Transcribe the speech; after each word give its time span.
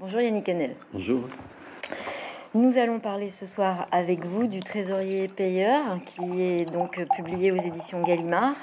Bonjour 0.00 0.22
Yannick 0.22 0.48
Enel. 0.48 0.76
Bonjour. 0.94 1.28
Nous 2.54 2.78
allons 2.78 3.00
parler 3.00 3.28
ce 3.28 3.44
soir 3.44 3.86
avec 3.92 4.24
vous 4.24 4.46
du 4.46 4.60
Trésorier 4.60 5.28
payeur 5.28 5.98
qui 6.00 6.40
est 6.40 6.64
donc 6.64 7.06
publié 7.16 7.52
aux 7.52 7.56
éditions 7.56 8.02
Gallimard. 8.02 8.54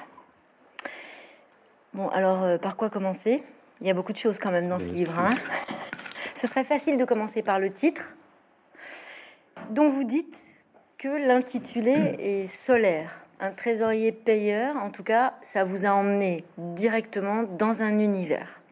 Bon, 1.94 2.10
alors 2.10 2.42
euh, 2.42 2.58
par 2.58 2.76
quoi 2.76 2.90
commencer? 2.90 3.44
Il 3.82 3.86
y 3.86 3.92
a 3.92 3.94
beaucoup 3.94 4.14
de 4.14 4.18
choses 4.18 4.40
quand 4.40 4.50
même 4.50 4.68
dans 4.68 4.80
ce 4.80 4.88
livre. 4.88 5.20
Hein. 5.20 5.36
ce 6.34 6.48
serait 6.48 6.64
facile 6.64 6.98
de 6.98 7.06
commencer 7.06 7.44
par 7.44 7.60
le 7.60 7.70
titre, 7.70 8.16
dont 9.70 9.90
vous 9.90 10.06
dites 10.06 10.40
que 10.98 11.08
l'intitulé 11.08 12.16
est 12.18 12.48
solaire. 12.48 13.12
Un 13.40 13.52
trésorier 13.52 14.12
payeur, 14.12 14.76
en 14.78 14.90
tout 14.90 15.04
cas, 15.04 15.36
ça 15.44 15.66
vous 15.66 15.86
a 15.86 15.90
emmené 15.90 16.44
directement 16.58 17.44
dans 17.44 17.84
un 17.84 18.00
univers 18.00 18.64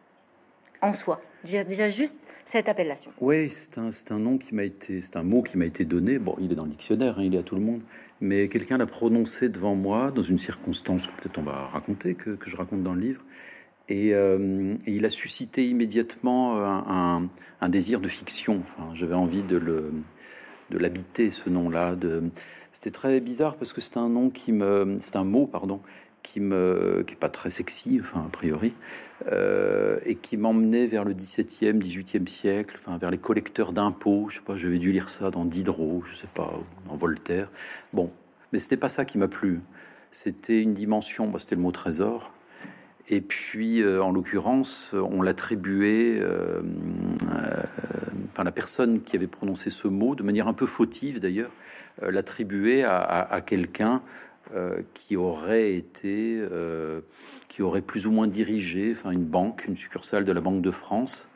en 0.82 0.92
soi. 0.92 1.20
Déjà 1.46 1.88
juste 1.88 2.26
cette 2.44 2.68
appellation. 2.68 3.12
Oui, 3.20 3.50
c'est 3.50 3.78
un, 3.78 3.90
un, 4.10 4.18
nom 4.18 4.36
qui 4.36 4.54
m'a 4.54 4.64
été, 4.64 5.00
c'est 5.00 5.16
un 5.16 5.22
mot 5.22 5.42
qui 5.42 5.56
m'a 5.56 5.64
été 5.64 5.84
donné. 5.84 6.18
Bon, 6.18 6.34
il 6.40 6.50
est 6.50 6.56
dans 6.56 6.64
le 6.64 6.70
dictionnaire, 6.70 7.18
hein, 7.18 7.22
il 7.24 7.34
est 7.34 7.38
à 7.38 7.42
tout 7.42 7.54
le 7.54 7.60
monde, 7.60 7.82
mais 8.20 8.48
quelqu'un 8.48 8.78
l'a 8.78 8.86
prononcé 8.86 9.48
devant 9.48 9.76
moi 9.76 10.10
dans 10.10 10.22
une 10.22 10.38
circonstance 10.38 11.06
que 11.06 11.12
peut-être 11.22 11.38
on 11.38 11.42
va 11.42 11.66
raconter, 11.66 12.14
que, 12.14 12.30
que, 12.30 12.50
je 12.50 12.56
raconte 12.56 12.82
dans 12.82 12.94
le 12.94 13.00
livre. 13.00 13.22
Et, 13.88 14.12
euh, 14.14 14.74
il 14.86 15.04
a 15.04 15.10
suscité 15.10 15.68
immédiatement 15.68 16.56
un, 16.64 17.28
un, 17.60 17.68
désir 17.68 18.00
de 18.00 18.08
fiction. 18.08 18.58
Enfin, 18.58 18.90
j'avais 18.94 19.14
envie 19.14 19.42
de 19.44 19.58
de 20.70 20.78
l'habiter, 20.78 21.30
ce 21.30 21.48
nom-là. 21.48 21.94
C'était 22.72 22.90
très 22.90 23.20
bizarre 23.20 23.56
parce 23.56 23.72
que 23.72 23.80
c'est 23.80 23.96
un 23.96 24.08
nom 24.08 24.30
qui 24.30 24.52
me, 24.52 24.96
c'est 25.00 25.16
un 25.16 25.24
mot, 25.24 25.46
pardon, 25.46 25.80
qui 26.26 26.40
me, 26.40 27.04
est 27.08 27.14
pas 27.14 27.28
très 27.28 27.50
sexy, 27.50 27.98
enfin 28.00 28.24
a 28.26 28.30
priori, 28.30 28.72
euh, 29.30 29.98
et 30.04 30.16
qui 30.16 30.36
m'emmenait 30.36 30.88
vers 30.88 31.04
le 31.04 31.14
17e, 31.14 31.78
18e 31.78 32.26
siècle, 32.26 32.76
enfin 32.78 32.98
vers 32.98 33.12
les 33.12 33.18
collecteurs 33.18 33.72
d'impôts. 33.72 34.26
Je 34.28 34.36
sais 34.36 34.42
pas, 34.42 34.56
j'avais 34.56 34.78
dû 34.78 34.90
lire 34.90 35.08
ça 35.08 35.30
dans 35.30 35.44
Diderot, 35.44 36.02
je 36.04 36.16
sais 36.16 36.28
pas, 36.34 36.52
dans 36.88 36.96
Voltaire. 36.96 37.48
Bon, 37.92 38.10
mais 38.52 38.58
c'était 38.58 38.76
pas 38.76 38.88
ça 38.88 39.04
qui 39.04 39.18
m'a 39.18 39.28
plu. 39.28 39.60
C'était 40.10 40.60
une 40.60 40.74
dimension, 40.74 41.28
bah, 41.28 41.38
c'était 41.38 41.54
le 41.54 41.62
mot 41.62 41.70
trésor. 41.70 42.32
Et 43.08 43.20
puis, 43.20 43.80
euh, 43.80 44.02
en 44.02 44.10
l'occurrence, 44.10 44.94
on 44.94 45.22
l'attribuait, 45.22 46.18
euh, 46.18 46.60
enfin 48.32 48.42
la 48.42 48.50
personne 48.50 49.00
qui 49.00 49.14
avait 49.14 49.28
prononcé 49.28 49.70
ce 49.70 49.86
mot, 49.86 50.16
de 50.16 50.24
manière 50.24 50.48
un 50.48 50.54
peu 50.54 50.66
fautive 50.66 51.20
d'ailleurs, 51.20 51.52
l'attribuait 52.02 52.82
à 52.84 53.40
quelqu'un 53.46 54.02
euh, 54.54 54.82
qui 54.94 55.16
aurait 55.16 55.74
été, 55.74 56.38
euh, 56.38 57.00
qui 57.48 57.62
aurait 57.62 57.80
plus 57.80 58.06
ou 58.06 58.12
moins 58.12 58.28
dirigé, 58.28 58.92
enfin 58.92 59.10
une 59.10 59.24
banque, 59.24 59.64
une 59.66 59.76
succursale 59.76 60.24
de 60.24 60.30
la 60.30 60.40
Banque 60.40 60.62
de 60.62 60.70
France 60.70 61.28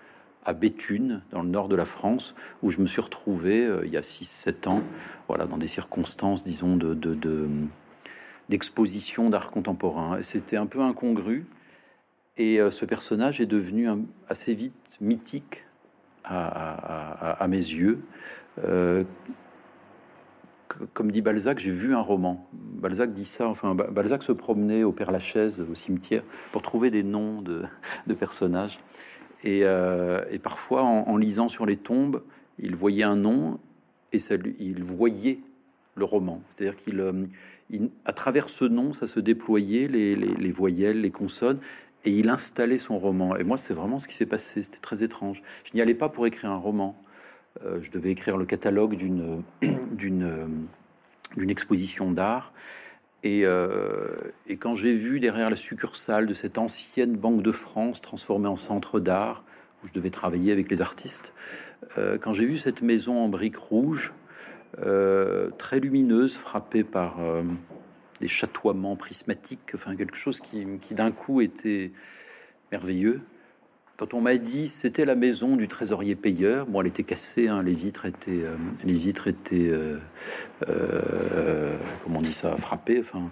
à 0.44 0.53
Béthune, 0.53 1.20
dans 1.33 1.42
le 1.42 1.48
nord 1.48 1.66
de 1.66 1.75
la 1.75 1.84
France, 1.84 2.36
où 2.62 2.70
je 2.70 2.78
me 2.81 2.86
suis 2.86 3.00
retrouvé 3.00 3.66
euh, 3.66 3.83
il 3.84 3.91
y 3.91 3.97
a 3.97 4.00
6-7 4.00 4.69
ans, 4.69 4.83
voilà, 5.27 5.47
dans 5.47 5.56
des 5.56 5.66
circonstances, 5.66 6.44
disons, 6.44 6.77
de, 6.77 6.94
d'exposition 8.48 9.27
de, 9.27 9.33
d'art 9.33 9.50
contemporain. 9.50 10.22
C'était 10.22 10.56
un 10.56 10.66
peu 10.66 10.81
incongru, 10.81 11.47
et 12.36 12.61
ce 12.70 12.84
personnage 12.84 13.41
est 13.41 13.47
devenu 13.47 13.88
assez 14.28 14.55
vite 14.55 14.97
mythique 15.00 15.66
à 16.25 17.47
mes 17.48 17.56
yeux. 17.56 18.00
Comme 20.94 21.10
dit 21.10 21.20
Balzac, 21.20 21.58
j'ai 21.58 21.70
vu 21.70 21.94
un 21.94 22.00
roman. 22.00 22.48
Balzac 22.52 23.12
dit 23.12 23.24
ça, 23.24 23.48
enfin, 23.48 23.74
Balzac 23.74 24.22
se 24.22 24.32
promenait 24.32 24.84
au 24.84 24.92
Père 24.92 25.10
Lachaise, 25.10 25.64
au 25.68 25.74
cimetière, 25.74 26.22
pour 26.52 26.62
trouver 26.62 26.90
des 26.90 27.02
noms 27.02 27.42
de, 27.42 27.64
personnages. 28.18 28.80
Et, 29.42 29.60
euh, 29.64 30.20
parfois, 30.42 30.82
en, 30.82 31.16
lisant 31.16 31.48
sur 31.48 31.66
les 31.66 31.76
tombes, 31.76 32.22
il 32.58 32.74
voyait 32.74 33.04
un 33.04 33.16
nom 33.16 33.58
et 34.12 34.18
il 34.58 34.82
voyait 34.82 35.41
le 35.96 36.04
roman. 36.04 36.42
C'est-à-dire 36.48 36.76
qu'il, 36.76 37.00
euh, 37.00 37.26
à 38.04 38.12
travers 38.12 38.48
ce 38.48 38.64
nom, 38.64 38.92
ça 38.92 39.06
se 39.06 39.20
déployait, 39.20 39.87
les, 39.87 40.16
les, 40.16 40.50
voyelles, 40.50 41.00
les 41.00 41.10
consonnes, 41.10 41.58
et 42.04 42.10
il 42.10 42.28
installait 42.28 42.78
son 42.78 42.98
roman. 42.98 43.37
Et 43.37 43.44
moi, 43.44 43.56
c'est 43.56 43.75
vraiment 43.75 43.98
ce 43.98 44.08
qui 44.08 44.14
s'est 44.14 44.26
passé. 44.26 44.62
C'était 44.62 44.78
très 44.78 45.02
étrange. 45.02 45.42
Je 45.64 45.70
n'y 45.75 45.81
allais 45.81 45.94
pas 45.94 46.08
pour 46.08 46.26
écrire 46.26 46.50
un 46.50 46.56
roman. 46.56 46.97
Euh, 47.65 47.81
je 47.82 47.91
devais 47.91 48.10
écrire 48.10 48.37
le 48.37 48.47
catalogue 48.47 48.97
d'une 48.97 49.43
d'une 49.93 50.66
d'une 51.37 51.50
exposition 51.50 52.10
d'art. 52.10 52.53
Et, 53.22 53.43
euh, 53.44 54.09
et, 54.47 54.56
quand 54.56 54.75
j'ai 54.75 54.94
vu 54.94 55.21
derrière 55.21 55.50
la 55.50 55.56
succursale 55.56 56.26
de 56.26 56.32
cette 56.32 56.56
ancienne 56.56 57.16
Banque 57.16 57.43
de 57.43 57.53
France 57.53 58.00
transformée 58.00 58.49
en 58.49 58.56
centre 58.56 58.99
d'art, 58.99 59.44
où 59.82 59.88
je 59.88 59.93
devais 59.93 60.10
travailler 60.10 60.53
avec 60.53 60.70
les 60.70 60.81
artistes, 60.81 61.34
euh, 61.99 62.19
quand 62.19 62.32
j'ai 62.32 62.47
vu 62.47 62.56
cette 62.56 62.82
maison 62.82 63.19
en 63.19 63.28
briques 63.28 63.56
rouges, 63.56 64.12
euh, 64.78 65.50
très 65.59 65.81
lumineuse, 65.81 66.37
frappée 66.37 66.84
par 66.84 67.20
euh, 67.20 67.43
des 68.20 68.28
chatoiements 68.28 68.97
prismatiques, 68.97 69.72
enfin 69.75 69.97
quelque 69.97 70.16
chose 70.16 70.41
qui, 70.41 70.65
qui 70.81 70.94
d'un 70.94 71.10
coup 71.10 71.41
était 71.41 71.93
merveilleux, 72.70 73.20
quand 74.00 74.15
on 74.15 74.22
m'a 74.22 74.38
dit 74.38 74.66
c'était 74.66 75.05
la 75.05 75.15
maison 75.15 75.56
du 75.56 75.69
trésorier 75.69 76.15
payeur, 76.15 76.65
bon, 76.66 76.81
elle 76.81 76.87
était 76.87 77.03
cassée, 77.03 77.49
hein, 77.49 77.62
les 77.62 77.75
vitres 77.75 78.06
étaient, 78.06 78.44
euh, 78.44 78.56
les 78.83 78.94
vitres 78.94 79.28
étaient, 79.28 79.69
euh, 79.69 79.99
euh, 80.71 81.77
comment 82.03 82.21
on 82.21 82.22
dit 82.22 82.33
ça, 82.33 82.56
frappées. 82.56 82.99
Enfin, 82.99 83.31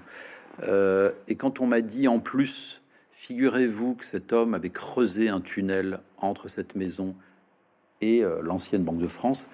et 1.26 1.36
quand 1.36 1.60
on 1.60 1.66
m'a 1.66 1.80
dit 1.80 2.06
en 2.06 2.18
plus, 2.18 2.82
figurez-vous 3.12 3.94
que 3.94 4.04
cet 4.04 4.34
homme 4.34 4.52
avait 4.52 4.68
creusé 4.68 5.30
un 5.30 5.40
tunnel 5.40 6.00
entre 6.18 6.48
cette 6.48 6.74
maison 6.74 7.14
et 8.02 8.22
l'ancienne 8.42 8.84
Banque 8.84 8.98
de 8.98 9.06
France. 9.06 9.48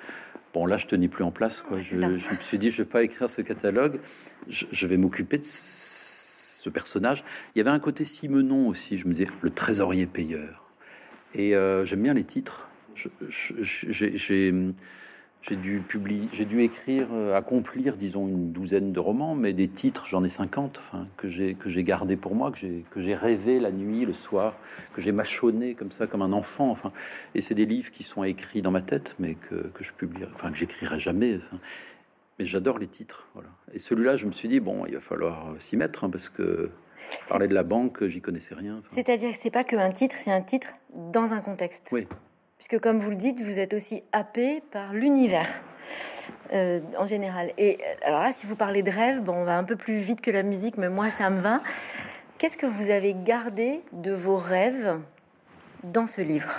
Bon, 0.53 0.67
là, 0.67 0.77
je 0.77 0.87
tenais 0.87 1.09
plus 1.09 1.23
en 1.23 1.31
place. 1.31 1.63
Quoi. 1.63 1.81
Je, 1.81 1.97
je, 1.97 2.33
me 2.35 2.41
suis 2.41 2.59
dit, 2.59 2.73
je 2.73 2.79
vais 2.79 2.89
pas 2.89 3.05
écrire 3.05 3.31
ce 3.31 3.41
catalogue. 3.41 4.01
Je, 4.49 4.65
je 4.73 4.87
vais 4.89 4.97
m'occuper 4.97 5.39
de 5.39 5.45
ce 5.45 6.71
personnage. 6.71 7.23
Il 7.55 7.59
y 7.59 7.61
avait 7.61 7.71
un 7.71 7.79
côté 7.79 8.03
Simenon 8.03 8.67
aussi. 8.67 8.97
Je 8.97 9.07
me 9.07 9.13
disais, 9.13 9.29
le 9.43 9.51
trésorier 9.51 10.07
payeur. 10.07 10.64
Et 11.34 11.55
euh, 11.55 11.84
j'aime 11.84 12.03
bien 12.03 12.15
les 12.15 12.25
titres. 12.25 12.69
J'ai 15.47 15.56
dû 15.56 15.83
dû 15.83 16.62
écrire, 16.62 17.09
euh, 17.12 17.37
accomplir, 17.37 17.97
disons, 17.97 18.28
une 18.28 18.53
douzaine 18.53 18.93
de 18.93 19.00
romans, 19.00 19.34
mais 19.34 19.53
des 19.53 19.69
titres, 19.69 20.06
j'en 20.06 20.25
ai 20.25 20.31
50, 20.31 20.78
enfin, 20.78 21.06
que 21.17 21.28
j'ai 21.28 21.55
que 21.55 21.69
j'ai 21.69 21.83
gardé 21.83 22.17
pour 22.17 22.34
moi, 22.34 22.50
que 22.50 23.00
j'ai 23.00 23.15
rêvé 23.15 23.61
la 23.61 23.71
nuit, 23.71 24.06
le 24.06 24.12
soir, 24.12 24.55
que 24.95 25.03
j'ai 25.03 25.12
mâchonné 25.12 25.75
comme 25.75 25.93
ça, 25.93 26.06
comme 26.06 26.22
un 26.22 26.33
enfant, 26.33 26.71
enfin. 26.71 26.93
Et 27.34 27.41
c'est 27.41 27.55
des 27.55 27.66
livres 27.66 27.91
qui 27.91 28.05
sont 28.05 28.25
écrits 28.25 28.62
dans 28.62 28.71
ma 28.71 28.81
tête, 28.81 29.16
mais 29.19 29.34
que, 29.34 29.71
je 29.81 29.93
publie, 29.93 30.25
enfin, 30.34 30.51
que 30.51 30.56
j'écrirai 30.56 30.99
jamais. 30.99 31.41
Mais 32.39 32.45
j'adore 32.47 32.78
les 32.78 32.89
titres, 32.89 33.28
voilà. 33.34 33.51
Et 33.72 33.78
celui-là, 33.78 34.16
je 34.16 34.27
me 34.27 34.33
suis 34.33 34.49
dit 34.49 34.61
bon, 34.61 34.87
il 34.87 34.95
va 34.95 35.01
falloir 35.01 35.55
s'y 35.59 35.77
mettre, 35.77 36.05
hein, 36.05 36.11
parce 36.11 36.28
que 36.28 36.71
Parler 37.28 37.48
de 37.48 37.54
la 37.54 37.62
banque, 37.62 38.04
j'y 38.06 38.20
connaissais 38.20 38.54
rien. 38.54 38.76
Enfin. 38.78 38.88
C'est-à-dire 38.94 39.31
que 39.31 39.37
c'est 39.41 39.50
pas 39.50 39.65
qu'un 39.65 39.91
titre, 39.91 40.16
c'est 40.22 40.32
un 40.32 40.42
titre 40.42 40.69
dans 40.94 41.32
un 41.32 41.41
contexte. 41.41 41.88
Oui. 41.92 42.06
Puisque 42.59 42.78
comme 42.78 42.98
vous 42.98 43.10
le 43.10 43.16
dites, 43.16 43.41
vous 43.41 43.59
êtes 43.59 43.75
aussi 43.75 44.03
happé 44.12 44.62
par 44.70 44.92
l'univers 44.92 45.48
euh, 46.53 46.81
en 46.98 47.06
général. 47.06 47.53
Et 47.59 47.78
euh, 47.81 48.06
alors 48.06 48.20
là, 48.20 48.32
si 48.32 48.47
vous 48.47 48.56
parlez 48.56 48.82
de 48.82 48.91
rêve, 48.91 49.20
bon, 49.22 49.34
on 49.34 49.44
va 49.44 49.59
un 49.59 49.65
peu 49.65 49.76
plus 49.76 49.97
vite 49.97 50.20
que 50.20 50.31
la 50.31 50.42
musique, 50.42 50.76
mais 50.78 50.88
moi, 50.88 51.10
ça 51.10 51.31
me 51.31 51.41
va. 51.41 51.60
Qu'est-ce 52.38 52.56
que 52.56 52.66
vous 52.66 52.91
avez 52.91 53.15
gardé 53.15 53.82
de 53.92 54.12
vos 54.12 54.36
rêves 54.36 54.98
dans 55.82 56.06
ce 56.06 56.21
livre? 56.21 56.53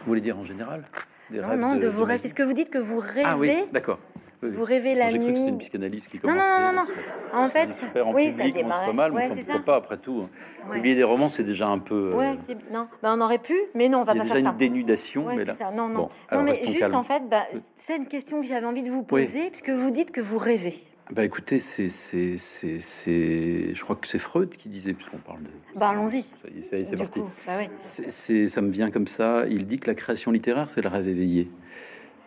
Vous 0.00 0.06
voulez 0.06 0.20
dire 0.20 0.38
en 0.38 0.44
général? 0.44 0.84
Des 1.30 1.38
Non, 1.38 1.56
non, 1.56 1.74
de, 1.74 1.80
de 1.80 1.86
vos 1.88 2.04
rêves. 2.04 2.20
Puisque 2.20 2.40
vous 2.40 2.52
dites 2.52 2.70
que 2.70 2.78
vous 2.78 2.98
rêvez. 2.98 3.24
Ah 3.24 3.36
oui, 3.36 3.54
d'accord. 3.72 3.98
Oui, 4.42 4.50
vous 4.50 4.64
rêvez 4.64 4.94
la 4.94 5.12
nuit. 5.12 5.12
J'ai 5.12 5.18
cru 5.18 5.32
que 5.32 5.38
c'était 5.38 5.50
une 5.50 5.58
psychanalyse 5.58 6.06
qui 6.08 6.18
commençait. 6.18 6.38
Non, 6.38 6.72
non, 6.72 6.72
non, 6.72 6.84
non. 7.32 7.38
En 7.44 7.48
fait, 7.48 7.72
super 7.72 8.08
en 8.08 8.12
oui, 8.12 8.30
public, 8.30 8.56
ça 8.56 8.62
c'est 8.80 8.86
pas 8.86 8.92
mal, 8.92 9.12
ouais, 9.12 9.28
mais 9.28 9.42
pourquoi 9.42 9.64
pas 9.64 9.76
après 9.76 9.98
tout. 9.98 10.26
Ouais. 10.68 10.76
Publier 10.76 10.96
des 10.96 11.04
romans, 11.04 11.28
c'est 11.28 11.44
déjà 11.44 11.68
un 11.68 11.78
peu. 11.78 12.12
Euh... 12.12 12.16
Ouais, 12.16 12.36
non, 12.72 12.88
bah, 13.02 13.14
on 13.16 13.20
aurait 13.20 13.38
pu, 13.38 13.54
mais 13.74 13.88
non, 13.88 14.00
on 14.00 14.04
va 14.04 14.12
Il 14.14 14.16
y 14.16 14.18
pas 14.18 14.24
a 14.24 14.26
faire 14.26 14.36
déjà 14.36 14.46
ça. 14.48 14.52
une 14.52 14.56
dénudation, 14.58 15.26
ouais, 15.26 15.36
mais 15.36 15.44
là. 15.44 15.54
Ça. 15.54 15.70
Non, 15.70 15.88
non, 15.88 15.94
bon, 15.94 16.08
non, 16.32 16.42
mais 16.42 16.54
juste 16.54 16.80
calme. 16.80 16.94
en 16.96 17.02
fait, 17.04 17.22
bah, 17.28 17.42
c'est 17.76 17.96
une 17.96 18.06
question 18.06 18.40
que 18.40 18.46
j'avais 18.46 18.66
envie 18.66 18.82
de 18.82 18.90
vous 18.90 19.04
poser, 19.04 19.48
puisque 19.48 19.70
vous 19.70 19.90
dites 19.90 20.10
que 20.10 20.20
vous 20.20 20.38
rêvez. 20.38 20.74
Bah 21.10 21.24
écoutez, 21.24 21.58
c'est, 21.58 21.88
c'est, 21.88 22.36
c'est, 22.38 23.74
je 23.74 23.82
crois 23.82 23.96
que 23.96 24.08
c'est 24.08 24.18
Freud 24.18 24.48
qui 24.48 24.68
disait, 24.68 24.94
puisqu'on 24.94 25.18
parle 25.18 25.42
de. 25.42 25.50
Bah 25.78 25.90
allons-y. 25.90 26.24
C'est 26.62 26.96
parti. 26.96 27.20
Coup, 27.20 27.28
bah 27.46 27.58
ouais. 27.58 27.70
c'est, 27.80 28.46
ça 28.46 28.60
me 28.62 28.70
vient 28.70 28.90
comme 28.90 29.06
ça. 29.06 29.44
Il 29.48 29.66
dit 29.66 29.78
que 29.78 29.88
la 29.88 29.94
création 29.94 30.30
littéraire, 30.30 30.70
c'est 30.70 30.80
le 30.80 30.88
rêve 30.88 31.06
éveillé. 31.08 31.50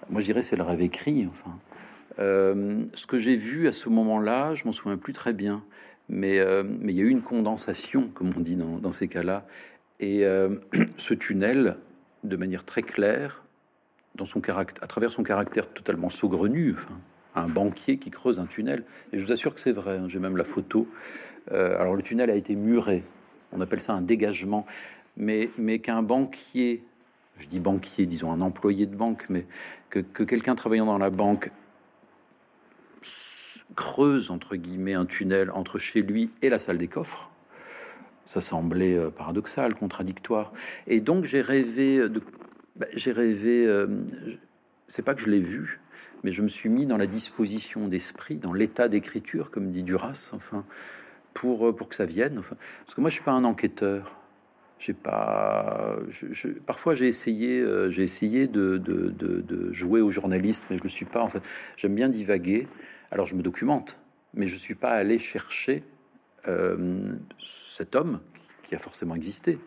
Moi, 0.09 0.21
je 0.21 0.25
dirais 0.25 0.43
c'est 0.43 0.55
le 0.55 0.63
rêve 0.63 0.81
écrit, 0.81 1.27
enfin. 1.27 1.57
Euh, 2.19 2.83
ce 2.93 3.05
que 3.05 3.17
j'ai 3.17 3.35
vu 3.35 3.67
à 3.67 3.71
ce 3.71 3.89
moment-là, 3.89 4.55
je 4.55 4.65
m'en 4.65 4.71
souviens 4.71 4.97
plus 4.97 5.13
très 5.13 5.33
bien, 5.33 5.63
mais 6.09 6.39
euh, 6.39 6.63
il 6.83 6.91
y 6.91 7.01
a 7.01 7.03
eu 7.03 7.09
une 7.09 7.21
condensation, 7.21 8.09
comme 8.13 8.29
on 8.35 8.39
dit 8.39 8.55
dans, 8.55 8.91
ces 8.91 9.07
cas-là, 9.07 9.45
et 9.99 10.25
euh, 10.25 10.55
ce 10.97 11.13
tunnel, 11.13 11.77
de 12.23 12.35
manière 12.35 12.63
très 12.63 12.81
claire, 12.81 13.43
à 14.17 14.87
travers 14.87 15.11
son 15.11 15.23
caractère 15.23 15.67
totalement 15.67 16.09
saugrenu, 16.09 16.75
un 17.35 17.49
banquier 17.49 17.97
qui 17.97 18.11
creuse 18.11 18.39
un 18.39 18.45
tunnel. 18.45 18.83
Et 19.11 19.19
je 19.19 19.25
vous 19.25 19.33
assure 19.33 19.53
que 19.53 19.59
c'est 19.59 19.73
vrai. 19.73 19.97
Hein, 19.97 20.05
j'ai 20.07 20.19
même 20.19 20.37
la 20.37 20.45
photo. 20.45 20.87
Alors 21.51 21.95
le 21.95 22.01
tunnel 22.01 22.29
a 22.29 22.35
été 22.35 22.55
muré. 22.55 23.03
On 23.51 23.59
appelle 23.59 23.81
ça 23.81 23.91
un 23.91 24.01
dégagement, 24.01 24.65
mais 25.17 25.49
qu'un 25.79 26.01
banquier 26.01 26.81
je 27.37 27.47
dis 27.47 27.59
banquier, 27.59 28.05
disons 28.05 28.31
un 28.31 28.39
employé 28.39 28.85
de 28.85 28.95
banque, 28.95 29.25
mais 29.29 29.45
que 29.89 30.23
quelqu'un 30.23 30.55
travaillant 30.55 30.85
dans 30.85 30.97
la 30.97 31.09
banque 31.09 31.51
creuse 33.75 34.31
entre 34.31 34.55
guillemets 34.55 34.93
un 34.93 35.05
tunnel 35.05 35.51
entre 35.51 35.79
chez 35.79 36.01
lui 36.01 36.31
et 36.41 36.49
la 36.49 36.59
salle 36.59 36.77
des 36.77 36.87
coffres. 36.87 37.31
Ça 38.25 38.41
semblait 38.41 38.97
euh, 38.97 39.09
paradoxal, 39.09 39.75
contradictoire. 39.75 40.51
Et 40.87 40.99
donc 40.99 41.25
j'ai 41.25 41.41
rêvé 41.41 42.07
bah, 42.75 42.87
j'ai 42.93 43.11
rêvé. 43.11 43.65
Euh, 43.65 43.87
c'est 44.87 45.01
pas 45.01 45.13
que 45.13 45.21
je 45.21 45.29
l'ai 45.29 45.39
vu, 45.39 45.79
mais 46.23 46.31
je 46.31 46.41
me 46.41 46.47
suis 46.47 46.69
mis 46.69 46.85
dans 46.85 46.97
la 46.97 47.07
disposition 47.07 47.87
d'esprit, 47.87 48.37
dans 48.37 48.53
l'état 48.53 48.87
d'écriture, 48.87 49.49
comme 49.49 49.69
dit 49.69 49.83
Duras, 49.83 50.31
enfin, 50.33 50.65
pour 51.33 51.67
euh, 51.67 51.75
pour 51.75 51.89
que 51.89 51.95
ça 51.95 52.05
vienne. 52.05 52.37
Enfin, 52.37 52.55
parce 52.85 52.95
que 52.95 53.01
moi 53.01 53.09
je 53.09 53.15
suis 53.15 53.23
pas 53.23 53.31
un 53.31 53.43
enquêteur. 53.43 54.21
J'ai 54.77 54.93
pas. 54.93 55.97
Je, 56.09 56.49
parfois, 56.49 56.95
j'ai 56.95 57.07
essayé, 57.07 57.65
j'ai 57.87 58.03
essayé 58.03 58.45
de, 58.47 58.77
de, 58.77 59.09
de, 59.09 59.39
de, 59.39 59.71
jouer 59.71 60.01
au 60.01 60.11
journaliste, 60.11 60.65
mais 60.69 60.77
je 60.77 60.83
le 60.83 60.89
suis 60.89 61.05
pas. 61.05 61.21
En 61.21 61.29
fait, 61.29 61.41
j'aime 61.77 61.95
bien 61.95 62.09
divaguer. 62.09 62.67
Alors 63.11 63.25
je 63.25 63.35
me 63.35 63.41
documente, 63.41 63.99
mais 64.33 64.47
je 64.47 64.55
ne 64.55 64.59
suis 64.59 64.75
pas 64.75 64.91
allé 64.91 65.19
chercher 65.19 65.83
euh, 66.47 67.15
cet 67.39 67.95
homme 67.95 68.19
qui 68.63 68.75
a 68.75 68.79
forcément 68.79 69.15
existé. 69.15 69.59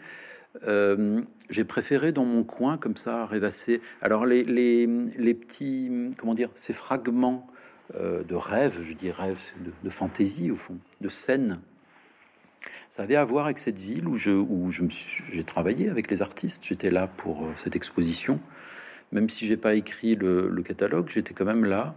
Euh, 0.64 1.20
j'ai 1.50 1.64
préféré 1.64 2.12
dans 2.12 2.25
mon 2.25 2.44
coin 2.44 2.79
comme 2.79 2.96
ça 2.96 3.25
rêvasser. 3.26 3.81
Alors 4.02 4.26
les, 4.26 4.44
petits, 5.35 6.11
comment 6.19 6.35
dire, 6.35 6.50
ces 6.55 6.73
fragments 6.73 7.46
euh, 7.94 8.23
de 8.25 8.35
rêve, 8.35 8.81
je 8.82 8.93
dis 8.94 9.11
rêve 9.11 9.40
de, 9.61 9.73
de, 9.82 9.90
fantaisie 9.90 10.50
au 10.50 10.56
fond, 10.56 10.79
de 11.00 11.08
scène. 11.08 11.61
Ça 12.90 13.02
avait 13.02 13.17
à 13.17 13.25
voir 13.25 13.44
avec 13.44 13.58
cette 13.58 13.79
ville 13.79 14.06
où 14.08 14.17
je, 14.17 14.85
j'ai 15.31 15.44
travaillé 15.44 15.88
avec 15.90 16.11
les 16.11 16.23
artistes. 16.23 16.64
J'étais 16.67 16.90
là 16.90 17.06
pour 17.06 17.46
cette 17.55 17.76
exposition, 17.76 18.40
même 19.12 19.29
si 19.29 19.46
j'ai 19.46 19.56
pas 19.56 19.75
écrit 19.75 20.17
le 20.17 20.62
catalogue, 20.62 21.08
j'étais 21.08 21.35
quand 21.35 21.44
même 21.44 21.64
là. 21.64 21.94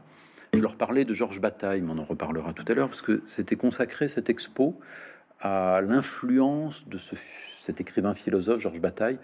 Je 0.54 0.60
leur 0.60 0.76
parlais 0.76 1.06
de 1.06 1.14
Georges 1.14 1.40
Bataille, 1.40 1.82
mais 1.82 1.92
on 1.94 1.98
en 1.98 2.04
reparlera 2.04 2.52
tout 2.52 2.66
à 2.68 2.74
l'heure, 2.74 2.90
parce 2.90 3.02
que 3.02 3.22
c'était 3.26 3.56
consacré 3.56 4.10
cette 4.10 4.30
expo 4.30 4.78
à 5.40 5.80
l'influence 5.82 6.88
de 6.90 6.98
ce, 6.98 7.16
cet 7.60 7.80
écrivain 7.80 8.14
philosophe 8.14 8.60
Georges 8.60 8.82
Bataille 8.82 9.18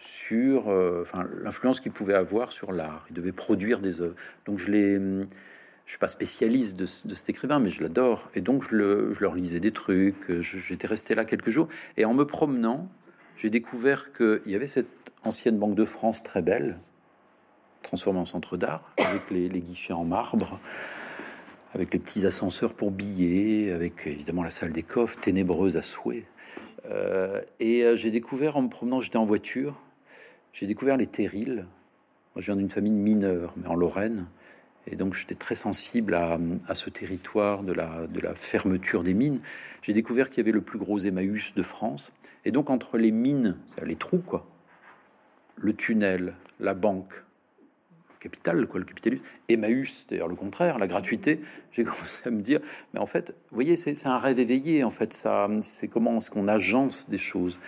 sur 0.00 0.68
euh, 0.68 1.02
enfin, 1.02 1.24
l'influence 1.40 1.78
qu'il 1.78 1.92
pouvait 1.92 2.14
avoir 2.14 2.50
sur 2.50 2.72
l'art. 2.72 3.06
Il 3.10 3.14
devait 3.14 3.32
produire 3.32 3.78
des 3.78 4.02
œuvres. 4.02 4.16
Donc 4.44 4.58
je 4.58 4.72
l'ai, 4.72 4.94
je 4.96 5.90
suis 5.90 5.98
pas 5.98 6.08
spécialiste 6.08 6.76
de, 6.76 6.86
cet 6.86 7.30
écrivain, 7.30 7.60
mais 7.60 7.70
je 7.70 7.80
l'adore. 7.80 8.28
Et 8.34 8.40
donc 8.40 8.64
je, 8.68 8.74
le, 8.74 9.14
je, 9.14 9.20
leur 9.20 9.36
lisais 9.36 9.60
des 9.60 9.70
trucs. 9.70 10.40
J'étais 10.40 10.88
resté 10.88 11.14
là 11.14 11.24
quelques 11.24 11.50
jours. 11.50 11.68
Et 11.96 12.04
en 12.04 12.14
me 12.14 12.26
promenant, 12.26 12.88
j'ai 13.36 13.50
découvert 13.50 14.12
qu'il 14.12 14.40
y 14.46 14.56
avait 14.56 14.66
cette 14.66 15.12
ancienne 15.22 15.58
Banque 15.58 15.76
de 15.76 15.84
France 15.84 16.24
très 16.24 16.42
belle, 16.42 16.78
transformé 17.82 18.18
en 18.18 18.24
centre 18.24 18.56
d'art, 18.56 18.92
avec 18.98 19.30
les, 19.30 19.48
guichets 19.60 19.92
en 19.92 20.04
marbre, 20.04 20.58
avec 21.74 21.92
les 21.92 21.98
petits 21.98 22.26
ascenseurs 22.26 22.74
pour 22.74 22.90
billets, 22.90 23.72
avec 23.72 24.06
évidemment 24.06 24.42
la 24.42 24.50
salle 24.50 24.72
des 24.72 24.82
coffres, 24.82 25.18
ténébreuse 25.20 25.76
à 25.76 25.82
souhait. 25.82 26.24
Euh, 26.86 27.40
et 27.60 27.84
euh, 27.84 27.96
j'ai 27.96 28.10
découvert 28.10 28.56
en 28.56 28.62
me 28.62 28.68
promenant, 28.68 29.00
j'étais 29.00 29.16
en 29.16 29.24
voiture, 29.24 29.80
j'ai 30.52 30.66
découvert 30.66 30.96
les 30.96 31.06
terrils. 31.06 31.66
Moi, 32.34 32.40
je 32.40 32.46
viens 32.46 32.56
d'une 32.56 32.70
famille 32.70 32.92
mineure, 32.92 33.54
mais 33.56 33.68
en 33.68 33.74
Lorraine. 33.74 34.26
Et 34.86 34.96
donc, 34.96 35.14
j'étais 35.14 35.36
très 35.36 35.54
sensible 35.54 36.14
à, 36.14 36.38
à, 36.66 36.74
ce 36.74 36.90
territoire 36.90 37.62
de 37.62 37.72
la, 37.72 38.06
de 38.08 38.20
la 38.20 38.34
fermeture 38.34 39.04
des 39.04 39.14
mines. 39.14 39.38
J'ai 39.80 39.92
découvert 39.92 40.28
qu'il 40.28 40.38
y 40.38 40.40
avait 40.40 40.52
le 40.52 40.60
plus 40.60 40.78
gros 40.78 40.98
Emmaüs 40.98 41.54
de 41.54 41.62
France. 41.62 42.12
Et 42.44 42.50
donc, 42.50 42.68
entre 42.68 42.98
les 42.98 43.12
mines, 43.12 43.56
les 43.84 43.94
trous, 43.94 44.18
quoi, 44.18 44.46
le 45.56 45.72
tunnel, 45.72 46.34
la 46.58 46.74
banque, 46.74 47.12
capital, 48.22 48.66
quoi, 48.66 48.80
le 48.80 48.86
capitalisme. 48.86 49.22
Emmaüs, 49.48 50.06
d'ailleurs 50.08 50.28
le 50.28 50.36
contraire, 50.36 50.78
la 50.78 50.86
gratuité. 50.86 51.40
J'ai 51.72 51.84
commencé 51.84 52.26
à 52.26 52.30
me 52.30 52.40
dire, 52.40 52.60
mais 52.94 53.00
en 53.00 53.06
fait, 53.06 53.34
vous 53.50 53.56
voyez, 53.56 53.76
c'est 53.76 54.06
un 54.06 54.18
rêve 54.18 54.38
éveillé, 54.38 54.84
en 54.84 54.90
fait, 54.90 55.12
ça, 55.12 55.48
c'est 55.62 55.88
comment 55.88 56.18
est-ce 56.18 56.30
qu'on 56.30 56.48
agence 56.48 57.10
des 57.10 57.18
choses. 57.18 57.58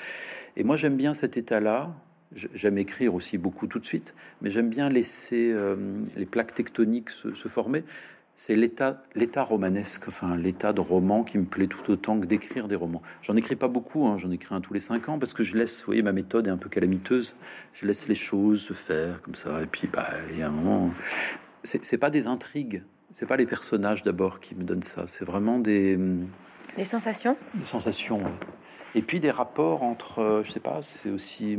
Et 0.56 0.64
moi, 0.64 0.76
j'aime 0.76 0.96
bien 0.96 1.14
cet 1.14 1.36
état-là. 1.36 1.92
J'aime 2.32 2.78
écrire 2.78 3.14
aussi 3.14 3.38
beaucoup 3.38 3.68
tout 3.68 3.78
de 3.78 3.84
suite, 3.84 4.16
mais 4.42 4.50
j'aime 4.50 4.68
bien 4.68 4.88
laisser 4.88 5.52
euh, 5.52 5.76
les 6.16 6.26
plaques 6.26 6.52
tectoniques 6.52 7.10
se, 7.10 7.32
se 7.32 7.46
former 7.46 7.84
c'est 8.36 8.56
l'état, 8.56 9.00
l'état 9.14 9.42
romanesque, 9.42 10.08
enfin 10.08 10.36
l'état 10.36 10.72
de 10.72 10.80
roman 10.80 11.22
qui 11.22 11.38
me 11.38 11.44
plaît 11.44 11.66
tout 11.68 11.90
autant 11.90 12.18
que 12.18 12.26
d'écrire 12.26 12.66
des 12.66 12.74
romans. 12.74 13.02
J'en 13.22 13.36
écris 13.36 13.56
pas 13.56 13.68
beaucoup, 13.68 14.06
hein, 14.06 14.18
j'en 14.18 14.30
écris 14.30 14.54
un 14.54 14.60
tous 14.60 14.74
les 14.74 14.80
cinq 14.80 15.08
ans 15.08 15.18
parce 15.18 15.34
que 15.34 15.42
je 15.42 15.56
laisse, 15.56 15.80
vous 15.80 15.86
voyez, 15.86 16.02
ma 16.02 16.12
méthode 16.12 16.46
est 16.46 16.50
un 16.50 16.56
peu 16.56 16.68
calamiteuse. 16.68 17.36
Je 17.72 17.86
laisse 17.86 18.08
les 18.08 18.14
choses 18.14 18.60
se 18.60 18.72
faire 18.72 19.22
comme 19.22 19.34
ça, 19.34 19.62
et 19.62 19.66
puis 19.66 19.88
bah 19.92 20.08
il 20.30 20.38
y 20.38 20.42
a 20.42 20.48
un 20.48 20.50
moment, 20.50 20.92
c'est, 21.62 21.84
c'est 21.84 21.98
pas 21.98 22.10
des 22.10 22.26
intrigues, 22.26 22.82
c'est 23.12 23.26
pas 23.26 23.36
les 23.36 23.46
personnages 23.46 24.02
d'abord 24.02 24.40
qui 24.40 24.54
me 24.54 24.62
donnent 24.62 24.82
ça, 24.82 25.06
c'est 25.06 25.24
vraiment 25.24 25.58
des 25.58 25.96
des 26.76 26.84
sensations, 26.84 27.36
des 27.54 27.64
sensations. 27.64 28.20
Et 28.96 29.02
puis 29.02 29.18
des 29.18 29.32
rapports 29.32 29.82
entre, 29.82 30.20
euh, 30.20 30.44
je 30.44 30.52
sais 30.52 30.60
pas, 30.60 30.80
c'est 30.82 31.10
aussi, 31.10 31.58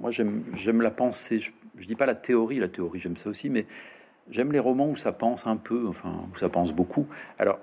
moi 0.00 0.10
j'aime, 0.10 0.42
j'aime 0.54 0.80
la 0.80 0.90
pensée. 0.90 1.38
Je, 1.38 1.50
je 1.76 1.86
dis 1.86 1.94
pas 1.94 2.06
la 2.06 2.14
théorie, 2.14 2.58
la 2.58 2.68
théorie 2.68 3.00
j'aime 3.00 3.16
ça 3.16 3.28
aussi, 3.28 3.50
mais 3.50 3.66
J'aime 4.30 4.52
les 4.52 4.58
romans 4.58 4.88
où 4.88 4.96
ça 4.96 5.12
pense 5.12 5.46
un 5.46 5.56
peu, 5.56 5.86
enfin, 5.86 6.24
où 6.32 6.36
ça 6.38 6.48
pense 6.48 6.72
beaucoup. 6.72 7.06
Alors, 7.38 7.58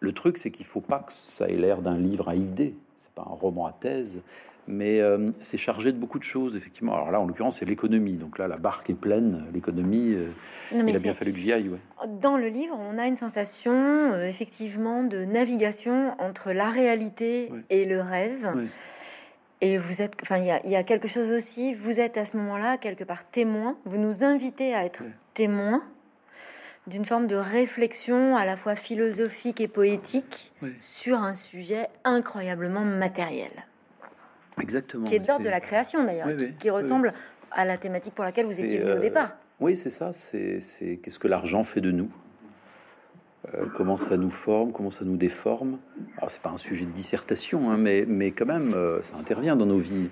le 0.00 0.12
truc, 0.12 0.38
c'est 0.38 0.50
qu'il 0.50 0.66
faut 0.66 0.80
pas 0.80 1.00
que 1.00 1.12
ça 1.12 1.48
ait 1.48 1.56
l'air 1.56 1.82
d'un 1.82 1.96
livre 1.96 2.28
à 2.28 2.34
idées. 2.34 2.74
C'est 2.96 3.12
pas 3.12 3.22
un 3.22 3.34
roman 3.34 3.66
à 3.66 3.72
thèse, 3.72 4.22
mais 4.66 5.00
euh, 5.00 5.30
c'est 5.42 5.58
chargé 5.58 5.92
de 5.92 5.98
beaucoup 5.98 6.18
de 6.18 6.24
choses, 6.24 6.56
effectivement. 6.56 6.94
Alors 6.94 7.10
là, 7.10 7.20
en 7.20 7.26
l'occurrence, 7.26 7.58
c'est 7.58 7.64
l'économie. 7.64 8.16
Donc 8.16 8.38
là, 8.38 8.48
la 8.48 8.56
barque 8.56 8.90
est 8.90 8.94
pleine, 8.94 9.44
l'économie. 9.52 10.14
Euh, 10.14 10.28
il 10.72 10.96
a 10.96 10.98
bien 10.98 11.14
fallu 11.14 11.32
que 11.32 11.38
j'y 11.38 11.52
aille. 11.52 11.68
Ouais. 11.68 12.08
Dans 12.20 12.36
le 12.36 12.48
livre, 12.48 12.76
on 12.78 12.98
a 12.98 13.06
une 13.06 13.16
sensation, 13.16 13.72
euh, 13.72 14.26
effectivement, 14.26 15.04
de 15.04 15.24
navigation 15.24 16.16
entre 16.18 16.52
la 16.52 16.68
réalité 16.68 17.50
ouais. 17.52 17.60
et 17.70 17.84
le 17.84 18.00
rêve. 18.00 18.52
Ouais. 18.56 18.66
Et 19.60 19.78
vous 19.78 20.02
êtes, 20.02 20.14
enfin, 20.22 20.36
il 20.36 20.44
y, 20.44 20.70
y, 20.70 20.76
a 20.76 20.82
quelque 20.82 21.08
chose 21.08 21.30
aussi. 21.32 21.72
Vous 21.72 21.98
êtes 21.98 22.18
à 22.18 22.24
ce 22.24 22.36
moment-là 22.36 22.76
quelque 22.76 23.04
part 23.04 23.28
témoin. 23.28 23.78
Vous 23.86 23.96
nous 23.96 24.22
invitez 24.22 24.74
à 24.74 24.84
être 24.84 25.02
témoin 25.32 25.82
d'une 26.86 27.04
forme 27.04 27.26
de 27.26 27.36
réflexion 27.36 28.36
à 28.36 28.44
la 28.44 28.56
fois 28.56 28.76
philosophique 28.76 29.60
et 29.60 29.68
poétique 29.68 30.52
oui. 30.62 30.72
sur 30.76 31.18
un 31.18 31.34
sujet 31.34 31.88
incroyablement 32.04 32.84
matériel. 32.84 33.50
Exactement. 34.60 35.04
Qui 35.04 35.16
est 35.16 35.18
de 35.18 35.26
l'ordre 35.26 35.44
de 35.44 35.50
la 35.50 35.60
création 35.60 36.04
d'ailleurs, 36.04 36.28
oui, 36.28 36.36
qui, 36.36 36.52
qui, 36.54 36.70
ressemble 36.70 37.12
à 37.50 37.64
la 37.64 37.76
thématique 37.76 38.14
pour 38.14 38.24
laquelle 38.24 38.46
vous 38.46 38.60
étiez 38.60 38.78
venu 38.78 38.90
euh, 38.90 38.96
au 38.96 39.00
départ. 39.00 39.36
Oui, 39.60 39.74
c'est 39.74 39.90
ça. 39.90 40.12
C'est 40.12 40.60
qu'est-ce 41.02 41.18
que 41.18 41.28
l'argent 41.28 41.64
fait 41.64 41.80
de 41.80 41.90
nous 41.90 42.10
euh, 43.54 43.66
comment 43.74 43.96
ça 43.96 44.16
nous 44.16 44.30
forme, 44.30 44.72
comment 44.72 44.90
ça 44.90 45.04
nous 45.04 45.16
déforme. 45.16 45.78
Alors 46.16 46.30
c'est 46.30 46.42
pas 46.42 46.50
un 46.50 46.56
sujet 46.56 46.84
de 46.84 46.90
dissertation, 46.90 47.70
hein, 47.70 47.76
mais, 47.76 48.04
mais 48.06 48.32
quand 48.32 48.46
même, 48.46 48.74
euh, 48.74 49.02
ça 49.02 49.16
intervient 49.16 49.56
dans 49.56 49.66
nos 49.66 49.78
vies. 49.78 50.08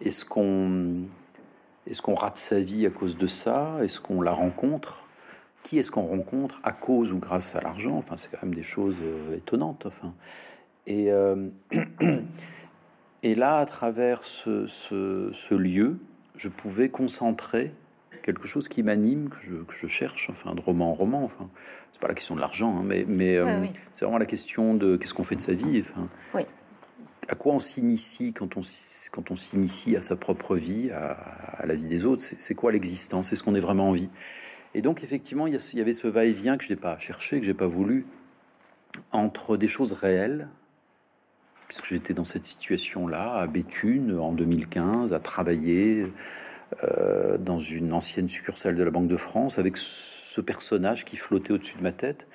Est-ce 0.00 0.24
qu'on 0.24 1.04
est-ce 1.86 2.02
rate 2.10 2.36
sa 2.36 2.60
vie 2.60 2.86
à 2.86 2.90
cause 2.90 3.16
de 3.16 3.26
ça? 3.26 3.78
Est-ce 3.82 4.00
qu'on 4.00 4.20
la 4.20 4.32
rencontre? 4.32 5.06
Qui 5.62 5.78
est-ce 5.78 5.90
qu'on 5.90 6.06
rencontre 6.06 6.60
à 6.62 6.72
cause 6.72 7.12
ou 7.12 7.18
grâce 7.18 7.56
à 7.56 7.60
l'argent? 7.60 7.96
Enfin, 7.96 8.16
c'est 8.16 8.30
quand 8.30 8.42
même 8.42 8.54
des 8.54 8.62
choses 8.62 8.98
euh, 9.02 9.36
étonnantes. 9.36 9.86
Enfin, 9.86 10.12
et 10.86 11.08
et 13.22 13.34
là, 13.34 13.58
à 13.58 13.64
travers 13.64 14.22
ce, 14.22 15.54
lieu, 15.54 15.98
je 16.36 16.48
pouvais 16.48 16.90
concentrer 16.90 17.72
quelque 18.24 18.48
chose 18.48 18.68
qui 18.68 18.82
m'anime, 18.82 19.28
que 19.28 19.36
je, 19.42 19.52
que 19.52 19.74
je, 19.74 19.86
cherche, 19.86 20.28
enfin, 20.30 20.54
de 20.54 20.60
roman 20.60 20.90
en 20.90 20.94
roman. 20.94 21.22
Enfin, 21.22 21.50
c'est 21.92 22.00
pas 22.00 22.08
la 22.08 22.14
question 22.14 22.34
de 22.34 22.40
l'argent, 22.40 22.78
hein, 22.78 22.82
mais, 22.84 23.04
mais 23.06 23.38
ouais, 23.38 23.50
euh, 23.50 23.60
oui. 23.60 23.68
c'est 23.92 24.06
vraiment 24.06 24.18
la 24.18 24.26
question 24.26 24.74
de 24.74 24.96
qu'est-ce 24.96 25.12
qu'on 25.12 25.24
fait 25.24 25.36
de 25.36 25.42
sa 25.42 25.52
vie. 25.52 25.80
Enfin, 25.80 26.08
oui. 26.32 26.42
À 27.28 27.34
quoi 27.34 27.52
on 27.52 27.60
s'initie 27.60 28.32
quand 28.32 28.56
on, 28.56 28.62
quand 29.12 29.30
on 29.30 29.36
s'initie 29.36 29.96
à 29.96 30.02
sa 30.02 30.16
propre 30.16 30.56
vie, 30.56 30.90
à, 30.90 31.10
à 31.12 31.66
la 31.66 31.74
vie 31.74 31.86
des 31.86 32.06
autres 32.06 32.22
C'est 32.22 32.54
quoi 32.54 32.72
l'existence 32.72 33.32
Est-ce 33.32 33.42
qu'on 33.42 33.54
est 33.54 33.60
vraiment 33.60 33.90
en 33.90 33.92
vie? 33.92 34.10
Et 34.74 34.82
donc, 34.82 35.04
effectivement, 35.04 35.46
il 35.46 35.54
y, 35.54 35.76
y 35.76 35.80
avait 35.80 35.94
ce 35.94 36.08
va-et-vient 36.08 36.56
que 36.56 36.64
je 36.64 36.70
n'ai 36.70 36.76
pas 36.76 36.98
cherché, 36.98 37.40
que 37.40 37.46
j'ai 37.46 37.54
pas 37.54 37.66
voulu, 37.66 38.06
entre 39.12 39.56
des 39.56 39.68
choses 39.68 39.92
réelles, 39.92 40.48
puisque 41.68 41.86
j'étais 41.86 42.14
dans 42.14 42.24
cette 42.24 42.44
situation-là, 42.44 43.34
à 43.34 43.46
Béthune, 43.46 44.18
en 44.18 44.32
2015, 44.32 45.12
à 45.12 45.18
travailler 45.18 46.06
euh, 46.82 47.38
dans 47.38 47.58
une 47.58 47.92
ancienne 47.92 48.28
succursale 48.28 48.74
de 48.74 48.82
la 48.82 48.90
Banque 48.90 49.08
de 49.08 49.16
France, 49.16 49.58
avec 49.58 49.76
ce 49.76 50.40
personnage 50.40 51.04
qui 51.04 51.16
flottait 51.16 51.52
au-dessus 51.52 51.78
de 51.78 51.82
ma 51.82 51.92
tête. 51.92 52.26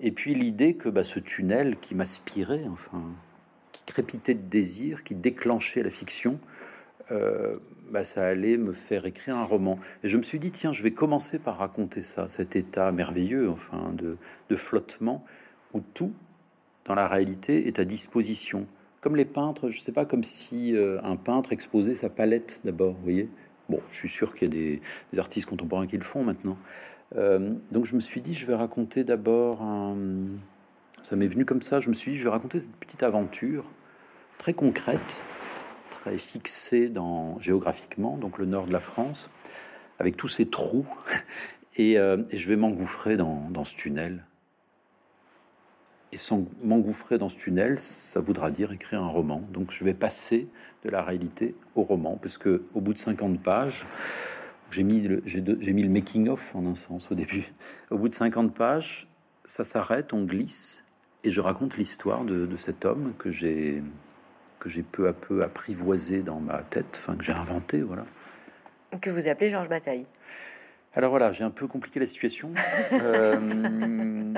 Et 0.00 0.12
puis 0.12 0.34
l'idée 0.34 0.74
que 0.74 0.88
bah, 0.88 1.04
ce 1.04 1.18
tunnel 1.18 1.76
qui 1.78 1.94
m'aspirait, 1.94 2.64
enfin, 2.70 3.02
qui 3.72 3.84
crépitait 3.84 4.34
de 4.34 4.48
désir, 4.48 5.04
qui 5.04 5.14
déclenchait 5.14 5.82
la 5.82 5.90
fiction, 5.90 6.38
euh, 7.12 7.56
bah, 7.90 8.04
ça 8.04 8.24
allait 8.26 8.56
me 8.56 8.72
faire 8.72 9.06
écrire 9.06 9.36
un 9.36 9.44
roman. 9.44 9.78
Et 10.02 10.08
je 10.08 10.16
me 10.16 10.22
suis 10.22 10.38
dit, 10.38 10.50
tiens, 10.50 10.72
je 10.72 10.82
vais 10.82 10.92
commencer 10.92 11.38
par 11.38 11.58
raconter 11.58 12.02
ça, 12.02 12.28
cet 12.28 12.56
état 12.56 12.90
merveilleux, 12.92 13.50
enfin, 13.50 13.92
de, 13.92 14.16
flottement, 14.56 15.24
où 15.74 15.80
tout, 15.80 16.12
dans 16.86 16.94
la 16.94 17.08
réalité, 17.08 17.66
est 17.66 17.78
à 17.78 17.84
disposition. 17.84 18.66
Comme 19.00 19.16
les 19.16 19.24
peintres, 19.24 19.68
je 19.68 19.80
sais 19.80 19.92
pas, 19.92 20.06
comme 20.06 20.24
si 20.24 20.74
euh, 20.74 21.00
un 21.02 21.16
peintre 21.16 21.52
exposait 21.52 21.94
sa 21.94 22.08
palette 22.08 22.60
d'abord, 22.64 22.94
vous 22.94 23.02
voyez 23.02 23.28
Bon, 23.68 23.80
je 23.90 23.96
suis 23.96 24.08
sûr 24.08 24.34
qu'il 24.34 24.54
y 24.54 24.76
a 24.76 24.80
des, 25.12 25.18
artistes 25.18 25.48
contemporains 25.48 25.86
qui 25.86 25.96
le 25.96 26.04
font 26.04 26.22
maintenant. 26.22 26.58
Euh, 27.16 27.54
donc 27.70 27.86
je 27.86 27.94
me 27.94 28.00
suis 28.00 28.20
dit, 28.20 28.34
je 28.34 28.46
vais 28.46 28.54
raconter 28.54 29.04
d'abord 29.04 29.62
un... 29.62 29.96
Ça 31.02 31.16
m'est 31.16 31.26
venu 31.26 31.44
comme 31.44 31.62
ça, 31.62 31.80
je 31.80 31.88
me 31.88 31.94
suis 31.94 32.12
dit, 32.12 32.18
je 32.18 32.24
vais 32.24 32.30
raconter 32.30 32.60
cette 32.60 32.76
petite 32.76 33.02
aventure 33.02 33.70
très 34.38 34.54
concrète, 34.54 35.18
très 35.90 36.18
fixée 36.18 36.88
dans, 36.88 37.38
géographiquement, 37.40 38.16
donc 38.16 38.38
le 38.38 38.46
nord 38.46 38.66
de 38.66 38.72
la 38.72 38.80
France, 38.80 39.30
avec 39.98 40.16
tous 40.16 40.28
ces 40.28 40.46
trous, 40.46 40.86
et, 41.76 41.98
euh, 41.98 42.22
et 42.30 42.38
je 42.38 42.48
vais 42.48 42.56
m'engouffrer 42.56 43.16
dans, 43.16 43.48
dans 43.50 43.64
ce 43.64 43.76
tunnel. 43.76 44.24
Et 46.12 46.16
sans 46.16 46.46
m'engouffrer 46.62 47.18
dans 47.18 47.28
ce 47.28 47.36
tunnel, 47.36 47.78
ça 47.80 48.20
voudra 48.20 48.50
dire 48.50 48.70
écrire 48.70 49.02
un 49.02 49.08
roman. 49.08 49.42
Donc 49.50 49.72
je 49.72 49.82
vais 49.82 49.94
passer 49.94 50.48
de 50.84 50.90
la 50.90 51.02
réalité 51.02 51.54
au 51.74 51.82
roman, 51.82 52.18
parce 52.20 52.38
que 52.38 52.62
au 52.74 52.80
bout 52.80 52.92
de 52.92 52.98
50 52.98 53.42
pages, 53.42 53.84
j'ai 54.70 54.82
mis 54.82 55.00
le, 55.00 55.22
j'ai 55.24 55.72
mis 55.72 55.82
le 55.82 55.88
making 55.88 56.28
of 56.28 56.54
en 56.54 56.66
un 56.66 56.74
sens 56.74 57.10
au 57.10 57.14
début. 57.14 57.52
Au 57.90 57.98
bout 57.98 58.08
de 58.08 58.14
50 58.14 58.54
pages, 58.54 59.08
ça 59.44 59.64
s'arrête, 59.64 60.12
on 60.12 60.24
glisse, 60.24 60.84
et 61.22 61.30
je 61.30 61.40
raconte 61.40 61.76
l'histoire 61.76 62.24
de, 62.24 62.46
de, 62.46 62.56
cet 62.56 62.84
homme 62.84 63.14
que 63.18 63.30
j'ai 63.30 63.82
que 64.58 64.68
j'ai 64.68 64.82
peu 64.82 65.08
à 65.08 65.12
peu 65.12 65.42
apprivoisé 65.42 66.22
dans 66.22 66.40
ma 66.40 66.62
tête, 66.62 66.98
enfin 66.98 67.16
que 67.16 67.24
j'ai 67.24 67.32
inventé, 67.32 67.82
voilà. 67.82 68.04
Que 69.00 69.10
vous 69.10 69.28
appelez 69.28 69.50
Georges 69.50 69.68
Bataille. 69.68 70.06
Alors 70.96 71.10
voilà, 71.10 71.32
j'ai 71.32 71.44
un 71.44 71.50
peu 71.50 71.66
compliqué 71.66 71.98
la 71.98 72.06
situation. 72.06 72.52
euh, 72.92 74.32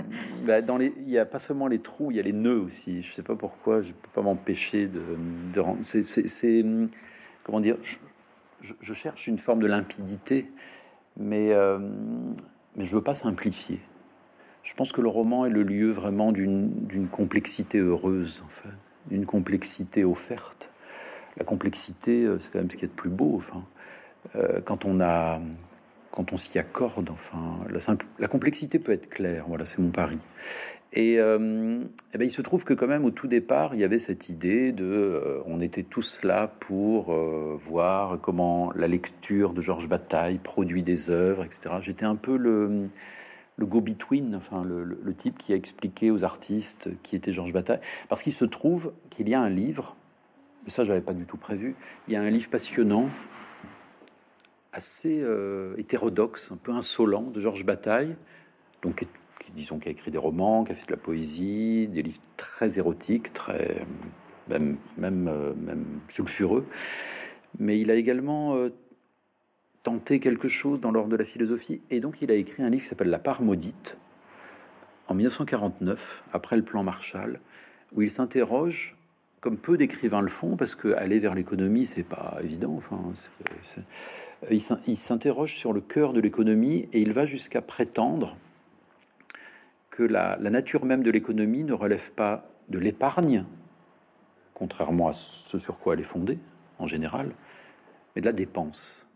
bah 0.44 0.62
dans 0.62 0.78
les, 0.78 0.92
il 0.98 1.08
n'y 1.08 1.18
a 1.18 1.26
pas 1.26 1.38
seulement 1.38 1.66
les 1.66 1.78
trous, 1.78 2.10
il 2.10 2.16
y 2.16 2.20
a 2.20 2.22
les 2.22 2.32
nœuds 2.32 2.60
aussi. 2.60 3.02
Je 3.02 3.12
sais 3.12 3.22
pas 3.22 3.36
pourquoi, 3.36 3.82
je 3.82 3.92
peux 3.92 4.10
pas 4.12 4.22
m'empêcher 4.22 4.86
de, 4.86 5.02
de 5.52 5.60
rendre. 5.60 5.80
C'est, 5.82 6.64
comment 7.44 7.60
dire, 7.60 7.76
je, 7.82 7.96
je, 8.60 8.72
je, 8.80 8.94
cherche 8.94 9.26
une 9.26 9.38
forme 9.38 9.60
de 9.60 9.66
limpidité, 9.66 10.50
mais 11.18 11.52
euh, 11.52 11.78
mais 12.76 12.84
je 12.84 12.94
veux 12.94 13.02
pas 13.02 13.14
simplifier. 13.14 13.80
Je 14.62 14.74
pense 14.74 14.92
que 14.92 15.00
le 15.00 15.08
roman 15.08 15.46
est 15.46 15.50
le 15.50 15.62
lieu 15.62 15.90
vraiment 15.90 16.32
d'une 16.32 17.08
complexité 17.10 17.78
heureuse, 17.78 18.42
en 18.44 18.48
fait, 18.48 18.68
d'une 19.06 19.24
complexité 19.24 20.04
offerte. 20.04 20.70
La 21.36 21.44
complexité, 21.44 22.24
euh, 22.24 22.38
c'est 22.38 22.50
quand 22.52 22.58
même 22.58 22.70
ce 22.70 22.76
qui 22.76 22.84
est 22.84 22.88
de 22.88 22.92
plus 22.92 23.10
beau. 23.10 23.34
Enfin, 23.36 23.64
euh, 24.34 24.60
quand 24.64 24.84
on 24.84 25.00
a 25.00 25.40
quand 26.16 26.32
on 26.32 26.36
s'y 26.38 26.58
accorde. 26.58 27.10
Enfin, 27.10 27.58
la, 27.70 27.78
simple, 27.78 28.06
complexité 28.30 28.78
peut 28.78 28.92
être 28.92 29.08
claire. 29.08 29.44
Voilà, 29.48 29.66
c'est 29.66 29.78
mon 29.78 29.90
pari. 29.90 30.18
Et, 30.92 31.20
euh, 31.20 31.84
et 32.14 32.18
ben, 32.18 32.24
il 32.24 32.30
se 32.30 32.40
trouve 32.40 32.64
que 32.64 32.72
quand 32.72 32.86
même 32.86 33.04
au 33.04 33.10
tout 33.10 33.26
départ, 33.28 33.74
il 33.74 33.80
y 33.80 33.84
avait 33.84 33.98
cette 33.98 34.30
idée 34.30 34.72
de, 34.72 34.84
euh, 34.84 35.42
on 35.44 35.60
était 35.60 35.82
tous 35.82 36.24
là 36.24 36.50
pour 36.60 37.12
euh, 37.12 37.54
voir 37.58 38.18
comment 38.20 38.72
la 38.74 38.88
lecture 38.88 39.52
de 39.52 39.60
Georges 39.60 39.88
Bataille 39.88 40.38
produit 40.38 40.82
des 40.82 41.10
œuvres, 41.10 41.44
etc. 41.44 41.76
J'étais 41.82 42.06
un 42.06 42.16
peu 42.16 42.38
le, 42.38 42.88
go-between, 43.60 44.34
enfin 44.36 44.64
le, 44.64 44.84
le, 44.84 45.14
type 45.14 45.36
qui 45.36 45.52
a 45.52 45.56
expliqué 45.56 46.10
aux 46.10 46.24
artistes 46.24 46.88
qui 47.02 47.14
était 47.14 47.32
Georges 47.32 47.52
Bataille, 47.52 47.80
parce 48.08 48.22
qu'il 48.22 48.32
se 48.32 48.46
trouve 48.46 48.92
qu'il 49.10 49.28
y 49.28 49.34
a 49.34 49.40
un 49.40 49.50
livre, 49.50 49.96
et 50.66 50.70
ça 50.70 50.84
j'avais 50.84 51.02
pas 51.02 51.14
du 51.14 51.26
tout 51.26 51.36
prévu, 51.36 51.74
il 52.08 52.14
y 52.14 52.16
a 52.16 52.22
un 52.22 52.30
livre 52.30 52.48
passionnant 52.48 53.10
assez 54.76 55.22
euh, 55.22 55.74
hétérodoxe, 55.78 56.52
un 56.52 56.56
peu 56.56 56.72
insolent 56.72 57.22
de 57.22 57.40
Georges 57.40 57.64
Bataille, 57.64 58.14
donc 58.82 59.06
qui, 59.40 59.52
disons 59.52 59.78
qui 59.78 59.88
a 59.88 59.90
écrit 59.90 60.10
des 60.10 60.18
romans, 60.18 60.64
qui 60.64 60.72
a 60.72 60.74
fait 60.74 60.86
de 60.86 60.92
la 60.92 60.98
poésie, 60.98 61.88
des 61.88 62.02
livres 62.02 62.20
très 62.36 62.78
érotiques, 62.78 63.32
très 63.32 63.86
même 64.48 64.76
même, 64.98 65.28
euh, 65.28 65.54
même 65.54 65.84
sulfureux, 66.08 66.66
mais 67.58 67.80
il 67.80 67.90
a 67.90 67.94
également 67.94 68.54
euh, 68.54 68.68
tenté 69.82 70.20
quelque 70.20 70.46
chose 70.46 70.80
dans 70.80 70.90
l'ordre 70.90 71.10
de 71.10 71.16
la 71.16 71.24
philosophie, 71.24 71.80
et 71.90 72.00
donc 72.00 72.20
il 72.20 72.30
a 72.30 72.34
écrit 72.34 72.62
un 72.62 72.68
livre 72.68 72.82
qui 72.82 72.88
s'appelle 72.88 73.10
La 73.10 73.18
part 73.18 73.40
maudite 73.40 73.96
en 75.08 75.14
1949, 75.14 76.24
après 76.32 76.56
le 76.56 76.62
plan 76.62 76.82
Marshall, 76.82 77.40
où 77.94 78.02
il 78.02 78.10
s'interroge 78.10 78.94
comme 79.40 79.56
peu 79.56 79.76
d'écrivains 79.76 80.22
le 80.22 80.28
font, 80.28 80.56
parce 80.56 80.74
que 80.74 80.92
aller 80.94 81.18
vers 81.18 81.34
l'économie, 81.34 81.86
c'est 81.86 82.02
pas 82.02 82.38
évident. 82.42 82.80
Il 84.50 84.96
s'interroge 84.96 85.54
sur 85.54 85.72
le 85.72 85.80
cœur 85.80 86.12
de 86.12 86.20
l'économie 86.20 86.88
et 86.92 87.00
il 87.00 87.12
va 87.12 87.26
jusqu'à 87.26 87.62
prétendre 87.62 88.36
que 89.90 90.02
la, 90.02 90.36
nature 90.38 90.84
même 90.84 91.02
de 91.02 91.10
l'économie 91.10 91.64
ne 91.64 91.72
relève 91.72 92.12
pas 92.12 92.50
de 92.68 92.78
l'épargne, 92.78 93.46
contrairement 94.52 95.08
à 95.08 95.12
ce 95.12 95.58
sur 95.58 95.78
quoi 95.78 95.94
elle 95.94 96.00
est 96.00 96.04
fondée 96.04 96.38
en 96.78 96.86
général, 96.86 97.32
mais 98.14 98.20
de 98.20 98.26
la 98.26 98.32
dépense. 98.32 99.08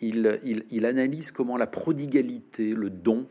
Il, 0.00 0.26
analyse 0.84 1.30
comment 1.30 1.56
la 1.56 1.66
prodigalité, 1.66 2.72
le 2.72 2.88
don, 2.88 3.26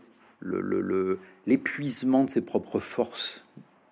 l'épuisement 1.47 2.23
de 2.23 2.29
ses 2.29 2.41
propres 2.41 2.79
forces 2.79 3.45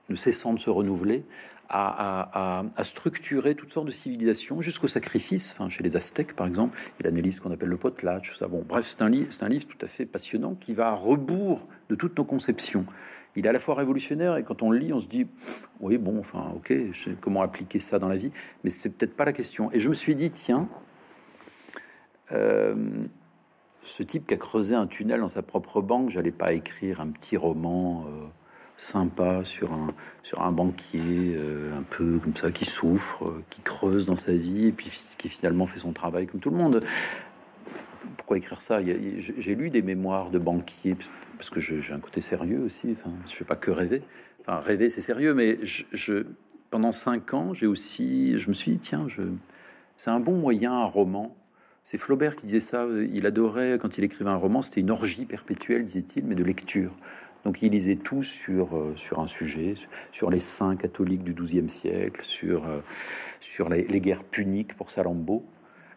ne 0.09 0.15
cessant 0.15 0.53
de 0.53 0.59
se 0.59 0.69
renouveler, 0.69 1.25
à, 1.73 2.83
structurer 2.83 3.55
toutes 3.55 3.71
sortes 3.71 3.87
de 3.87 3.91
civilisations 3.91 4.61
jusqu'au 4.61 4.87
sacrifice. 4.87 5.57
Chez 5.69 5.83
les 5.83 5.97
Aztèques, 5.97 6.35
par 6.35 6.47
exemple, 6.47 6.77
il 6.99 7.07
analyse 7.07 7.35
ce 7.35 7.41
qu'on 7.41 7.51
appelle 7.51 7.69
le 7.69 7.77
potlatch. 7.77 8.37
Ça, 8.37 8.47
bon, 8.47 8.63
bref, 8.67 8.87
c'est 8.87 9.01
un 9.01 9.09
livre, 9.09 9.31
un 9.41 9.49
livre 9.49 9.65
tout 9.65 9.77
à 9.81 9.87
fait 9.87 10.05
passionnant 10.05 10.55
qui 10.55 10.73
va 10.73 10.89
à 10.89 10.93
rebours 10.93 11.67
de 11.89 11.95
toutes 11.95 12.17
nos 12.17 12.25
conceptions. 12.25 12.85
Il 13.35 13.47
est 13.47 13.49
à 13.49 13.51
la 13.51 13.59
fois 13.59 13.73
révolutionnaire 13.73 14.37
et 14.37 14.43
quand 14.43 14.61
on 14.61 14.69
le 14.69 14.77
lit, 14.77 14.93
on 14.93 14.99
se 14.99 15.07
dit 15.07 15.25
oui, 15.79 15.97
bon, 15.97 16.19
enfin, 16.19 16.53
ok, 16.55 16.73
comment 17.19 17.41
appliquer 17.41 17.79
ça 17.79 17.97
dans 17.97 18.07
la 18.07 18.17
vie, 18.17 18.31
mais 18.63 18.69
c'est 18.69 18.89
peut-être 18.89 19.15
pas 19.15 19.25
la 19.25 19.33
question. 19.33 19.71
Et 19.71 19.79
je 19.79 19.89
me 19.89 19.93
suis 19.93 20.15
dit 20.15 20.31
tiens. 20.31 20.69
Euh, 22.31 23.05
ce 23.83 24.01
type 24.01 24.27
qui 24.27 24.33
a 24.33 24.37
creusé 24.37 24.75
un 24.75 24.87
tunnel 24.87 25.19
dans 25.19 25.27
sa 25.27 25.41
propre 25.41 25.81
banque, 25.81 26.09
j'allais 26.09 26.31
pas 26.31 26.53
écrire 26.53 27.01
un 27.01 27.09
petit 27.09 27.35
roman 27.35 28.05
euh, 28.07 28.27
sympa 28.75 29.43
sur 29.43 29.71
un, 29.73 29.93
sur 30.23 30.41
un 30.41 30.51
banquier 30.51 31.35
euh, 31.35 31.77
un 31.77 31.83
peu 31.83 32.19
comme 32.19 32.35
ça, 32.35 32.51
qui 32.51 32.65
souffre, 32.65 33.25
euh, 33.25 33.43
qui 33.49 33.61
creuse 33.61 34.05
dans 34.07 34.15
sa 34.15 34.33
vie, 34.33 34.67
et 34.67 34.71
puis 34.71 34.91
qui 35.17 35.29
finalement 35.29 35.67
fait 35.67 35.79
son 35.79 35.93
travail 35.93 36.27
comme 36.27 36.39
tout 36.39 36.49
le 36.49 36.57
monde. 36.57 36.83
Pourquoi 38.17 38.37
écrire 38.37 38.61
ça? 38.61 38.79
J'ai 39.17 39.55
lu 39.55 39.69
des 39.69 39.81
mémoires 39.81 40.29
de 40.29 40.39
banquiers, 40.39 40.95
parce 41.37 41.49
que 41.49 41.59
j'ai 41.59 41.93
un 41.93 41.99
côté 41.99 42.21
sérieux 42.21 42.61
aussi, 42.61 42.89
enfin, 42.91 43.11
je 43.27 43.33
fais 43.33 43.45
pas 43.45 43.55
que 43.55 43.71
rêver. 43.71 44.01
Enfin, 44.41 44.59
rêver, 44.59 44.89
c'est 44.89 45.01
sérieux, 45.01 45.33
mais 45.33 45.59
je, 45.61 46.25
pendant 46.69 46.91
cinq 46.91 47.33
ans, 47.33 47.53
j'ai 47.53 47.67
aussi, 47.67 48.37
je 48.37 48.47
me 48.49 48.53
suis 48.53 48.71
dit, 48.71 48.79
tiens, 48.79 49.07
c'est 49.97 50.09
un 50.09 50.19
bon 50.19 50.37
moyen, 50.37 50.73
un 50.73 50.85
roman. 50.85 51.35
C'est 51.83 51.97
Flaubert 51.97 52.35
qui 52.37 52.45
disait 52.45 52.61
ça. 52.61 52.87
Il 53.11 53.25
adorait, 53.25 53.77
quand 53.79 53.97
il 53.97 54.05
écrivait 54.05 54.29
un 54.29 54.37
roman, 54.37 54.61
c'était 54.61 54.81
une 54.81 54.91
orgie 54.91 55.25
perpétuelle, 55.25 55.83
disait-il, 55.83 56.25
mais 56.25 56.35
de 56.35 56.43
lecture. 56.43 56.95
Donc 57.45 57.61
il 57.61 57.71
lisait 57.71 57.95
tout 57.95 58.23
sur, 58.23 58.77
euh, 58.77 58.93
sur 58.95 59.19
un 59.19 59.27
sujet, 59.27 59.75
sur 60.11 60.29
les 60.29 60.39
saints 60.39 60.75
catholiques 60.75 61.23
du 61.23 61.33
XIIe 61.33 61.69
siècle, 61.69 62.21
sur, 62.23 62.65
euh, 62.65 62.79
sur 63.39 63.69
les, 63.69 64.01
guerres 64.01 64.23
puniques 64.23 64.75
pour 64.75 64.91
Salammbô. 64.91 65.43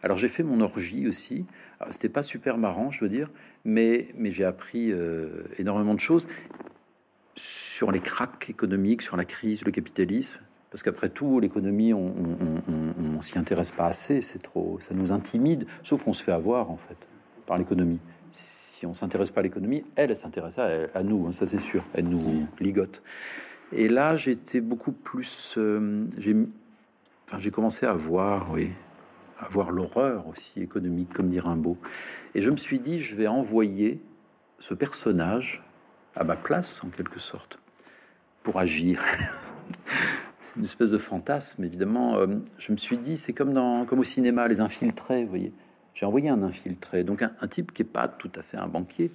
Alors 0.03 0.17
j'ai 0.17 0.27
fait 0.27 0.43
mon 0.43 0.59
orgie 0.61 1.07
aussi. 1.07 1.45
C'était 1.89 2.09
pas 2.09 2.23
super 2.23 2.57
marrant, 2.57 2.91
je 2.91 2.99
veux 2.99 3.09
dire, 3.09 3.31
mais, 3.63 4.09
mais 4.15 4.31
j'ai 4.31 4.43
appris 4.43 4.91
euh, 4.91 5.43
énormément 5.57 5.93
de 5.93 5.99
choses 5.99 6.27
sur 7.35 7.91
les 7.91 7.99
cracks 7.99 8.49
économiques, 8.49 9.01
sur 9.01 9.15
la 9.15 9.25
crise, 9.25 9.63
le 9.63 9.71
capitalisme. 9.71 10.39
Parce 10.69 10.83
qu'après 10.83 11.07
tout, 11.07 11.39
l'économie, 11.39 11.93
on, 11.93 12.07
on, 12.07 12.61
on, 12.67 13.15
on 13.17 13.21
s'y 13.21 13.39
intéresse 13.39 13.71
pas 13.71 13.85
assez, 13.85 14.19
c'est 14.19 14.39
trop, 14.39 14.77
ça 14.81 14.93
nous 14.93 15.13
intimide, 15.13 15.65
sauf 15.81 16.03
qu'on 16.03 16.13
se 16.13 16.21
fait 16.21 16.33
avoir 16.33 16.71
en 16.71 16.77
fait 16.77 16.97
par 17.45 17.57
l'économie 17.57 18.01
si 18.37 18.85
on 18.85 18.93
s'intéresse 18.93 19.31
pas 19.31 19.39
à 19.39 19.43
l'économie, 19.43 19.83
elle, 19.95 20.11
elle 20.11 20.17
s'intéresse 20.17 20.59
à, 20.59 20.69
à, 20.93 21.03
nous, 21.03 21.27
hein, 21.27 21.31
ça 21.31 21.47
c'est 21.47 21.57
sûr, 21.57 21.83
elle 21.93 22.07
nous 22.07 22.47
ligote. 22.59 23.01
Et 23.71 23.87
là, 23.87 24.15
j'étais 24.15 24.61
beaucoup 24.61 24.91
plus, 24.91 25.55
euh, 25.57 26.05
j'ai, 26.17 26.35
enfin, 27.31 27.49
commencé 27.49 27.85
à 27.85 27.93
voir, 27.93 28.51
oui, 28.51 28.69
à 29.39 29.49
voir 29.49 29.71
l'horreur 29.71 30.27
aussi 30.27 30.61
économique, 30.61 31.11
comme 31.11 31.29
dit 31.29 31.39
Rimbaud. 31.39 31.77
Et 32.35 32.41
je 32.41 32.51
me 32.51 32.57
suis 32.57 32.79
dit, 32.79 32.99
je 32.99 33.15
vais 33.15 33.27
envoyer 33.27 33.99
ce 34.59 34.73
personnage 34.73 35.63
à 36.15 36.23
ma 36.23 36.35
place, 36.35 36.83
en 36.83 36.89
quelque 36.89 37.19
sorte, 37.19 37.59
pour 38.43 38.59
agir. 38.59 39.03
c'est 40.39 40.55
une 40.55 40.63
espèce 40.63 40.91
de 40.91 40.97
fantasme, 40.97 41.63
évidemment. 41.63 42.17
Euh, 42.17 42.27
je 42.57 42.71
me 42.71 42.77
suis 42.77 42.97
dit, 42.97 43.17
c'est 43.17 43.33
comme 43.33 43.53
dans, 43.53 43.85
comme 43.85 43.99
au 43.99 44.05
cinéma, 44.05 44.47
les 44.47 44.59
infiltrés, 44.59 45.23
vous 45.23 45.29
voyez 45.29 45.51
j'ai 45.97 46.05
envoyé 46.05 46.29
un 46.29 46.43
infiltré, 46.43 47.03
donc 47.03 47.23
un, 47.23 47.31
un, 47.41 47.47
type 47.47 47.73
qui 47.73 47.81
est 47.81 47.85
pas 47.85 48.07
tout 48.07 48.29
à 48.35 48.43
fait 48.43 48.57
un 48.57 48.67
banquier, 48.67 49.11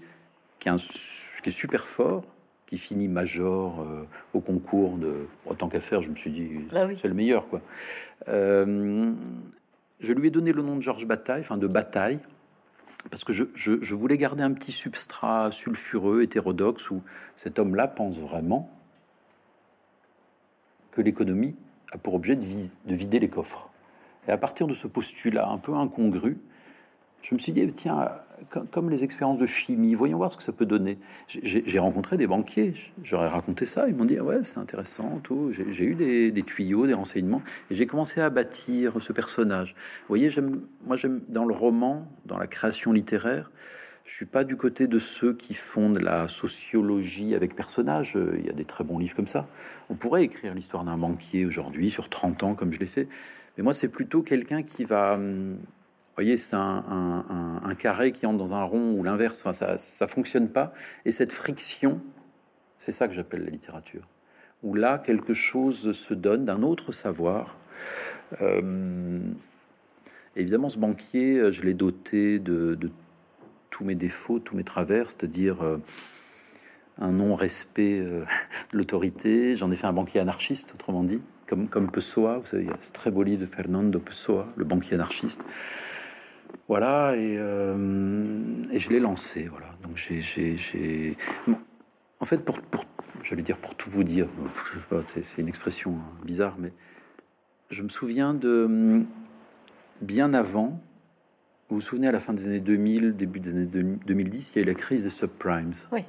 qui 0.59 0.69
est, 0.69 0.73
un, 0.73 0.77
qui 0.77 1.49
est 1.49 1.53
super 1.53 1.87
fort, 1.87 2.25
qui 2.67 2.77
finit 2.77 3.07
major 3.07 3.83
euh, 3.83 4.05
au 4.35 4.41
concours 4.41 4.99
de. 4.99 5.29
Autant 5.47 5.69
qu'à 5.69 5.79
faire, 5.79 6.01
je 6.01 6.11
me 6.11 6.17
suis 6.17 6.33
dit, 6.33 6.49
bah 6.73 6.87
oui. 6.89 6.99
c'est 7.01 7.07
le 7.07 7.15
meilleur, 7.15 7.49
quoi. 7.49 7.61
Euh, 8.27 9.15
je 10.01 10.12
lui 10.12 10.27
ai 10.27 10.31
donné 10.33 10.53
le 10.53 10.61
nom 10.62 10.75
de 10.75 10.83
Georges 10.83 11.07
Bataille, 11.07 11.43
enfin 11.43 11.57
de 11.57 11.69
Bataille, 11.69 12.19
parce 13.12 13.23
que 13.23 13.33
je, 13.33 13.45
je, 13.55 13.81
je, 13.81 13.95
voulais 13.95 14.17
garder 14.17 14.43
un 14.43 14.53
petit 14.53 14.73
substrat 14.73 15.53
sulfureux, 15.53 16.23
hétérodoxe, 16.23 16.91
où 16.91 17.01
cet 17.37 17.61
homme-là 17.61 17.87
pense 17.87 18.19
vraiment 18.19 18.69
que 20.91 21.01
l'économie 21.01 21.55
a 21.93 21.99
pour 21.99 22.15
objet 22.15 22.35
de, 22.35 22.45
de 22.45 22.95
vider 22.97 23.21
les 23.21 23.29
coffres 23.29 23.71
Et 24.27 24.33
à 24.33 24.37
partir 24.37 24.67
de 24.67 24.75
ce 24.75 24.89
postulat 24.89 25.49
un 25.49 25.59
peu 25.59 25.75
incongru, 25.75 26.41
je 27.23 27.35
me 27.35 27.38
suis 27.38 27.52
dit, 27.52 27.67
tiens, 27.73 28.09
comme 28.71 28.91
les 28.91 29.05
expériences 29.05 29.38
de 29.38 29.47
chimie, 29.47 29.95
voyons 29.95 30.19
voir 30.19 30.33
ce 30.33 30.37
que 30.37 30.43
ça 30.43 30.52
peut 30.52 30.67
donner. 30.67 30.99
J'ai 31.29 31.79
rencontré 31.79 32.17
des 32.17 32.26
banquiers, 32.26 32.75
j'aurais 33.02 33.29
raconté 33.29 33.64
ça, 33.64 33.88
ils 33.88 33.95
m'ont 33.95 34.05
dit, 34.05 34.21
ouais, 34.21 34.41
c'est 34.43 34.59
intéressant. 34.59 35.23
J'ai 35.71 35.85
eu 35.85 35.95
des, 35.95 36.43
tuyaux, 36.43 36.87
des 36.87 36.95
renseignements, 36.95 37.43
et 37.71 37.75
j'ai 37.75 37.87
commencé 37.87 38.21
à 38.21 38.31
bâtir 38.31 39.00
ce 39.00 39.12
personnage. 39.12 39.75
Vous 40.02 40.09
voyez, 40.09 40.29
moi, 40.85 40.97
j'aime 40.97 41.21
dans 41.29 41.45
le 41.45 41.55
roman, 41.55 42.07
dans 42.26 42.38
la 42.38 42.47
création 42.47 42.93
littéraire, 42.93 43.50
je 44.05 44.12
suis 44.12 44.26
pas 44.26 44.43
du 44.43 44.57
côté 44.57 44.88
de 44.88 44.99
ceux 44.99 45.33
qui 45.33 45.55
font 45.55 45.88
de 45.88 46.00
la 46.00 46.26
sociologie 46.26 47.37
avec 47.37 47.55
personnages. 47.55 48.19
Il 48.37 48.45
y 48.45 48.50
a 48.50 48.52
des 48.52 48.64
très 48.64 48.83
bons 48.83 48.99
livres 48.99 49.14
comme 49.14 49.29
ça. 49.29 49.47
On 49.91 49.95
pourrait 49.95 50.25
écrire 50.25 50.55
l'histoire 50.55 50.83
d'un 50.83 50.97
banquier 50.97 51.47
aujourd'hui 51.47 51.88
sur 51.88 52.09
30 52.09 52.43
ans, 52.43 52.55
comme 52.55 52.73
je 52.73 52.81
l'ai 52.81 52.87
fait. 52.87 53.07
Mais 53.57 53.62
moi, 53.62 53.75
c'est 53.75 53.87
plutôt 53.88 54.23
quelqu'un 54.23 54.64
qui 54.64 54.85
va 54.85 55.21
voyez, 56.16 56.37
c'est 56.37 56.54
un, 56.54 57.75
carré 57.78 58.12
qui 58.12 58.26
entre 58.26 58.38
dans 58.38 58.54
un 58.54 58.62
rond 58.62 58.92
ou 58.92 59.02
l'inverse. 59.02 59.40
Enfin, 59.40 59.52
ça, 59.52 59.78
ça 59.78 60.07
fonctionne 60.07 60.49
pas. 60.49 60.73
Et 61.04 61.11
cette 61.11 61.33
friction, 61.33 62.00
c'est 62.78 62.92
ça 62.92 63.09
que 63.09 63.14
j'appelle 63.14 63.45
la 63.45 63.50
littérature. 63.50 64.07
Où 64.62 64.75
là, 64.75 64.99
quelque 64.99 65.35
chose 65.35 65.92
se 65.92 66.14
donne 66.14 66.45
d'un 66.45 66.62
autre 66.62 66.92
savoir. 66.92 67.57
Euh, 68.40 69.21
évidemment, 70.37 70.69
ce 70.69 70.78
banquier, 70.78 71.50
je 71.50 71.62
l'ai 71.62 71.75
doté 71.75 72.38
de, 72.38 72.78
tous 73.71 73.85
mes 73.85 73.95
défauts, 73.95 74.38
tous 74.38 74.54
mes 74.54 74.64
travers, 74.64 75.11
c'est-à-dire 75.11 75.62
euh, 75.62 75.78
un 76.99 77.12
non-respect 77.12 78.00
euh, 78.00 78.25
de 78.73 78.78
l'autorité. 78.78 79.57
J'en 79.57 79.71
ai 79.73 79.76
fait 79.76 79.87
un 79.87 79.92
banquier 79.92 80.21
anarchiste, 80.21 80.75
autrement 80.75 81.02
dit, 81.02 81.21
comme, 81.47 81.69
comme 81.69 81.90
Pessoa. 81.90 82.38
Vous 82.38 82.47
savez, 82.47 82.64
il 82.64 82.69
y 82.69 82.73
a 82.73 82.76
ce 82.81 82.92
très 82.92 83.11
beau 83.11 83.23
livre 83.23 83.40
de 83.40 83.47
Fernando 83.47 83.99
Pessoa, 83.99 84.47
le 84.57 84.64
banquier 84.64 84.95
anarchiste. 84.95 85.45
Voilà, 86.73 87.14
et, 87.17 87.37
euh, 87.37 88.62
et 88.73 88.79
je 88.79 88.88
l'ai 88.88 88.99
lancé. 88.99 89.47
Voilà. 89.47 89.67
Donc 89.83 89.99
j'ai. 89.99 91.17
En 92.19 92.25
fait, 92.25 92.38
pour, 92.38 92.62
pour 92.62 92.87
j'allais 93.23 93.43
dire 93.43 93.59
pour 93.59 93.75
tout 93.75 93.91
vous 93.91 94.05
dire, 94.05 94.26
c'est 95.02 95.43
une 95.43 95.49
expression 95.49 95.97
hein, 95.97 96.12
bizarre, 96.25 96.57
mais 96.59 96.73
je 97.69 97.83
me 97.83 97.91
souviens 97.91 98.33
de 98.33 99.05
bien 100.00 100.33
avant. 100.33 100.81
Vous 101.69 101.76
vous 101.76 101.83
souvenez, 101.83 102.09
à 102.09 102.12
la 102.12 102.21
fin 102.21 102.33
des 102.33 102.47
années 102.47 102.59
2000, 102.59 103.17
début 103.17 103.38
des 103.38 103.50
années 103.50 103.67
2010, 103.67 104.52
il 104.55 104.57
y 104.57 104.59
a 104.61 104.62
eu 104.62 104.67
la 104.67 104.75
crise 104.75 105.02
des 105.02 105.11
subprimes. 105.11 105.73
Oui. 105.93 106.05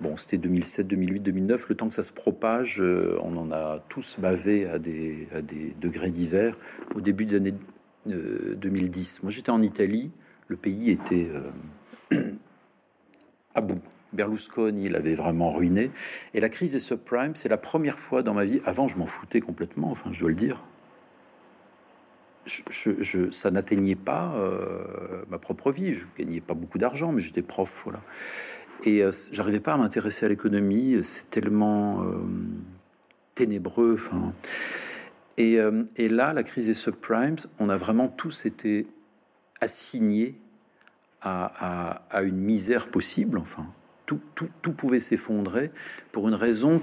Bon, 0.00 0.16
c'était 0.16 0.38
2007, 0.38 0.86
2008, 0.86 1.20
2009. 1.24 1.68
Le 1.70 1.74
temps 1.74 1.88
que 1.88 1.94
ça 1.96 2.04
se 2.04 2.12
propage, 2.12 2.80
euh, 2.80 3.18
on 3.20 3.36
en 3.36 3.50
a 3.50 3.82
tous 3.88 4.20
bavé 4.20 4.68
à 4.68 4.78
des, 4.78 5.26
à 5.34 5.42
des 5.42 5.74
degrés 5.80 6.12
divers. 6.12 6.56
Au 6.94 7.00
début 7.00 7.24
des 7.24 7.34
années 7.34 7.54
2010. 8.08 9.22
Moi, 9.22 9.30
j'étais 9.30 9.50
en 9.50 9.62
Italie. 9.62 10.10
Le 10.48 10.56
pays 10.56 10.90
était 10.90 11.30
euh, 12.12 12.32
à 13.54 13.60
bout. 13.60 13.80
Berlusconi 14.14 14.88
l'avait 14.88 15.14
vraiment 15.14 15.52
ruiné. 15.52 15.90
Et 16.32 16.40
la 16.40 16.48
crise 16.48 16.72
des 16.72 16.80
subprimes, 16.80 17.34
c'est 17.34 17.50
la 17.50 17.58
première 17.58 17.98
fois 17.98 18.22
dans 18.22 18.32
ma 18.32 18.46
vie. 18.46 18.60
Avant, 18.64 18.88
je 18.88 18.96
m'en 18.96 19.06
foutais 19.06 19.40
complètement. 19.40 19.90
Enfin, 19.90 20.10
je 20.12 20.20
dois 20.20 20.30
le 20.30 20.34
dire. 20.34 20.64
Je, 22.46 23.30
ça 23.30 23.50
n'atteignait 23.50 23.94
pas 23.94 24.32
euh, 24.36 25.22
ma 25.28 25.38
propre 25.38 25.70
vie. 25.70 25.92
Je 25.92 26.06
gagnais 26.18 26.40
pas 26.40 26.54
beaucoup 26.54 26.78
d'argent, 26.78 27.12
mais 27.12 27.20
j'étais 27.20 27.42
prof, 27.42 27.82
voilà. 27.84 28.00
Et 28.84 29.02
euh, 29.02 29.10
j'arrivais 29.32 29.60
pas 29.60 29.74
à 29.74 29.76
m'intéresser 29.76 30.24
à 30.24 30.30
l'économie. 30.30 30.96
C'est 31.02 31.28
tellement 31.28 32.06
ténébreux. 33.34 33.98
Euh, 35.38 35.84
et, 35.96 36.08
là, 36.08 36.32
la 36.32 36.42
crise 36.42 36.66
des 36.66 36.74
subprimes, 36.74 37.36
on 37.58 37.68
a 37.68 37.76
vraiment 37.76 38.08
tous 38.08 38.46
été 38.46 38.86
assignés 39.60 40.38
à, 41.20 42.00
une 42.22 42.36
misère 42.36 42.88
possible. 42.88 43.38
Enfin, 43.38 43.66
tout, 44.06 44.20
pouvait 44.76 45.00
s'effondrer 45.00 45.70
pour 46.12 46.28
une 46.28 46.34
raison 46.34 46.80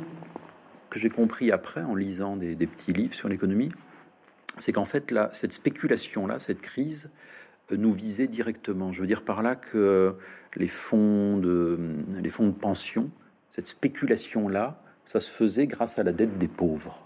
que 0.89 0.99
j'ai 0.99 1.10
compris 1.10 1.51
après 1.51 1.82
en 1.82 1.95
lisant 1.95 2.36
des, 2.36 2.56
petits 2.56 2.93
livres 2.93 3.13
sur 3.13 3.30
l'économie. 3.30 3.69
C'est 4.60 4.71
qu'en 4.71 4.86
fait, 4.86 5.12
là, 5.12 5.30
cette 5.34 5.53
spéculation-là, 5.53 6.39
cette 6.39 6.62
crise, 6.62 7.10
euh, 7.71 7.77
nous 7.77 7.91
visait 7.91 8.27
directement. 8.27 8.91
Je 8.91 9.01
veux 9.01 9.08
dire 9.08 9.23
par 9.23 9.41
là 9.41 9.56
que 9.56 10.15
les 10.56 10.67
fonds 10.67 11.38
de, 11.38 11.77
les 12.21 12.30
fonds 12.30 12.47
de 12.47 12.53
pension, 12.53 13.10
cette 13.49 13.67
spéculation-là, 13.67 14.82
ça 15.03 15.19
se 15.19 15.30
faisait 15.30 15.67
grâce 15.67 15.99
à 15.99 16.03
la 16.03 16.13
dette 16.13 16.38
des 16.38 16.47
pauvres. 16.47 17.06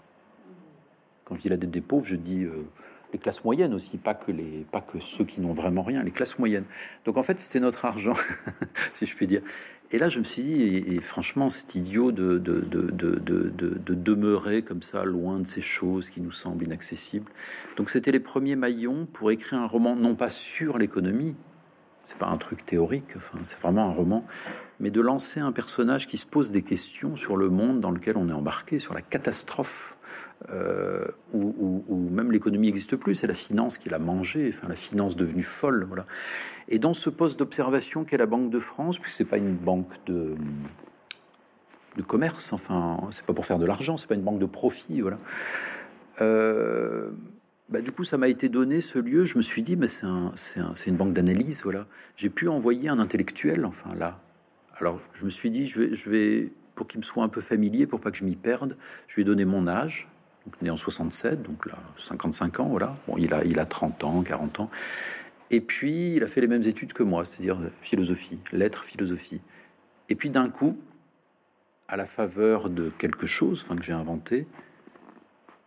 Quand 1.30 1.36
je 1.36 1.42
dis 1.42 1.48
la 1.48 1.56
dette 1.56 1.70
des 1.70 1.80
pauvres, 1.80 2.04
je 2.04 2.16
dis 2.16 2.42
euh, 2.42 2.66
les 3.12 3.18
classes 3.20 3.44
moyennes 3.44 3.72
aussi, 3.72 3.98
pas 3.98 4.14
que, 4.14 4.32
les, 4.32 4.66
pas 4.72 4.80
que 4.80 4.98
ceux 4.98 5.24
qui 5.24 5.40
n'ont 5.40 5.52
vraiment 5.52 5.84
rien, 5.84 6.02
les 6.02 6.10
classes 6.10 6.40
moyennes. 6.40 6.64
Donc 7.04 7.16
en 7.16 7.22
fait, 7.22 7.38
c'était 7.38 7.60
notre 7.60 7.84
argent, 7.84 8.14
si 8.92 9.06
je 9.06 9.14
puis 9.14 9.28
dire. 9.28 9.40
Et 9.92 9.98
là, 9.98 10.08
je 10.08 10.18
me 10.18 10.24
suis 10.24 10.42
dit, 10.42 10.62
et, 10.62 11.00
franchement, 11.00 11.48
c'est 11.48 11.76
idiot 11.76 12.10
de 12.10 12.38
de, 12.38 12.60
de, 12.60 12.90
de, 12.90 13.50
de, 13.50 13.94
demeurer 13.94 14.62
comme 14.62 14.82
ça, 14.82 15.04
loin 15.04 15.38
de 15.38 15.46
ces 15.46 15.60
choses 15.60 16.10
qui 16.10 16.20
nous 16.20 16.32
semblent 16.32 16.64
inaccessibles. 16.64 17.30
Donc 17.76 17.90
c'était 17.90 18.10
les 18.12 18.20
premiers 18.20 18.56
maillons 18.56 19.06
pour 19.06 19.30
écrire 19.30 19.60
un 19.60 19.66
roman, 19.66 19.94
non 19.94 20.16
pas 20.16 20.28
sur 20.28 20.78
l'économie, 20.78 21.36
c'est 22.02 22.18
pas 22.18 22.26
un 22.26 22.38
truc 22.38 22.66
théorique, 22.66 23.12
enfin, 23.16 23.38
c'est 23.44 23.60
vraiment 23.60 23.84
un 23.84 23.92
roman, 23.92 24.24
mais 24.80 24.90
de 24.90 25.00
lancer 25.00 25.38
un 25.38 25.52
personnage 25.52 26.06
qui 26.06 26.16
se 26.16 26.26
pose 26.26 26.50
des 26.50 26.62
questions 26.62 27.14
sur 27.14 27.36
le 27.36 27.50
monde 27.50 27.78
dans 27.78 27.90
lequel 27.90 28.16
on 28.16 28.28
est 28.28 28.32
embarqué, 28.32 28.78
sur 28.78 28.94
la 28.94 29.02
catastrophe 29.02 29.96
euh, 30.48 31.06
où, 31.32 31.82
même 32.10 32.32
l'économie 32.32 32.68
n'existe 32.68 32.96
plus, 32.96 33.14
c'est 33.14 33.26
la 33.26 33.34
finance 33.34 33.78
qui 33.78 33.90
l'a 33.90 33.98
mangé, 33.98 34.50
enfin 34.54 34.68
la 34.68 34.76
finance 34.76 35.16
devenue 35.16 35.42
folle, 35.42 35.84
voilà. 35.86 36.06
Et 36.68 36.78
dans 36.78 36.94
ce 36.94 37.10
poste 37.10 37.38
d'observation 37.38 38.04
qu'est 38.04 38.16
la 38.16 38.26
Banque 38.26 38.50
de 38.50 38.58
France, 38.58 38.98
puisque 38.98 39.16
c'est 39.16 39.24
pas 39.24 39.36
une 39.36 39.54
banque 39.54 39.92
de 40.06 40.36
commerce, 42.06 42.52
enfin 42.52 43.00
c'est 43.10 43.26
pas 43.26 43.34
pour 43.34 43.44
faire 43.44 43.58
de 43.58 43.66
l'argent, 43.66 43.96
c'est 43.96 44.08
pas 44.08 44.14
une 44.14 44.22
banque 44.22 44.38
de 44.38 44.46
profit, 44.46 45.02
voilà. 45.02 45.18
Euh, 46.20 47.10
bah, 47.68 47.80
du 47.80 47.92
coup, 47.92 48.04
ça 48.04 48.18
m'a 48.18 48.28
été 48.28 48.48
donné 48.48 48.80
ce 48.80 48.98
lieu. 48.98 49.24
Je 49.24 49.36
me 49.36 49.42
suis 49.42 49.62
dit, 49.62 49.76
mais 49.76 49.88
c'est 49.88 50.06
un, 50.06 50.32
un, 50.56 50.74
une 50.86 50.96
banque 50.96 51.12
d'analyse, 51.12 51.62
voilà. 51.62 51.86
J'ai 52.16 52.28
pu 52.28 52.48
envoyer 52.48 52.88
un 52.88 52.98
intellectuel, 52.98 53.64
enfin 53.64 53.90
là. 53.96 54.20
Alors, 54.78 55.00
je 55.12 55.24
me 55.24 55.30
suis 55.30 55.50
dit, 55.50 55.66
je 55.66 56.10
vais, 56.10 56.50
pour 56.74 56.86
qu'il 56.86 56.98
me 56.98 57.04
soit 57.04 57.22
un 57.22 57.28
peu 57.28 57.40
familier, 57.40 57.86
pour 57.86 58.00
pas 58.00 58.10
que 58.10 58.16
je 58.16 58.24
m'y 58.24 58.34
perde, 58.34 58.76
je 59.06 59.14
lui 59.14 59.22
ai 59.22 59.24
donné 59.24 59.44
mon 59.44 59.68
âge, 59.68 60.08
né 60.62 60.70
en 60.70 60.76
67, 60.76 61.42
donc 61.42 61.66
là, 61.66 61.78
55 61.98 62.60
ans, 62.60 62.68
voilà. 62.68 62.96
Bon, 63.06 63.16
il 63.18 63.32
a, 63.34 63.44
il 63.44 63.58
a 63.58 63.66
30 63.66 64.04
ans, 64.04 64.22
40 64.22 64.60
ans. 64.60 64.70
Et 65.50 65.60
puis, 65.60 66.14
il 66.14 66.22
a 66.22 66.28
fait 66.28 66.40
les 66.40 66.46
mêmes 66.46 66.62
études 66.62 66.92
que 66.92 67.02
moi, 67.02 67.24
c'est-à-dire 67.24 67.58
philosophie, 67.80 68.38
lettres, 68.52 68.84
philosophie. 68.84 69.40
Et 70.08 70.14
puis, 70.14 70.30
d'un 70.30 70.48
coup, 70.48 70.78
à 71.88 71.96
la 71.96 72.06
faveur 72.06 72.70
de 72.70 72.90
quelque 72.98 73.26
chose 73.26 73.62
enfin, 73.64 73.76
que 73.76 73.82
j'ai 73.82 73.92
inventé, 73.92 74.46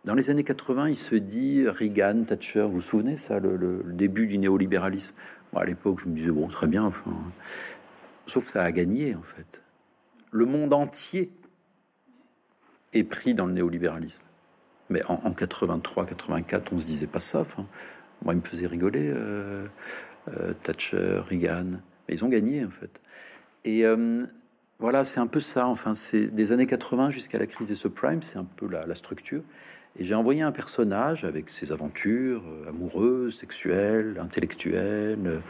dans 0.04 0.14
les 0.14 0.30
années 0.30 0.44
80, 0.44 0.90
il 0.90 0.96
se 0.96 1.14
dit 1.14 1.66
Reagan, 1.66 2.24
Thatcher, 2.24 2.62
vous 2.62 2.72
vous 2.72 2.80
souvenez 2.80 3.16
ça, 3.16 3.40
le, 3.40 3.82
début 3.86 4.26
du 4.26 4.38
néolibéralisme? 4.38 5.14
À 5.54 5.64
l'époque, 5.64 6.00
je 6.02 6.08
me 6.08 6.14
disais, 6.14 6.30
bon, 6.30 6.48
très 6.48 6.66
bien, 6.66 6.82
enfin, 6.82 7.12
sauf 8.26 8.46
que 8.46 8.50
ça 8.50 8.64
a 8.64 8.72
gagné, 8.72 9.14
en 9.14 9.22
fait. 9.22 9.62
Le 10.30 10.46
monde 10.46 10.72
entier 10.72 11.30
est 12.92 13.04
pris 13.04 13.34
dans 13.34 13.46
le 13.46 13.52
néolibéralisme. 13.52 14.22
Mais 14.94 15.02
en, 15.08 15.32
83, 15.32 16.06
84, 16.06 16.72
on 16.72 16.78
se 16.78 16.86
disait 16.86 17.08
pas 17.08 17.18
ça. 17.18 17.44
moi, 18.22 18.32
il 18.32 18.36
me 18.36 18.44
faisait 18.44 18.68
rigoler, 18.68 19.10
euh, 19.12 19.66
euh, 20.28 20.52
Thatcher, 20.62 21.18
Reagan. 21.28 21.80
Mais 22.06 22.14
ils 22.14 22.24
ont 22.24 22.28
gagné, 22.28 22.64
en 22.64 22.70
fait. 22.70 23.00
Et 23.64 23.84
euh, 23.84 24.24
voilà, 24.78 25.02
c'est 25.02 25.18
un 25.18 25.26
peu 25.26 25.40
ça. 25.40 25.66
Enfin, 25.66 25.94
c'est 25.94 26.26
des 26.26 26.52
années 26.52 26.66
80 26.66 27.10
jusqu'à 27.10 27.40
la 27.40 27.46
crise 27.46 27.66
des 27.66 27.74
subprimes, 27.74 28.22
c'est 28.22 28.38
un 28.38 28.44
peu 28.44 28.68
la, 28.68 28.94
structure. 28.94 29.42
Et 29.98 30.04
j'ai 30.04 30.14
envoyé 30.14 30.42
un 30.42 30.52
personnage 30.52 31.24
avec 31.24 31.50
ses 31.50 31.72
aventures 31.72 32.44
amoureuses, 32.68 33.36
sexuelles, 33.36 34.20
intellectuelles, 34.20 35.40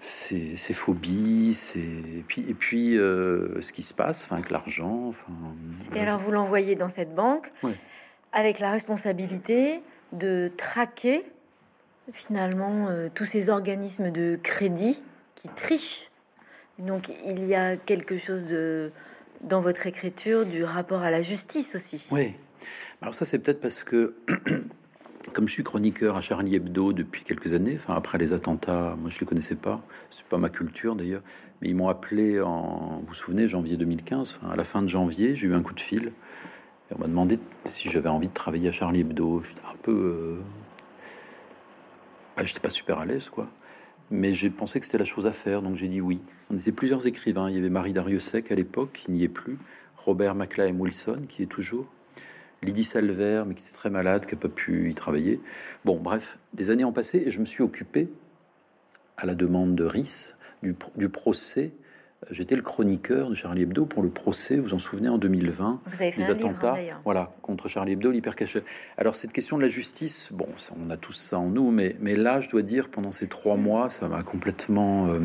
ses, 0.00 0.56
phobies, 0.72 1.52
ses... 1.52 1.80
et 1.80 2.24
puis, 2.28 2.44
et 2.48 2.54
puis 2.54 2.94
ce 2.94 3.72
qui 3.72 3.82
se 3.82 3.92
passe 3.92 4.22
enfin, 4.22 4.36
avec 4.36 4.50
l'argent. 4.50 5.08
Enfin, 5.08 5.32
et 5.96 6.00
alors, 6.00 6.20
vous 6.20 6.30
l'envoyez 6.30 6.76
dans 6.76 6.88
cette 6.88 7.12
banque 7.12 7.52
avec 8.36 8.58
la 8.58 8.70
responsabilité 8.70 9.80
de 10.12 10.52
traquer 10.58 11.22
finalement 12.12 12.88
euh, 12.88 13.08
tous 13.12 13.24
ces 13.24 13.48
organismes 13.48 14.10
de 14.10 14.38
crédit 14.40 14.98
qui 15.34 15.48
trichent. 15.48 16.10
Donc 16.78 17.10
il 17.26 17.44
y 17.46 17.54
a 17.54 17.76
quelque 17.76 18.18
chose 18.18 18.46
de 18.48 18.92
dans 19.40 19.60
votre 19.60 19.86
écriture 19.86 20.44
du 20.44 20.64
rapport 20.64 21.00
à 21.00 21.10
la 21.10 21.22
justice 21.22 21.74
aussi. 21.74 22.06
Oui. 22.10 22.34
Alors 23.00 23.14
ça 23.14 23.24
c'est 23.24 23.38
peut-être 23.38 23.60
parce 23.60 23.82
que 23.82 24.14
comme 25.32 25.48
je 25.48 25.52
suis 25.52 25.64
chroniqueur 25.64 26.16
à 26.16 26.20
Charlie 26.20 26.56
Hebdo 26.56 26.92
depuis 26.92 27.24
quelques 27.24 27.54
années, 27.54 27.76
enfin 27.76 27.94
après 27.94 28.18
les 28.18 28.34
attentats, 28.34 28.96
moi 29.00 29.08
je 29.08 29.18
les 29.18 29.26
connaissais 29.26 29.56
pas, 29.56 29.82
c'est 30.10 30.26
pas 30.26 30.38
ma 30.38 30.50
culture 30.50 30.94
d'ailleurs, 30.94 31.22
mais 31.62 31.70
ils 31.70 31.74
m'ont 31.74 31.88
appelé 31.88 32.38
en, 32.42 32.98
vous 33.00 33.06
vous 33.08 33.14
souvenez, 33.14 33.48
janvier 33.48 33.78
2015, 33.78 34.40
à 34.50 34.56
la 34.56 34.64
fin 34.64 34.82
de 34.82 34.88
janvier, 34.88 35.34
j'ai 35.36 35.46
eu 35.46 35.54
un 35.54 35.62
coup 35.62 35.74
de 35.74 35.80
fil 35.80 36.12
on 36.94 36.98
m'a 36.98 37.06
demandé 37.06 37.38
si 37.64 37.90
j'avais 37.90 38.08
envie 38.08 38.28
de 38.28 38.32
travailler 38.32 38.68
à 38.68 38.72
Charlie 38.72 39.00
Hebdo. 39.00 39.42
J'étais 39.42 39.60
un 39.60 39.76
peu. 39.82 39.92
Euh, 39.92 40.40
bah, 42.36 42.44
pas 42.62 42.70
super 42.70 42.98
à 42.98 43.06
l'aise, 43.06 43.28
quoi. 43.28 43.48
Mais 44.10 44.32
j'ai 44.32 44.50
pensé 44.50 44.78
que 44.78 44.86
c'était 44.86 44.98
la 44.98 45.04
chose 45.04 45.26
à 45.26 45.32
faire, 45.32 45.62
donc 45.62 45.74
j'ai 45.74 45.88
dit 45.88 46.00
oui. 46.00 46.20
On 46.52 46.56
était 46.56 46.72
plusieurs 46.72 47.06
écrivains. 47.06 47.50
Il 47.50 47.56
y 47.56 47.58
avait 47.58 47.70
Marie 47.70 47.92
Dariussec 47.92 48.52
à 48.52 48.54
l'époque, 48.54 48.92
qui 48.92 49.10
n'y 49.10 49.24
est 49.24 49.28
plus, 49.28 49.58
Robert 49.96 50.36
McLean 50.36 50.78
Wilson, 50.78 51.22
qui 51.28 51.42
est 51.42 51.46
toujours, 51.46 51.86
Lydie 52.62 52.84
Salver, 52.84 53.42
mais 53.46 53.54
qui 53.54 53.64
était 53.64 53.74
très 53.74 53.90
malade, 53.90 54.26
qui 54.26 54.34
n'a 54.34 54.40
pas 54.40 54.48
pu 54.48 54.90
y 54.90 54.94
travailler. 54.94 55.40
Bon, 55.84 55.98
bref, 55.98 56.38
des 56.54 56.70
années 56.70 56.84
ont 56.84 56.92
passé 56.92 57.24
et 57.26 57.30
je 57.30 57.40
me 57.40 57.46
suis 57.46 57.64
occupé, 57.64 58.08
à 59.16 59.26
la 59.26 59.34
demande 59.34 59.74
de 59.74 59.88
du, 60.62 60.76
du 60.96 61.08
procès 61.08 61.72
J'étais 62.30 62.56
le 62.56 62.62
chroniqueur 62.62 63.30
de 63.30 63.34
Charlie 63.34 63.62
Hebdo 63.62 63.86
pour 63.86 64.02
le 64.02 64.08
procès, 64.08 64.56
vous 64.56 64.64
vous 64.64 64.74
en 64.74 64.80
souvenez, 64.80 65.08
en 65.08 65.18
2020, 65.18 65.80
vous 65.86 66.02
avez 66.02 66.10
fait 66.10 66.20
les 66.20 66.30
attentats, 66.30 66.74
voilà, 67.04 67.32
contre 67.40 67.68
Charlie 67.68 67.92
Hebdo, 67.92 68.10
l'hypercaché. 68.10 68.64
Alors 68.98 69.14
cette 69.14 69.32
question 69.32 69.56
de 69.56 69.62
la 69.62 69.68
justice, 69.68 70.30
bon, 70.32 70.48
on 70.76 70.90
a 70.90 70.96
tous 70.96 71.12
ça 71.12 71.38
en 71.38 71.46
nous, 71.46 71.70
mais, 71.70 71.96
mais 72.00 72.16
là, 72.16 72.40
je 72.40 72.48
dois 72.48 72.62
dire, 72.62 72.88
pendant 72.88 73.12
ces 73.12 73.28
trois 73.28 73.56
mois, 73.56 73.90
ça 73.90 74.08
m'a 74.08 74.24
complètement 74.24 75.06
euh, 75.06 75.20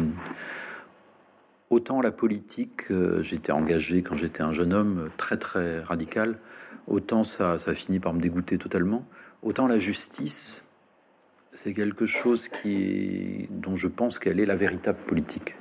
autant 1.72 2.02
la 2.02 2.12
politique, 2.12 2.92
euh, 2.92 3.24
j'étais 3.24 3.52
engagé 3.52 4.04
quand 4.04 4.16
j'étais 4.16 4.44
un 4.44 4.54
jeune 4.54 4.72
homme 4.72 5.10
très 5.18 5.38
très 5.38 5.80
radical, 5.80 6.38
autant 6.86 7.24
ça, 7.24 7.58
ça 7.58 7.72
a 7.72 7.74
fini 7.74 8.00
par 8.00 8.14
me 8.14 8.20
dégoûter 8.20 8.60
totalement, 8.60 9.08
autant 9.42 9.66
la 9.66 9.80
justice, 9.80 10.66
c'est 11.52 11.74
quelque 11.74 12.06
chose 12.06 12.48
qui, 12.48 13.48
dont 13.50 13.76
je 13.76 13.88
pense 13.88 14.20
qu'elle 14.20 14.40
est 14.40 14.46
la 14.46 14.56
véritable 14.56 15.00
politique. 15.08 15.56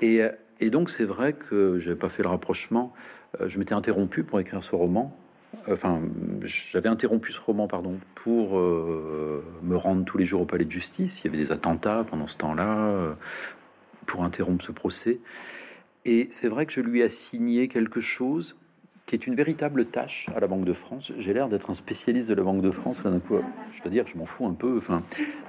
Et, 0.00 0.22
donc, 0.70 0.90
c'est 0.90 1.04
vrai 1.04 1.32
que 1.32 1.78
j'avais 1.78 1.96
pas 1.96 2.08
fait 2.08 2.22
le 2.22 2.28
rapprochement. 2.28 2.92
Euh, 3.40 3.48
je 3.48 3.58
m'étais 3.58 3.74
interrompu 3.74 4.22
pour 4.22 4.40
écrire 4.40 4.62
ce 4.62 4.74
roman. 4.74 5.16
Enfin, 5.70 6.00
j'avais 6.42 6.88
interrompu 6.88 7.32
ce 7.32 7.40
roman, 7.40 7.68
pardon, 7.68 7.98
pour 8.14 8.58
euh, 8.58 9.44
me 9.62 9.76
rendre 9.76 10.04
tous 10.04 10.18
les 10.18 10.24
jours 10.24 10.42
au 10.42 10.44
palais 10.44 10.64
de 10.64 10.70
justice. 10.70 11.22
Il 11.22 11.26
y 11.26 11.28
avait 11.28 11.38
des 11.38 11.52
attentats 11.52 12.04
pendant 12.08 12.26
ce 12.26 12.36
temps-là, 12.38 12.88
euh, 12.88 13.14
pour 14.06 14.24
interrompre 14.24 14.64
ce 14.64 14.72
procès. 14.72 15.20
Et 16.04 16.28
c'est 16.30 16.48
vrai 16.48 16.66
que 16.66 16.72
je 16.72 16.80
lui 16.80 17.00
ai 17.00 17.04
assigné 17.04 17.68
quelque 17.68 18.00
chose 18.00 18.56
qui 19.06 19.14
est 19.14 19.26
une 19.26 19.34
véritable 19.34 19.84
tâche 19.84 20.30
à 20.34 20.40
la 20.40 20.46
Banque 20.46 20.64
de 20.64 20.72
France. 20.72 21.12
J'ai 21.18 21.34
l'air 21.34 21.48
d'être 21.48 21.68
un 21.70 21.74
spécialiste 21.74 22.28
de 22.28 22.34
la 22.34 22.42
Banque 22.42 22.62
de 22.62 22.70
France. 22.70 23.02
je 23.04 23.82
dois 23.82 23.90
dire, 23.90 24.06
je 24.06 24.16
m'en 24.16 24.24
fous 24.24 24.46
un 24.46 24.54
peu. 24.54 24.78
Enfin, 24.78 25.02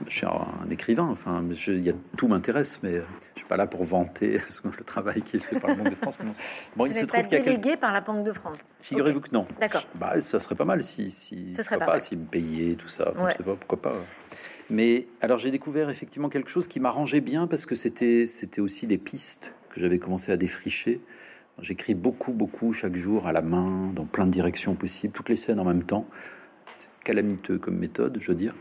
je 0.07 0.13
suis 0.13 0.25
un 0.25 0.69
écrivain. 0.69 1.07
Enfin, 1.09 1.43
il 1.67 1.83
y 1.83 1.89
a, 1.89 1.93
tout 2.17 2.27
m'intéresse, 2.27 2.81
mais 2.83 2.95
je 3.33 3.39
suis 3.39 3.47
pas 3.47 3.55
là 3.55 3.65
pour 3.65 3.83
vanter 3.83 4.41
le 4.63 4.83
travail 4.83 5.21
qui 5.21 5.37
est 5.37 5.39
fait 5.39 5.59
par 5.59 5.69
la 5.69 5.75
Banque 5.77 5.89
de 5.89 5.95
France. 5.95 6.17
Bon, 6.75 6.85
il 6.85 6.93
se 6.93 7.05
trouve 7.05 7.23
qu'il 7.23 7.37
y 7.37 7.41
a 7.41 7.43
délégué 7.43 7.77
par 7.77 7.93
la 7.93 8.01
Banque 8.01 8.25
de 8.25 8.33
France. 8.33 8.73
Figurez-vous 8.79 9.21
que 9.21 9.31
non. 9.31 9.45
D'accord. 9.59 9.87
Bah, 9.95 10.19
ça 10.19 10.39
serait 10.39 10.55
pas 10.55 10.65
mal 10.65 10.83
si, 10.83 11.09
si 11.09 11.51
Ce 11.51 11.63
serait 11.63 11.79
pas, 11.79 11.99
si 11.99 12.17
me 12.17 12.25
payait 12.25 12.75
tout 12.75 12.89
ça. 12.89 13.13
Enfin, 13.15 13.29
sais 13.31 13.43
pas 13.43 13.55
pourquoi 13.55 13.81
pas. 13.81 13.95
Mais 14.69 15.07
alors 15.21 15.37
j'ai 15.37 15.51
découvert 15.51 15.89
effectivement 15.89 16.27
quelque 16.27 16.49
chose 16.49 16.67
qui 16.67 16.79
m'arrangeait 16.79 17.21
bien 17.21 17.45
parce 17.45 17.67
que 17.67 17.75
c'était 17.75 18.25
c'était 18.25 18.61
aussi 18.61 18.87
des 18.87 18.97
pistes 18.97 19.53
que 19.69 19.79
j'avais 19.79 19.99
commencé 19.99 20.31
à 20.31 20.37
défricher 20.37 21.01
J'écris 21.59 21.95
beaucoup, 21.95 22.33
beaucoup 22.33 22.73
chaque 22.73 22.95
jour 22.95 23.27
à 23.27 23.31
la 23.31 23.41
main, 23.41 23.91
dans 23.93 24.05
plein 24.05 24.25
de 24.25 24.31
directions 24.31 24.75
possibles, 24.75 25.13
toutes 25.13 25.29
les 25.29 25.35
scènes 25.35 25.59
en 25.59 25.65
même 25.65 25.83
temps. 25.83 26.05
C'est 26.77 26.89
calamiteux 27.03 27.57
comme 27.57 27.77
méthode, 27.77 28.17
je 28.19 28.27
veux 28.27 28.35
dire. 28.35 28.53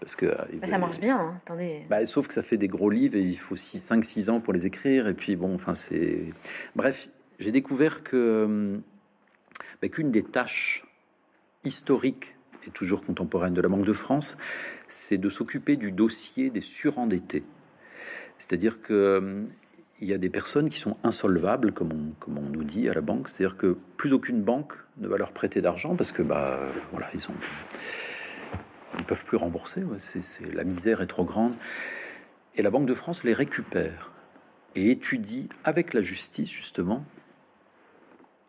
Parce 0.00 0.14
que, 0.14 0.26
euh, 0.26 0.36
bah, 0.60 0.66
ça 0.66 0.78
marche 0.78 1.00
bien, 1.00 1.18
hein, 1.18 1.40
attendez. 1.44 1.84
Bah, 1.90 2.04
sauf 2.06 2.28
que 2.28 2.34
ça 2.34 2.42
fait 2.42 2.56
des 2.56 2.68
gros 2.68 2.90
livres 2.90 3.16
et 3.16 3.22
il 3.22 3.36
faut 3.36 3.56
5-6 3.56 4.30
ans 4.30 4.40
pour 4.40 4.52
les 4.52 4.66
écrire. 4.66 5.08
Et 5.08 5.14
puis, 5.14 5.36
bon, 5.36 5.54
enfin, 5.54 5.74
c'est. 5.74 6.26
Bref, 6.76 7.08
j'ai 7.38 7.50
découvert 7.50 8.04
que 8.04 8.16
euh, 8.16 8.78
bah, 9.82 9.88
qu'une 9.88 10.10
des 10.10 10.22
tâches 10.22 10.84
historiques 11.64 12.36
et 12.66 12.70
toujours 12.70 13.02
contemporaines 13.02 13.54
de 13.54 13.60
la 13.60 13.68
Banque 13.68 13.84
de 13.84 13.92
France, 13.92 14.36
c'est 14.86 15.18
de 15.18 15.28
s'occuper 15.28 15.76
du 15.76 15.92
dossier 15.92 16.50
des 16.50 16.60
surendettés. 16.60 17.44
C'est-à-dire 18.38 18.80
que 18.82 18.92
euh, 18.92 19.46
il 20.00 20.08
y 20.08 20.12
a 20.12 20.18
des 20.18 20.28
personnes 20.28 20.68
qui 20.68 20.78
sont 20.78 20.96
insolvables, 21.04 21.72
comme 21.72 22.10
on, 22.28 22.40
nous 22.40 22.64
dit 22.64 22.88
à 22.88 22.92
la 22.92 23.00
banque. 23.00 23.28
C'est-à-dire 23.28 23.56
que 23.56 23.76
plus 23.96 24.12
aucune 24.12 24.42
banque 24.42 24.74
ne 24.98 25.08
va 25.08 25.16
leur 25.16 25.32
prêter 25.32 25.60
d'argent 25.62 25.96
parce 25.96 26.12
que 26.12 26.22
bah 26.22 26.60
voilà 26.92 27.08
ils 27.14 27.28
ont 27.28 27.34
ils 28.98 29.04
peuvent 29.04 29.24
plus 29.24 29.36
rembourser. 29.36 29.82
c'est, 29.98 30.54
la 30.54 30.64
misère 30.64 31.00
est 31.00 31.06
trop 31.06 31.24
grande. 31.24 31.54
Et 32.54 32.62
la 32.62 32.70
Banque 32.70 32.86
de 32.86 32.94
France 32.94 33.24
les 33.24 33.34
récupère 33.34 34.12
et 34.74 34.90
étudie 34.90 35.48
avec 35.64 35.92
la 35.92 36.00
justice 36.00 36.50
justement 36.50 37.04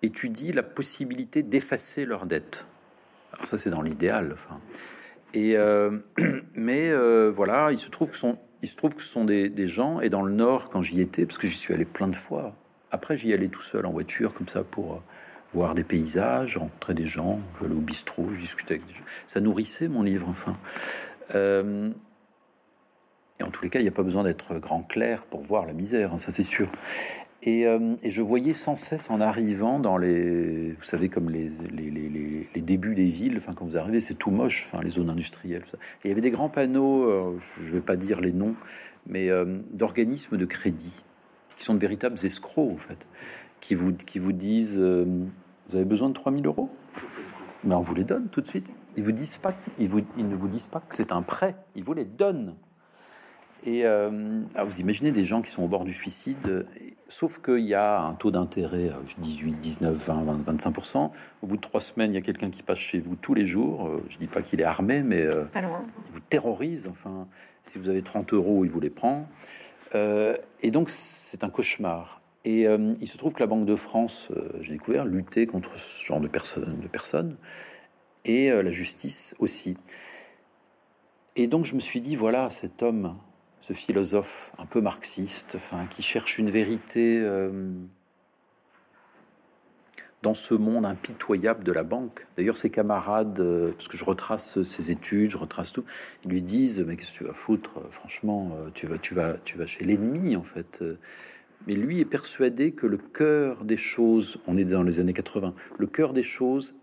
étudie 0.01 0.53
la 0.53 0.63
possibilité 0.63 1.43
d'effacer 1.43 2.05
leurs 2.05 2.25
dettes. 2.25 2.67
Alors 3.33 3.47
ça 3.47 3.57
c'est 3.57 3.69
dans 3.69 3.81
l'idéal. 3.81 4.31
Enfin. 4.33 4.61
Et 5.33 5.57
euh, 5.57 5.97
mais 6.53 6.89
euh, 6.91 7.31
voilà, 7.33 7.71
il 7.71 7.79
se 7.79 7.89
trouve 7.89 8.11
que 8.11 8.17
son 8.17 8.37
il 8.61 8.67
se 8.67 8.75
trouve 8.75 8.95
que 8.95 9.03
ce 9.03 9.09
sont 9.09 9.25
des, 9.25 9.67
gens, 9.67 10.01
et 10.01 10.09
dans 10.09 10.21
le 10.21 10.33
Nord, 10.33 10.69
quand 10.69 10.81
j'y 10.81 11.01
étais, 11.01 11.25
parce 11.25 11.37
que 11.37 11.47
j'y 11.47 11.57
suis 11.57 11.73
allé 11.73 11.85
plein 11.85 12.07
de 12.07 12.15
fois, 12.15 12.55
après 12.91 13.17
j'y 13.17 13.33
allais 13.33 13.49
tout 13.49 13.61
seul 13.61 13.85
en 13.85 13.91
voiture, 13.91 14.33
comme 14.33 14.47
ça, 14.47 14.63
pour 14.63 14.93
euh, 14.93 14.97
voir 15.53 15.75
des 15.75 15.83
paysages, 15.83 16.57
rencontrer 16.57 16.93
des 16.93 17.05
gens, 17.05 17.39
j'allais 17.61 17.75
au 17.75 17.81
bistrot, 17.81 18.27
je 18.33 18.39
discutais 18.39 18.75
avec 18.75 18.87
des 18.87 18.93
gens. 18.93 19.03
Ça 19.25 19.39
nourrissait 19.41 19.87
mon 19.87 20.01
livre, 20.01 20.27
enfin. 20.29 20.57
Euh, 21.35 21.91
et 23.39 23.43
en 23.43 23.51
tous 23.51 23.63
les 23.63 23.69
cas, 23.69 23.79
il 23.79 23.83
n'y 23.83 23.89
a 23.89 23.91
pas 23.93 24.03
besoin 24.03 24.23
d'être 24.23 24.57
grand 24.57 24.81
clair 24.81 25.25
pour 25.25 25.41
voir 25.41 25.65
la 25.65 25.73
misère, 25.73 26.13
hein, 26.13 26.17
ça 26.17 26.31
c'est 26.31 26.43
sûr. 26.43 26.67
Euh, 27.45 27.95
et, 28.01 28.09
je 28.09 28.21
voyais 28.21 28.53
sans 28.53 28.75
cesse 28.75 29.11
en 29.11 29.21
arrivant 29.21 29.79
dans 29.79 29.97
les, 29.97 30.71
vous 30.71 30.83
savez, 30.83 31.07
comme 31.07 31.29
les, 31.29 31.49
les, 31.71 32.61
débuts 32.61 32.95
des 32.95 33.05
villes, 33.05 33.35
enfin, 33.37 33.53
quand 33.53 33.65
vous 33.65 33.77
arrivez, 33.77 33.99
c'est 34.01 34.15
tout 34.15 34.31
moche, 34.31 34.65
enfin, 34.67 34.83
les 34.83 34.89
zones 34.89 35.09
industrielles. 35.09 35.63
Il 36.03 36.09
y 36.09 36.11
avait 36.11 36.21
des 36.21 36.31
grands 36.31 36.49
panneaux, 36.49 37.03
euh, 37.03 37.37
je 37.61 37.67
ne 37.67 37.73
vais 37.73 37.81
pas 37.81 37.95
dire 37.95 38.19
les 38.19 38.33
noms, 38.33 38.55
mais 39.05 39.29
euh, 39.29 39.59
d'organismes 39.71 40.37
de 40.37 40.45
crédit, 40.45 41.03
qui 41.55 41.63
sont 41.63 41.75
de 41.75 41.79
véritables 41.79 42.17
escrocs, 42.23 42.71
en 42.73 42.77
fait, 42.77 43.07
qui 43.61 43.75
vous, 43.75 43.93
qui 43.93 44.19
vous 44.19 44.33
disent 44.33 44.79
Vous 44.79 45.75
avez 45.75 45.85
besoin 45.85 46.09
de 46.09 46.13
3000 46.13 46.45
euros? 46.45 46.69
Mais 47.63 47.75
on 47.75 47.81
vous 47.81 47.95
les 47.95 48.03
donne 48.03 48.27
tout 48.29 48.41
de 48.41 48.47
suite. 48.47 48.71
Ils, 48.97 49.03
vous 49.03 49.11
disent 49.11 49.37
pas, 49.37 49.53
ils, 49.79 49.87
vous, 49.87 50.01
ils 50.17 50.27
ne 50.27 50.35
vous 50.35 50.47
disent 50.47 50.67
pas 50.67 50.79
que 50.79 50.95
c'est 50.95 51.11
un 51.11 51.21
prêt, 51.21 51.55
ils 51.75 51.83
vous 51.83 51.93
les 51.93 52.05
donnent. 52.05 52.55
Et 53.67 53.85
ah, 53.85 54.63
vous 54.63 54.79
imaginez 54.79 55.11
des 55.11 55.23
gens 55.23 55.43
qui 55.43 55.51
sont 55.51 55.61
au 55.61 55.67
bord 55.67 55.83
du 55.83 55.93
suicide 55.93 56.65
Sauf 57.09 57.41
qu'il 57.41 57.65
y 57.65 57.73
a 57.73 58.01
un 58.01 58.15
taux 58.15 58.31
d'intérêt 58.31 58.91
18, 59.17 59.53
19, 59.61 59.95
20, 59.95 60.23
20 60.43 60.57
25%. 60.57 61.11
Au 61.41 61.47
bout 61.47 61.55
de 61.55 61.61
trois 61.61 61.79
semaines, 61.79 62.11
il 62.11 62.15
y 62.15 62.17
a 62.17 62.21
quelqu'un 62.21 62.49
qui 62.49 62.63
passe 62.63 62.79
chez 62.79 62.99
vous 62.99 63.15
tous 63.15 63.33
les 63.33 63.45
jours. 63.45 63.87
Euh, 63.87 64.03
je 64.09 64.17
dis 64.17 64.27
pas 64.27 64.41
qu'il 64.41 64.59
est 64.59 64.65
armé, 64.65 65.03
mais 65.03 65.21
euh, 65.21 65.45
il 65.55 66.11
vous 66.11 66.19
terrorise. 66.19 66.89
Enfin, 66.91 67.27
si 67.63 67.79
vous 67.79 67.87
avez 67.87 68.01
30 68.01 68.33
euros, 68.33 68.65
il 68.65 68.71
vous 68.71 68.81
les 68.81 68.89
prend. 68.89 69.25
Euh, 69.95 70.35
et 70.61 70.69
donc, 70.69 70.89
c'est 70.89 71.45
un 71.45 71.49
cauchemar. 71.49 72.21
Et 72.43 72.61
il 72.63 73.07
se 73.07 73.17
trouve 73.17 73.33
que 73.33 73.41
la 73.41 73.47
Banque 73.47 73.65
de 73.65 73.75
France, 73.75 74.29
j'ai 74.61 74.71
découvert, 74.71 75.03
luttait 75.03 75.47
contre 75.47 75.77
ce 75.77 76.05
genre 76.05 76.21
de 76.21 76.29
personnes 76.29 77.35
et 78.23 78.49
la 78.49 78.71
justice 78.71 79.35
aussi. 79.39 79.75
Et 81.35 81.47
donc, 81.47 81.65
je 81.65 81.75
me 81.75 81.81
suis 81.81 81.99
dit, 81.99 82.15
voilà, 82.15 82.49
cet 82.49 82.83
homme 82.83 83.17
ce 83.67 83.73
philosophe 83.73 84.53
un 84.59 84.65
peu 84.65 84.79
marxiste, 84.79 85.55
enfin, 85.57 85.87
qui 85.89 86.01
cherche 86.01 86.37
une 86.37 86.49
vérité 86.49 87.19
euh, 87.19 87.69
dans 90.21 90.33
ce 90.33 90.53
monde 90.53 90.85
impitoyable 90.85 91.65
de 91.65 91.73
la 91.73 91.83
banque. 91.83 92.27
D'ailleurs, 92.37 92.55
ses 92.55 92.69
camarades, 92.69 93.41
euh, 93.41 93.73
parce 93.73 93.89
que 93.89 93.97
je 93.97 94.05
retrace 94.05 94.61
ses 94.61 94.91
études, 94.91 95.31
je 95.31 95.37
retrace 95.37 95.73
tout, 95.73 95.83
ils 96.23 96.31
lui 96.31 96.41
disent 96.41 96.79
Mais 96.87 96.95
qu'est-ce 96.95 97.11
que 97.11 97.17
tu 97.17 97.23
vas 97.25 97.33
foutre 97.33 97.81
Franchement, 97.89 98.51
euh, 98.53 98.69
tu 98.73 98.87
vas, 98.87 98.97
tu 98.97 99.13
vas, 99.13 99.33
tu 99.43 99.57
vas 99.57 99.65
chez 99.65 99.83
l'ennemi, 99.83 100.37
en 100.37 100.43
fait. 100.43 100.81
Mais 101.65 101.73
lui 101.73 101.99
est 101.99 102.05
persuadé 102.05 102.71
que 102.71 102.87
le 102.87 102.97
cœur 102.97 103.65
des 103.65 103.75
choses, 103.75 104.39
on 104.47 104.55
est 104.55 104.63
dans 104.63 104.83
les 104.83 105.01
années 105.01 105.11
80, 105.11 105.53
le 105.77 105.87
cœur 105.87 106.13
des 106.13 106.23
choses 106.23 106.73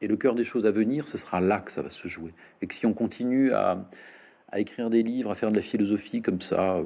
et 0.00 0.08
le 0.08 0.16
cœur 0.16 0.34
des 0.34 0.42
choses 0.42 0.66
à 0.66 0.72
venir, 0.72 1.06
ce 1.06 1.16
sera 1.16 1.40
là 1.40 1.60
que 1.60 1.70
ça 1.70 1.80
va 1.80 1.90
se 1.90 2.08
jouer. 2.08 2.34
Et 2.60 2.66
que 2.66 2.74
si 2.74 2.86
on 2.86 2.92
continue 2.92 3.52
à, 3.52 3.86
à 4.54 4.60
écrire 4.60 4.88
des 4.88 5.02
livres, 5.02 5.32
à 5.32 5.34
faire 5.34 5.50
de 5.50 5.56
la 5.56 5.62
philosophie 5.62 6.22
comme 6.22 6.40
ça, 6.40 6.80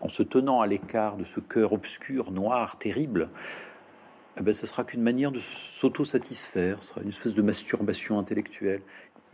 en 0.00 0.08
se 0.08 0.22
tenant 0.24 0.60
à 0.60 0.66
l'écart 0.66 1.16
de 1.16 1.22
ce 1.22 1.38
cœur 1.38 1.72
obscur, 1.72 2.32
noir, 2.32 2.76
terrible, 2.76 3.28
eh 4.36 4.42
ben, 4.42 4.52
ce 4.52 4.66
sera 4.66 4.82
qu'une 4.82 5.02
manière 5.02 5.30
de 5.30 5.38
s'auto-satisfaire, 5.38 6.82
ce 6.82 6.88
sera 6.88 7.02
une 7.02 7.10
espèce 7.10 7.36
de 7.36 7.42
masturbation 7.42 8.18
intellectuelle. 8.18 8.82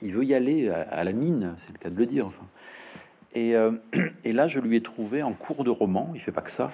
Il 0.02 0.12
veut 0.12 0.24
y 0.24 0.34
aller 0.34 0.68
à, 0.68 1.02
la 1.04 1.12
mine, 1.14 1.54
c'est 1.56 1.72
le 1.72 1.78
cas 1.78 1.88
de 1.88 1.96
le 1.96 2.04
dire. 2.04 2.26
Enfin. 2.26 2.46
Et, 3.32 3.56
euh, 3.56 3.72
et, 4.24 4.34
là, 4.34 4.46
je 4.46 4.60
lui 4.60 4.76
ai 4.76 4.82
trouvé 4.82 5.22
en 5.22 5.32
cours 5.32 5.64
de 5.64 5.70
roman, 5.70 6.10
il 6.12 6.20
fait 6.20 6.32
pas 6.32 6.42
que 6.42 6.50
ça, 6.50 6.70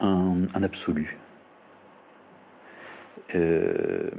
un, 0.00 0.42
un 0.54 0.62
absolu. 0.62 1.16
Euh, 3.34 4.10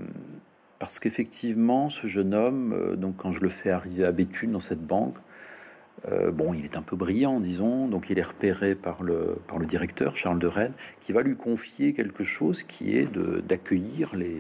parce 0.82 0.98
qu'effectivement, 0.98 1.92
ce 1.92 2.08
jeune 2.08 2.34
homme, 2.34 2.74
euh, 2.74 2.96
donc 2.96 3.18
quand 3.18 3.32
je 3.32 3.40
le 3.42 3.50
fais 3.50 3.70
arriver 3.70 4.04
à 4.04 4.12
Béthune 4.12 4.54
dans 4.54 4.60
cette 4.60 4.82
banque, 4.82 5.16
euh, 6.12 6.32
bon, 6.32 6.56
il 6.56 6.66
est 6.66 6.76
un 6.76 6.82
peu 6.82 6.96
brillant, 6.96 7.40
disons, 7.40 7.88
donc 7.88 8.10
il 8.10 8.18
est 8.18 8.24
repéré 8.24 8.74
par 8.74 9.04
le, 9.04 9.38
par 9.48 9.60
le 9.60 9.68
directeur, 9.68 10.16
Charles 10.16 10.40
de 10.40 10.48
Rennes, 10.48 10.74
qui 11.00 11.12
va 11.12 11.22
lui 11.22 11.36
confier 11.36 11.94
quelque 11.94 12.24
chose 12.24 12.64
qui 12.64 12.98
est 12.98 13.08
d'accueillir 13.48 14.16
les, 14.16 14.40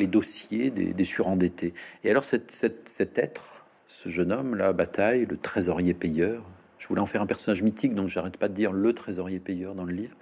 les 0.00 0.08
dossiers 0.08 0.70
des, 0.70 0.92
des, 0.92 1.04
surendettés. 1.04 1.72
Et 2.02 2.10
alors 2.10 2.24
cet, 2.24 2.50
cet, 2.50 3.16
être, 3.16 3.64
ce 3.86 4.08
jeune 4.08 4.32
homme, 4.32 4.56
là, 4.56 4.72
bataille, 4.72 5.24
le 5.24 5.36
trésorier 5.36 5.94
payeur. 5.94 6.42
Je 6.78 6.88
voulais 6.88 7.00
en 7.00 7.06
faire 7.06 7.22
un 7.22 7.26
personnage 7.26 7.62
mythique, 7.62 7.94
donc 7.94 8.08
j'arrête 8.08 8.38
pas 8.38 8.48
de 8.48 8.54
dire 8.54 8.72
le 8.72 8.92
trésorier 8.92 9.38
payeur 9.38 9.76
dans 9.76 9.84
le 9.84 9.92
livre. 9.92 10.16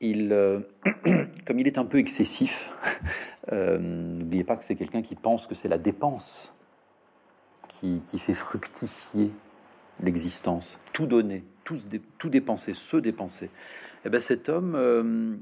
Il, 0.00 0.32
euh, 0.32 0.60
comme 1.46 1.58
il 1.58 1.66
est 1.66 1.78
un 1.78 1.86
peu 1.86 1.96
excessif, 1.96 2.72
euh, 3.52 3.78
n'oubliez 3.78 4.44
pas 4.44 4.56
que 4.56 4.64
c'est 4.64 4.76
quelqu'un 4.76 5.02
qui 5.02 5.14
pense 5.14 5.46
que 5.46 5.54
c'est 5.54 5.68
la 5.68 5.78
dépense 5.78 6.54
qui, 7.68 8.00
fait 8.18 8.34
fructifier 8.34 9.30
l'existence, 10.00 10.80
tout 10.94 11.06
donner, 11.06 11.44
tout, 11.64 11.76
dépenser, 12.30 12.72
se 12.72 12.96
dépenser. 12.96 13.46
Et 13.46 13.50
eh 14.06 14.08
ben 14.08 14.20
cet 14.20 14.48
homme, 14.48 14.74
euh, 14.74 15.36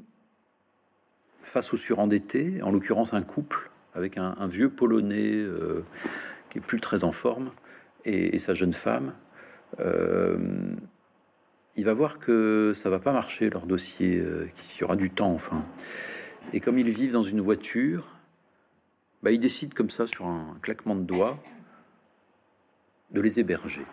face 1.43 1.73
au 1.73 1.77
surendetté, 1.77 2.61
en 2.63 2.73
l'occurrence 2.73 3.15
un 3.15 3.23
couple 3.23 3.71
avec 3.95 4.19
un, 4.19 4.47
vieux 4.49 4.71
polonais 4.71 5.45
qui 6.51 6.59
est 6.59 6.63
plus 6.63 6.81
très 6.81 7.05
en 7.05 7.13
forme, 7.13 7.51
et, 8.05 8.39
sa 8.39 8.55
jeune 8.55 8.73
femme, 8.73 9.15
euh, 9.81 10.75
il 11.77 11.85
va 11.85 11.95
voir 11.95 12.19
que 12.19 12.73
ça 12.75 12.91
va 12.91 12.99
pas 12.99 13.13
marcher 13.13 13.49
leur 13.51 13.67
dossier, 13.67 14.19
euh, 14.19 14.49
qu'il 14.55 14.81
y 14.81 14.85
aura 14.85 14.97
du 14.97 15.11
temps 15.11 15.33
enfin. 15.33 15.65
Et 16.53 16.61
comme 16.61 16.79
ils 16.79 16.89
vivent 16.89 17.13
dans 17.13 17.23
une 17.23 17.41
voiture, 17.41 18.19
bah, 19.23 19.31
il 19.31 19.39
décide 19.39 19.75
comme 19.75 19.91
ça 19.91 20.07
sur 20.07 20.27
un 20.27 20.57
claquement 20.63 20.95
de 20.95 21.03
doigts 21.03 21.39
de 23.13 23.21
les 23.21 23.41
héberger. 23.41 23.87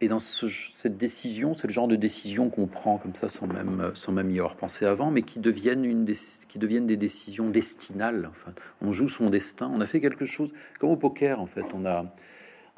Et 0.00 0.06
dans 0.06 0.20
cette 0.20 0.96
décision, 0.96 1.54
c'est 1.54 1.66
le 1.66 1.72
genre 1.72 1.88
de 1.88 1.96
décision 1.96 2.50
qu'on 2.50 2.68
prend 2.68 2.98
comme 2.98 3.16
ça 3.16 3.26
sans 3.26 3.48
même, 3.48 3.90
sans 3.94 4.12
même 4.12 4.30
y 4.30 4.38
avoir 4.38 4.54
pensé 4.54 4.84
avant, 4.84 5.10
mais 5.10 5.22
qui 5.22 5.40
deviennent, 5.40 5.84
une 5.84 6.04
des, 6.04 6.14
qui 6.48 6.60
deviennent 6.60 6.86
des 6.86 6.96
décisions 6.96 7.50
destinales. 7.50 8.28
Enfin, 8.30 8.52
on 8.80 8.92
joue 8.92 9.08
son 9.08 9.28
destin. 9.28 9.68
On 9.74 9.80
a 9.80 9.86
fait 9.86 10.00
quelque 10.00 10.24
chose 10.24 10.52
comme 10.78 10.90
au 10.90 10.96
poker, 10.96 11.40
en 11.40 11.46
fait. 11.46 11.64
On 11.74 11.84
a 11.84 12.14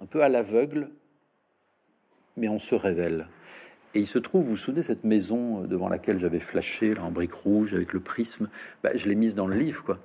un 0.00 0.07
peu 0.07 0.22
à 0.22 0.31
l'aveugle, 0.31 0.90
mais 2.38 2.48
on 2.48 2.59
se 2.59 2.74
révèle. 2.74 3.29
Et 3.94 4.00
il 4.00 4.07
se 4.07 4.18
trouve, 4.18 4.44
vous 4.44 4.50
vous 4.50 4.57
souvenez, 4.57 4.83
cette 4.83 5.05
maison 5.05 5.62
devant 5.62 5.88
laquelle 5.88 6.18
j'avais 6.18 6.38
flashé 6.38 6.96
en 6.98 7.11
brique 7.11 7.33
rouge 7.33 7.74
avec 7.74 7.92
le 7.92 8.00
prisme, 8.00 8.48
bah, 8.83 8.90
je 8.94 9.09
l'ai 9.09 9.16
mise 9.16 9.35
dans 9.35 9.46
le 9.46 9.57
livre, 9.57 9.83
quoi. 9.83 9.98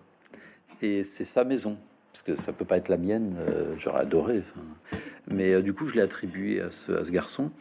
Et 0.81 1.03
c'est 1.03 1.23
sa 1.23 1.43
maison 1.43 1.77
parce 2.15 2.23
que 2.23 2.37
ça 2.37 2.53
peut 2.53 2.63
pas 2.63 2.77
être 2.77 2.87
la 2.87 2.95
mienne, 2.95 3.35
euh, 3.39 3.75
j'aurais 3.77 3.99
adoré. 3.99 4.41
Mais 5.27 5.51
euh, 5.51 5.61
du 5.61 5.73
coup, 5.73 5.85
je 5.89 5.95
l'ai 5.95 6.01
attribué 6.01 6.61
à 6.61 6.71
ce, 6.71 6.93
à 6.93 7.03
ce, 7.03 7.11
garçon, 7.11 7.51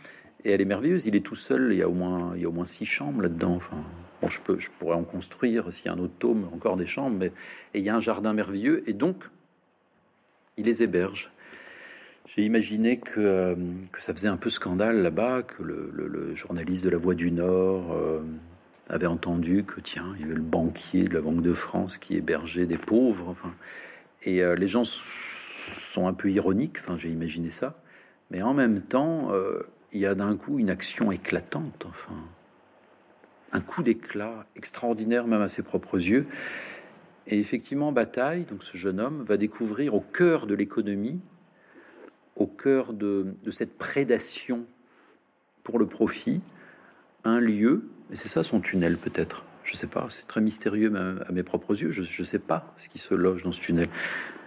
et 0.45 0.53
elle 0.53 0.61
est 0.61 0.65
merveilleuse. 0.65 1.07
Il 1.07 1.17
est 1.17 1.27
tout 1.27 1.35
seul, 1.35 1.73
il 1.73 1.79
y 1.79 1.83
a 1.83 1.89
au 1.89 1.93
moins, 1.93 2.35
il 2.37 2.43
y 2.43 2.45
a 2.45 2.49
au 2.49 2.53
moins 2.53 2.65
six 2.65 2.85
chambres 2.85 3.21
là-dedans. 3.21 3.57
Enfin, 3.57 3.83
bon, 4.23 4.29
je, 4.29 4.39
peux, 4.39 4.57
je 4.61 4.69
pourrais 4.79 4.95
en 4.95 5.03
construire 5.03 5.73
s'il 5.73 5.87
y 5.87 5.89
a 5.89 5.95
un 5.95 5.99
autre 5.99 6.15
tome, 6.21 6.49
encore 6.55 6.77
des 6.77 6.87
chambres, 6.87 7.17
mais 7.19 7.33
et 7.75 7.81
il 7.81 7.85
y 7.85 7.89
a 7.89 7.97
un 7.97 8.01
jardin 8.01 8.33
merveilleux, 8.33 8.89
et 8.89 8.93
donc, 8.93 9.25
il 10.57 10.67
les 10.67 10.85
héberge. 10.85 11.33
J'ai 12.27 12.43
imaginé 12.43 12.99
que, 12.99 13.21
euh, 13.21 13.55
que, 13.93 14.03
ça 14.03 14.15
faisait 14.15 14.29
un 14.29 14.37
peu 14.37 14.51
scandale 14.51 15.03
là-bas, 15.03 15.43
que 15.43 15.63
le, 15.63 16.35
journaliste 16.35 16.85
de 16.85 16.91
La 16.91 16.97
Voix 16.97 17.15
du 17.15 17.31
Nord 17.31 17.97
avait 18.89 19.07
entendu 19.07 19.65
que, 19.65 19.81
tiens, 19.81 20.15
il 20.17 20.23
y 20.23 20.25
avait 20.25 20.35
le 20.35 20.43
banquier 20.43 21.05
de 21.05 21.15
la 21.15 21.21
Banque 21.21 21.43
de 21.43 21.53
France 21.53 21.99
qui 21.99 22.17
hébergeait 22.17 22.67
des 22.67 22.77
pauvres. 22.77 23.29
Enfin, 23.29 23.55
et 24.25 24.43
euh, 24.43 24.55
les 24.55 24.67
gens 24.67 24.85
sont 24.85 26.07
un 26.07 26.13
peu 26.13 26.31
ironiques, 26.31 26.79
enfin 26.81 26.97
j'ai 26.97 27.11
imaginé 27.11 27.51
ça, 27.51 27.79
mais 28.31 28.43
en 28.43 28.55
même 28.55 28.81
temps, 28.81 29.33
euh, 29.33 29.63
il 29.93 30.01
y 30.01 30.07
a 30.07 30.15
d'un 30.15 30.37
coup 30.37 30.59
une 30.59 30.71
action 30.71 31.13
éclatante, 31.13 31.87
enfin 31.89 32.15
un 33.53 33.61
coup 33.61 33.83
d'éclat 33.83 34.45
extraordinaire 34.57 35.27
même 35.29 35.43
à 35.43 35.49
ses 35.49 35.63
propres 35.63 35.97
yeux. 35.97 36.27
Et 37.27 37.39
effectivement, 37.39 37.93
Bataille, 37.93 38.45
donc 38.45 38.65
ce 38.65 38.77
jeune 38.77 39.01
homme, 39.01 39.23
va 39.23 39.37
découvrir 39.37 39.95
au 39.95 40.01
cœur 40.01 40.47
de 40.47 40.55
l'économie, 40.55 41.21
au 42.37 42.47
cœur 42.47 42.92
de, 42.92 43.35
cette 43.51 43.77
prédation 43.77 44.66
pour 45.62 45.79
le 45.79 45.87
profit, 45.87 46.42
un 47.25 47.40
lieu, 47.40 47.85
et 48.11 48.16
c'est 48.16 48.29
ça 48.29 48.42
son 48.42 48.61
tunnel 48.61 48.97
peut-être, 48.99 49.44
je 49.64 49.75
sais 49.75 49.87
pas, 49.87 50.07
c'est 50.11 50.27
très 50.27 50.40
mystérieux 50.40 50.92
à 51.27 51.33
mes 51.33 51.42
propres 51.42 51.81
yeux. 51.81 51.90
Je 51.90 52.01
ne 52.03 52.27
sais 52.27 52.38
pas 52.38 52.73
ce 52.77 52.88
qui 52.88 52.99
se 52.99 53.14
loge 53.14 53.44
dans 53.44 53.53
ce 53.53 53.61
tunnel. 53.61 53.88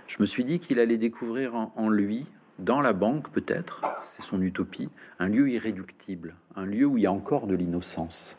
Je 0.07 0.17
me 0.19 0.25
suis 0.25 0.43
dit 0.43 0.59
qu'il 0.59 0.79
allait 0.79 0.97
découvrir 0.97 1.55
en, 1.55 1.89
lui, 1.89 2.25
dans 2.59 2.81
la 2.81 2.93
banque 2.93 3.29
peut-être, 3.31 3.81
c'est 3.99 4.21
son 4.21 4.41
utopie, 4.41 4.89
un 5.19 5.27
lieu 5.27 5.49
irréductible, 5.49 6.35
un 6.55 6.65
lieu 6.65 6.85
où 6.85 6.97
il 6.97 7.03
y 7.03 7.07
a 7.07 7.11
encore 7.11 7.47
de 7.47 7.55
l'innocence. 7.55 8.37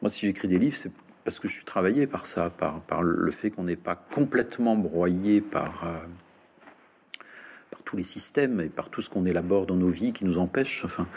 Moi, 0.00 0.10
si 0.10 0.26
j'écris 0.26 0.48
des 0.48 0.58
livres, 0.58 0.76
c'est 0.76 0.92
parce 1.24 1.38
que 1.38 1.48
je 1.48 1.54
suis 1.54 1.64
travaillé 1.64 2.06
par 2.06 2.26
ça, 2.26 2.50
par, 2.50 2.80
par 2.80 3.02
le 3.02 3.30
fait 3.30 3.50
qu'on 3.50 3.64
n'est 3.64 3.76
pas 3.76 3.94
complètement 3.94 4.76
broyé 4.76 5.40
par, 5.40 5.84
euh, 5.86 5.98
par 7.72 7.82
tous 7.82 7.96
les 7.96 8.04
systèmes 8.04 8.60
et 8.60 8.68
par 8.68 8.90
tout 8.90 9.00
ce 9.00 9.08
qu'on 9.10 9.24
élabore 9.24 9.66
dans 9.66 9.74
nos 9.74 9.88
vies 9.88 10.12
qui 10.12 10.26
nous 10.26 10.38
empêche, 10.38 10.84
enfin, 10.84 11.08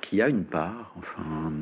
qui 0.00 0.22
a 0.22 0.28
une 0.28 0.44
part, 0.44 0.94
enfin, 0.96 1.52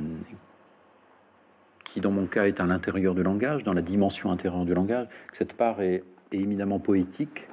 qui 1.85 2.01
dans 2.01 2.13
mon 2.13 2.27
cas 2.27 2.45
est 2.45 2.61
à 2.61 2.67
l'intérieur 2.67 3.15
du 3.15 3.23
langage, 3.23 3.65
dans 3.65 3.73
la 3.73 3.81
dimension 3.81 4.31
intérieure 4.31 4.67
du 4.67 4.75
langage, 4.75 5.09
que 5.31 5.37
cette 5.37 5.55
part 5.55 5.81
est, 5.81 6.05
éminemment 6.33 6.79
poétique, 6.79 7.49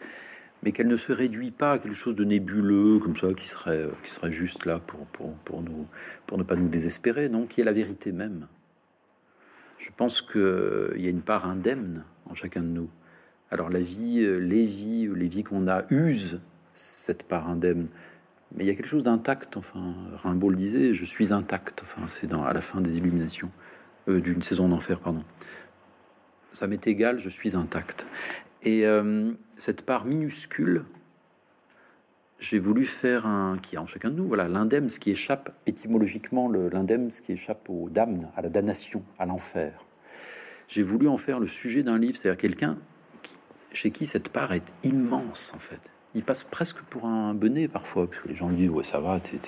mais 0.61 0.71
qu'elle 0.71 0.87
ne 0.87 0.97
se 0.97 1.11
réduit 1.11 1.49
pas 1.49 1.71
à 1.71 1.79
quelque 1.79 1.95
chose 1.95 2.13
de 2.13 2.23
nébuleux 2.23 2.99
comme 2.99 3.15
ça, 3.15 3.33
qui 3.33 3.47
serait, 3.47 3.87
qui 4.03 4.11
serait 4.11 4.31
juste 4.31 4.67
là 4.67 4.79
pour, 4.79 4.99
pour, 5.07 5.63
nous, 5.63 5.87
pour 6.27 6.37
ne 6.37 6.43
pas 6.43 6.55
nous 6.55 6.67
désespérer, 6.67 7.27
non, 7.27 7.47
qui 7.47 7.61
est 7.61 7.63
la 7.63 7.71
vérité 7.71 8.11
même. 8.11 8.45
Je 9.79 9.89
pense 9.97 10.21
qu'il 10.21 11.01
y 11.01 11.07
a 11.07 11.09
une 11.09 11.21
part 11.21 11.47
indemne 11.47 12.03
en 12.29 12.35
chacun 12.35 12.61
de 12.61 12.67
nous. 12.67 12.89
Alors 13.49 13.69
la 13.69 13.79
vie, 13.79 14.23
les 14.39 14.65
vies, 14.65 15.09
les 15.15 15.27
vies 15.27 15.43
qu'on 15.43 15.67
a 15.67 15.85
usent 15.89 16.39
cette 16.77 17.23
part 17.23 17.49
indemne. 17.49 17.87
Mais 18.55 18.63
il 18.63 18.67
y 18.67 18.69
a 18.69 18.75
quelque 18.75 18.87
chose 18.87 19.03
d'intact. 19.03 19.57
Enfin, 19.57 19.95
Rimbaud 20.23 20.49
le 20.49 20.55
disait, 20.55 20.93
je 20.93 21.05
suis 21.05 21.33
intact. 21.33 21.81
Enfin, 21.83 22.07
c'est 22.07 22.31
à 22.31 22.53
la 22.53 22.61
fin 22.61 22.81
des 22.81 22.97
Illuminations. 22.97 23.51
Euh, 24.07 24.21
d'une 24.21 24.41
saison 24.41 24.69
d'enfer, 24.69 24.99
pardon. 24.99 25.23
Ça 26.53 26.67
m'est 26.67 26.87
égal, 26.87 27.19
je 27.19 27.29
suis 27.29 27.55
intact. 27.55 28.07
Et 28.63 28.85
euh, 28.85 29.33
cette 29.57 29.85
part 29.85 30.05
minuscule, 30.05 30.85
j'ai 32.39 32.59
voulu 32.59 32.85
faire 32.85 33.25
un 33.25 33.57
qui 33.57 33.75
est 33.75 33.79
en 33.79 33.87
chacun 33.87 34.09
de 34.09 34.15
nous, 34.15 34.27
voilà, 34.27 34.47
l'indemne, 34.47 34.89
ce 34.89 34.99
qui 34.99 35.11
échappe 35.11 35.51
étymologiquement, 35.65 36.49
l'indemne, 36.49 37.11
ce 37.11 37.21
qui 37.21 37.33
échappe 37.33 37.69
aux 37.69 37.89
dames, 37.89 38.29
à 38.35 38.41
la 38.41 38.49
damnation, 38.49 39.03
à 39.19 39.25
l'enfer. 39.25 39.85
J'ai 40.67 40.83
voulu 40.83 41.07
en 41.07 41.17
faire 41.17 41.39
le 41.39 41.47
sujet 41.47 41.83
d'un 41.83 41.97
livre, 41.97 42.15
c'est-à-dire 42.15 42.37
quelqu'un 42.37 42.77
chez 43.73 43.91
qui 43.91 44.05
cette 44.05 44.29
part 44.29 44.53
est 44.53 44.73
immense 44.83 45.51
en 45.55 45.59
fait. 45.59 45.91
Il 46.15 46.23
passe 46.23 46.43
presque 46.43 46.81
pour 46.81 47.05
un 47.05 47.33
bonnet 47.33 47.67
parfois, 47.67 48.07
parce 48.07 48.21
que 48.21 48.27
les 48.27 48.35
gens 48.35 48.49
lui 48.49 48.57
disent 48.57 48.69
ouais 48.69 48.83
ça 48.83 48.99
va, 48.99 49.19
t'es 49.19 49.39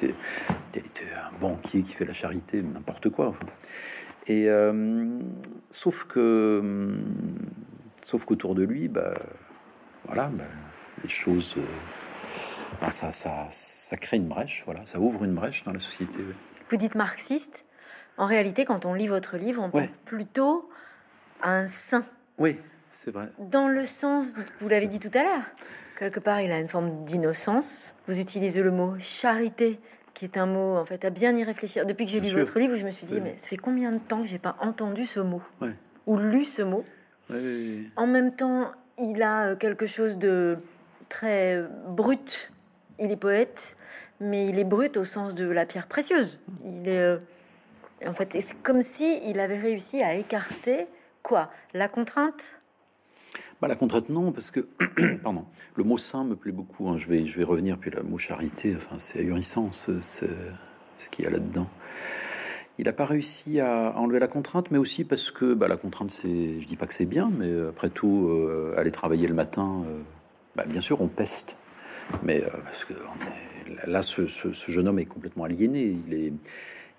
un 0.72 1.40
banquier 1.40 1.82
qui 1.84 1.94
fait 1.94 2.06
la 2.06 2.14
charité, 2.14 2.62
n'importe 2.62 3.10
quoi. 3.10 3.30
Enfin. 3.30 3.46
Et 4.28 4.48
euh, 4.48 5.20
sauf 5.72 6.04
que, 6.06 6.94
sauf 8.04 8.26
qu'autour 8.26 8.54
de 8.54 8.64
lui, 8.64 8.88
bah, 8.88 9.14
voilà, 10.06 10.28
bah, 10.28 10.44
les 11.02 11.10
choses, 11.10 11.56
euh, 11.58 11.62
bah, 12.80 12.92
ça, 12.92 13.12
ça, 13.12 13.48
ça, 13.50 13.98
crée 13.98 14.18
une 14.18 14.28
brèche, 14.28 14.62
voilà, 14.66 14.86
ça 14.86 15.00
ouvre 15.00 15.24
une 15.24 15.34
brèche 15.34 15.64
dans 15.64 15.74
la 15.74 15.80
société. 15.80 16.20
Vous 16.70 16.78
dites 16.78 16.96
marxiste. 16.96 17.66
En 18.18 18.28
réalité, 18.28 18.66
quand 18.66 18.86
on 18.86 18.94
lit 18.94 19.08
votre 19.08 19.38
livre, 19.38 19.64
on 19.64 19.72
pense 19.72 19.98
plutôt 19.98 20.70
à 21.42 21.54
un 21.54 21.68
saint. 21.68 22.04
Oui, 22.38 22.58
c'est 22.90 23.12
vrai. 23.12 23.30
Dans 23.40 23.68
le 23.68 23.86
sens, 23.86 24.36
vous 24.60 24.68
l'avez 24.68 24.88
dit 24.88 25.00
tout 25.00 25.12
à 25.14 25.24
l'heure, 25.24 25.44
quelque 25.98 26.20
part, 26.20 26.42
il 26.42 26.52
a 26.52 26.60
une 26.60 26.68
forme 26.68 27.06
d'innocence. 27.06 27.94
Vous 28.08 28.20
utilisez 28.20 28.62
le 28.62 28.72
mot 28.72 28.96
charité 29.00 29.80
qui 30.14 30.26
est 30.26 30.38
un 30.38 30.48
mot, 30.48 30.76
en 30.76 30.86
fait, 30.86 31.06
à 31.06 31.12
bien 31.12 31.36
y 31.38 31.44
réfléchir. 31.44 31.86
Depuis 31.86 32.06
que 32.06 32.12
j'ai 32.12 32.20
lu 32.20 32.30
votre 32.32 32.60
livre, 32.60 32.76
je 32.76 32.86
me 32.86 32.92
suis 32.92 33.06
dit, 33.06 33.22
mais 33.22 33.38
ça 33.38 33.48
fait 33.48 33.58
combien 33.58 33.92
de 33.92 34.00
temps 34.00 34.22
que 34.22 34.28
j'ai 34.28 34.40
pas 34.40 34.58
entendu 34.60 35.06
ce 35.06 35.20
mot 35.20 35.42
ou 36.08 36.18
lu 36.18 36.44
ce 36.44 36.62
mot 36.62 36.84
En 37.96 38.08
même 38.08 38.34
temps, 38.34 38.72
il 38.98 39.22
a 39.22 39.50
euh, 39.50 39.56
quelque 39.56 39.88
chose 39.88 40.18
de 40.18 40.58
très 41.08 41.64
brut. 41.88 42.52
Il 43.00 43.12
est 43.12 43.18
poète, 43.18 43.78
mais 44.20 44.48
il 44.48 44.60
est 44.60 44.66
brut 44.66 44.98
au 44.98 45.06
sens 45.06 45.36
de 45.36 45.50
la 45.50 45.66
pierre 45.66 45.88
précieuse. 45.88 46.40
Il 46.66 46.88
est, 46.88 47.00
euh, 47.00 47.18
en 48.06 48.14
fait, 48.14 48.36
c'est 48.42 48.62
comme 48.62 48.82
si 48.82 49.22
il 49.30 49.40
avait 49.40 49.60
réussi 49.60 50.02
à 50.02 50.16
écarter 50.16 50.88
quoi 51.24 51.50
La 51.74 51.88
contrainte 51.88 52.59
bah, 53.62 53.68
la 53.68 53.76
contrainte, 53.76 54.10
non, 54.10 54.32
parce 54.32 54.52
que 54.52 54.62
pardon, 55.24 55.46
le 55.76 55.84
mot 55.84 55.98
saint 55.98 56.24
me 56.24 56.36
plaît 56.36 56.52
beaucoup. 56.52 56.90
Hein. 56.90 56.98
Je, 56.98 57.08
vais, 57.08 57.26
je 57.26 57.38
vais 57.38 57.44
revenir, 57.44 57.78
puis 57.78 57.92
le 57.92 58.04
mot 58.04 58.18
charité, 58.18 58.76
enfin, 58.76 58.98
c'est 59.00 59.20
ahurissant 59.20 59.72
ce, 59.72 60.00
ce 60.02 61.10
qu'il 61.10 61.26
y 61.26 61.28
a 61.28 61.32
là-dedans. 61.32 61.68
Il 62.78 62.86
n'a 62.86 62.94
pas 62.94 63.04
réussi 63.04 63.60
à 63.60 63.94
enlever 63.98 64.20
la 64.20 64.30
contrainte, 64.30 64.72
mais 64.72 64.78
aussi 64.78 65.04
parce 65.04 65.32
que 65.32 65.54
bah, 65.54 65.68
la 65.68 65.76
contrainte, 65.76 66.12
c'est, 66.12 66.62
je 66.62 66.66
dis 66.66 66.78
pas 66.78 66.88
que 66.88 66.94
c'est 66.94 67.06
bien, 67.06 67.30
mais 67.38 67.68
après 67.68 67.90
tout, 67.90 68.30
euh, 68.30 68.74
aller 68.78 68.92
travailler 68.92 69.28
le 69.28 69.34
matin, 69.34 69.84
euh, 69.86 70.00
bah, 70.56 70.64
bien 70.66 70.80
sûr, 70.80 71.02
on 71.02 71.10
peste. 71.10 71.58
Mais 72.24 72.42
euh, 72.42 72.50
parce 72.64 72.86
que 72.86 72.94
là, 73.86 74.02
ce, 74.02 74.28
ce, 74.28 74.72
jeune 74.72 74.88
homme 74.88 75.00
est 75.00 75.06
complètement 75.06 75.44
aliéné. 75.44 75.98
Il 76.08 76.14
est, 76.14 76.34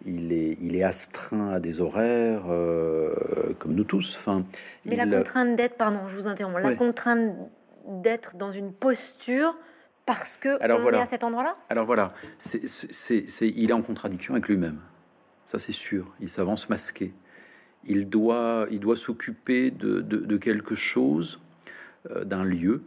il 0.07 0.33
est, 0.33 0.57
il 0.61 0.77
est 0.77 0.83
astreint 0.83 1.51
à 1.51 1.61
des 1.61 1.81
horaires 1.81 2.45
euh, 2.49 3.13
comme 3.59 3.75
nous 3.75 3.85
tous. 3.85 4.17
Enfin, 4.17 4.45
mais 4.87 4.97
la 4.97 5.07
contrainte 5.07 5.57
d'être, 5.57 5.77
pardon, 5.77 6.01
je 6.09 6.17
vous 6.17 6.27
interromps, 6.29 6.63
la 6.63 6.75
contrainte 6.75 7.37
d'être 7.87 8.37
dans 8.37 8.51
une 8.51 8.73
posture 8.73 9.55
parce 10.07 10.37
que 10.37 10.61
Alors 10.63 10.79
on 10.79 10.83
voilà. 10.83 10.99
est 10.99 11.03
à 11.03 11.07
cet 11.07 11.25
endroit-là? 11.25 11.57
Alors 11.69 11.87
voilà, 11.87 12.13
c'est, 12.39 12.67
c'est, 12.67 13.29
c'est- 13.29 13.49
il 13.49 13.71
est 13.71 13.75
en 13.75 13.83
contradiction 13.83 14.35
avec 14.35 14.49
lui-même. 14.49 14.79
Ça, 15.45 15.59
c'est 15.59 15.73
sûr. 15.73 16.15
Il 16.21 16.29
s'avance 16.29 16.69
masqué. 16.69 17.13
Il 17.85 18.09
doit, 18.09 18.67
il 18.71 18.79
doit 18.81 18.97
s'occuper 18.97 19.71
de, 19.71 20.01
de- 20.01 20.19
de 20.19 20.37
quelque 20.37 20.75
chose, 20.75 21.41
euh, 22.11 22.25
d'un 22.25 22.45
lieu. 22.45 22.83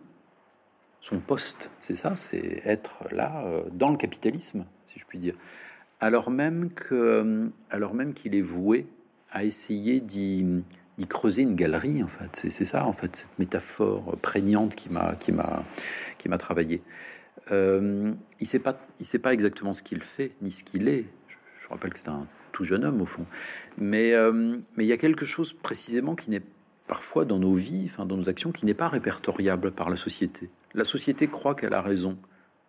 Son 1.02 1.20
poste, 1.20 1.70
c'est 1.82 1.96
ça, 1.96 2.16
c'est 2.16 2.62
être 2.64 3.04
là, 3.12 3.44
euh, 3.46 3.64
dans 3.72 3.90
le 3.90 3.98
capitalisme, 3.98 4.66
si 4.86 4.98
je 5.00 5.06
puis 5.06 5.18
dire. 5.20 5.36
Alors 6.04 6.32
même, 6.32 6.70
que, 6.70 6.94
euh, 6.94 7.48
alors 7.70 7.94
même 7.94 8.14
qu'il 8.14 8.36
est 8.36 8.42
voué 8.42 8.88
à 9.32 9.46
essayer 9.46 10.02
d'y, 10.02 10.46
creuser 11.08 11.44
une 11.44 11.56
galerie, 11.56 12.04
en 12.04 12.10
fait. 12.10 12.46
C'est, 12.50 12.66
ça, 12.66 12.86
en 12.86 12.92
fait, 12.92 13.16
cette 13.16 13.40
métaphore 13.40 14.18
prégnante 14.22 14.76
qui 14.76 14.90
m'a, 14.90 15.16
qui 15.16 15.32
m'a, 15.32 15.64
qui 16.18 16.28
m'a 16.28 16.38
travaillé. 16.38 16.82
Euh, 17.52 18.12
il 18.42 18.46
sait 18.46 18.60
pas, 18.60 18.78
il 19.00 19.06
sait 19.06 19.18
pas 19.18 19.32
exactement 19.32 19.72
ce 19.72 19.82
qu'il 19.82 20.02
fait 20.02 20.34
ni 20.42 20.52
ce 20.52 20.66
qu'il 20.66 20.90
est. 20.90 21.06
Je, 21.30 21.36
je 21.64 21.68
rappelle 21.70 21.94
que 21.94 22.00
c'est 22.00 22.10
un 22.10 22.28
tout 22.52 22.66
jeune 22.66 22.84
homme 22.84 23.02
au 23.02 23.06
fond, 23.06 23.26
mais 23.78 24.12
euh, 24.12 24.58
mais 24.76 24.84
il 24.84 24.88
y 24.88 24.94
a 24.94 24.98
quelque 24.98 25.26
chose 25.26 25.54
précisément 25.54 26.16
qui 26.16 26.30
n'est 26.32 26.44
parfois 26.86 27.24
dans 27.24 27.40
nos 27.40 27.54
vies, 27.54 27.86
enfin 27.86 28.06
dans 28.06 28.18
nos 28.18 28.28
actions, 28.28 28.52
qui 28.52 28.66
n'est 28.66 28.74
pas 28.74 28.90
répertoriable 28.90 29.72
par 29.72 29.90
la 29.90 29.96
société. 29.96 30.50
La 30.74 30.84
société 30.84 31.28
croit 31.28 31.56
qu'elle 31.56 31.74
a 31.74 31.82
raison. 31.82 32.18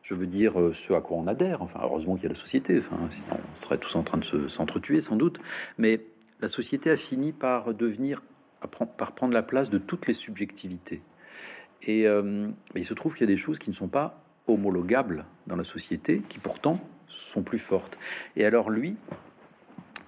Je 0.04 0.12
veux 0.12 0.26
dire 0.26 0.60
euh, 0.60 0.72
ce 0.74 0.92
à 0.92 1.00
quoi 1.00 1.16
on 1.16 1.26
adhère. 1.26 1.62
Enfin, 1.62 1.80
heureusement 1.82 2.14
qu'il 2.14 2.24
y 2.24 2.26
a 2.26 2.28
la 2.28 2.34
société. 2.34 2.78
Enfin, 2.78 2.98
sinon 3.10 3.38
on 3.52 3.56
serait 3.56 3.78
tous 3.78 3.96
en 3.96 4.02
train 4.02 4.18
de 4.18 4.24
se- 4.24 4.48
s'entretuer 4.48 5.00
sans 5.00 5.16
doute. 5.16 5.40
Mais 5.78 6.02
la 6.40 6.48
société 6.48 6.90
a 6.90 6.96
fini 6.96 7.32
par 7.32 7.72
devenir, 7.72 8.22
par 8.98 9.12
prendre 9.12 9.32
la 9.32 9.42
place 9.42 9.70
de 9.70 9.78
toutes 9.78 10.06
les 10.06 10.12
subjectivités. 10.12 11.02
Et 11.82 12.06
euh, 12.06 12.22
mais 12.74 12.82
il 12.82 12.84
se 12.84 12.92
trouve 12.92 13.14
qu'il 13.14 13.22
y 13.22 13.30
a 13.30 13.34
des 13.34 13.40
choses 13.40 13.58
qui 13.58 13.70
ne 13.70 13.74
sont 13.74 13.88
pas 13.88 14.22
homologables 14.46 15.24
dans 15.46 15.56
la 15.56 15.64
société, 15.64 16.22
qui 16.28 16.38
pourtant 16.38 16.80
sont 17.08 17.42
plus 17.42 17.58
fortes. 17.58 17.96
Et 18.36 18.44
alors 18.44 18.68
lui, 18.68 18.96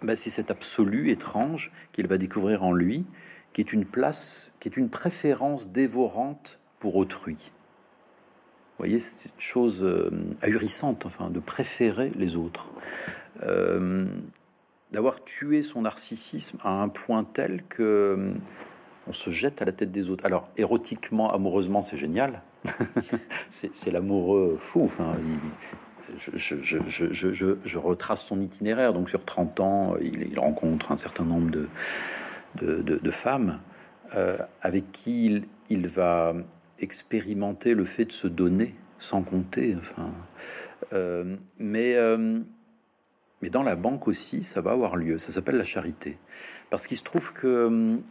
bah, 0.03 0.15
c'est 0.15 0.31
cet 0.31 0.51
absolu 0.51 1.11
étrange 1.11 1.73
qu'il 1.93 2.07
va 2.07 2.19
découvrir 2.19 2.65
en 2.65 2.73
lui, 2.73 3.07
qui 3.55 3.63
est 3.63 3.73
une 3.73 3.87
place, 3.87 4.53
qui 4.61 4.69
est 4.69 4.77
une 4.77 4.91
préférence 4.91 5.71
dévorante 5.71 6.61
pour 6.81 6.97
autrui. 6.97 7.51
Vous 8.79 8.85
voyez, 8.85 8.99
c'est 9.01 9.25
une 9.35 9.41
chose 9.41 9.83
euh, 9.85 10.11
ahurissante, 10.43 11.07
enfin, 11.07 11.31
de 11.31 11.41
préférer 11.41 12.11
les 12.15 12.37
autres. 12.37 12.71
Euh, 13.43 14.07
D'avoir 14.93 15.25
tué 15.25 15.63
son 15.63 15.83
narcissisme 15.83 16.59
à 16.63 16.81
un 16.81 16.89
point 16.89 17.25
tel 17.25 17.65
que 17.69 17.83
euh, 17.83 18.35
on 19.09 19.13
se 19.13 19.31
jette 19.31 19.61
à 19.61 19.65
la 19.65 19.73
tête 19.73 19.91
des 19.91 20.11
autres. 20.11 20.25
Alors, 20.25 20.49
érotiquement, 20.57 21.33
amoureusement, 21.33 21.83
c'est 21.83 21.97
génial. 21.97 22.43
c'est 23.51 23.91
l'amoureux 23.91 24.57
fou. 24.61 24.85
Enfin, 24.85 25.15
je, 26.35 26.57
je- 26.63 26.79
je- 26.87 27.55
je- 27.65 27.79
retrace 27.79 28.25
son 28.25 28.41
itinéraire. 28.41 28.93
Donc, 28.93 29.09
sur 29.09 29.25
30 29.25 29.59
ans, 29.61 29.97
il, 30.01 30.39
rencontre 30.39 30.93
un 30.93 30.97
certain 30.97 31.25
nombre 31.25 31.51
de, 31.51 31.69
de, 32.83 33.11
femmes 33.11 33.61
avec 34.63 34.93
qui 34.93 35.27
il, 35.27 35.45
il 35.69 35.89
va 35.89 36.33
expérimenter 36.79 37.75
le 37.75 37.85
fait 37.85 38.07
de 38.07 38.13
se 38.13 38.27
donner 38.27 38.75
sans 38.99 39.23
compter. 39.23 39.77
Enfin, 39.79 40.13
euh, 40.93 41.37
mais, 41.59 41.95
euh, 41.95 42.41
mais 43.43 43.51
dans 43.51 43.63
la 43.63 43.77
banque 43.77 44.09
aussi, 44.09 44.43
ça 44.43 44.61
va 44.61 44.73
avoir 44.73 44.97
lieu. 44.97 45.19
Ça 45.19 45.31
s'appelle 45.31 45.57
la 45.57 45.65
charité. 45.65 46.19
Parce 46.71 46.87
qu'il 46.87 46.97
se 46.97 47.05
trouve 47.05 47.33
que 47.33 47.67
hum, 47.67 48.03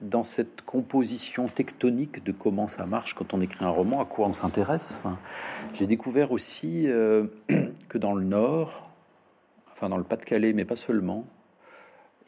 dans 0.00 0.22
cette 0.22 0.62
composition 0.62 1.48
tectonique 1.48 2.24
de 2.24 2.32
comment 2.32 2.68
ça 2.68 2.86
marche 2.86 3.14
quand 3.14 3.34
on 3.34 3.40
écrit 3.40 3.64
un 3.64 3.70
roman, 3.70 4.00
à 4.00 4.04
quoi 4.04 4.28
on 4.28 4.32
s'intéresse, 4.32 5.00
j'ai 5.74 5.86
découvert 5.86 6.30
aussi 6.30 6.86
euh, 6.86 7.26
que 7.88 7.98
dans 7.98 8.12
le 8.12 8.24
Nord, 8.24 8.90
enfin 9.72 9.88
dans 9.88 9.98
le 9.98 10.04
Pas-de-Calais, 10.04 10.52
mais 10.52 10.64
pas 10.64 10.76
seulement, 10.76 11.24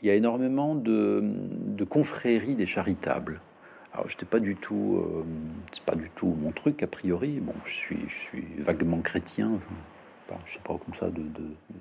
il 0.03 0.09
y 0.09 0.11
a 0.11 0.15
énormément 0.15 0.75
de, 0.75 1.21
de 1.23 1.85
confréries 1.85 2.57
des 2.57 2.67
charitables. 2.67 3.41
Alors, 3.93 4.09
j'étais 4.09 4.27
pas 4.27 4.39
du 4.39 4.57
tout, 4.57 4.99
euh, 4.99 5.25
c'est 5.73 5.83
pas 5.83 5.97
du 5.97 6.11
tout 6.11 6.27
mon 6.39 6.53
truc 6.53 6.83
a 6.83 6.87
priori. 6.87 7.41
Bon, 7.41 7.55
je 7.65 7.73
suis, 7.73 7.99
je 8.09 8.15
suis 8.15 8.45
vaguement 8.59 9.01
chrétien, 9.01 9.61
enfin, 10.29 10.41
je 10.47 10.53
sais 10.55 10.61
pas 10.61 10.79
comme 10.79 10.95
ça 10.95 11.11
de, 11.11 11.23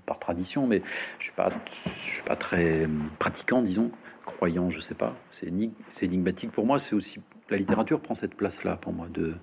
par 0.06 0.18
tradition, 0.18 0.66
mais 0.66 0.82
je 1.20 1.26
suis 1.26 1.34
pas, 1.34 1.50
je 1.68 1.72
suis 1.72 2.24
pas 2.24 2.36
très 2.36 2.88
pratiquant, 3.20 3.62
disons, 3.62 3.92
croyant, 4.26 4.70
je 4.70 4.80
sais 4.80 4.96
pas. 4.96 5.16
C'est 5.30 5.48
énig- 5.48 5.72
énigmatique 6.02 6.52
pour 6.52 6.66
moi. 6.66 6.80
C'est 6.80 6.96
aussi 6.96 7.22
la 7.50 7.58
littérature 7.58 8.00
prend 8.02 8.16
cette 8.16 8.36
place-là 8.36 8.78
pour 8.78 8.94
moi 8.94 9.08
de 9.10 9.36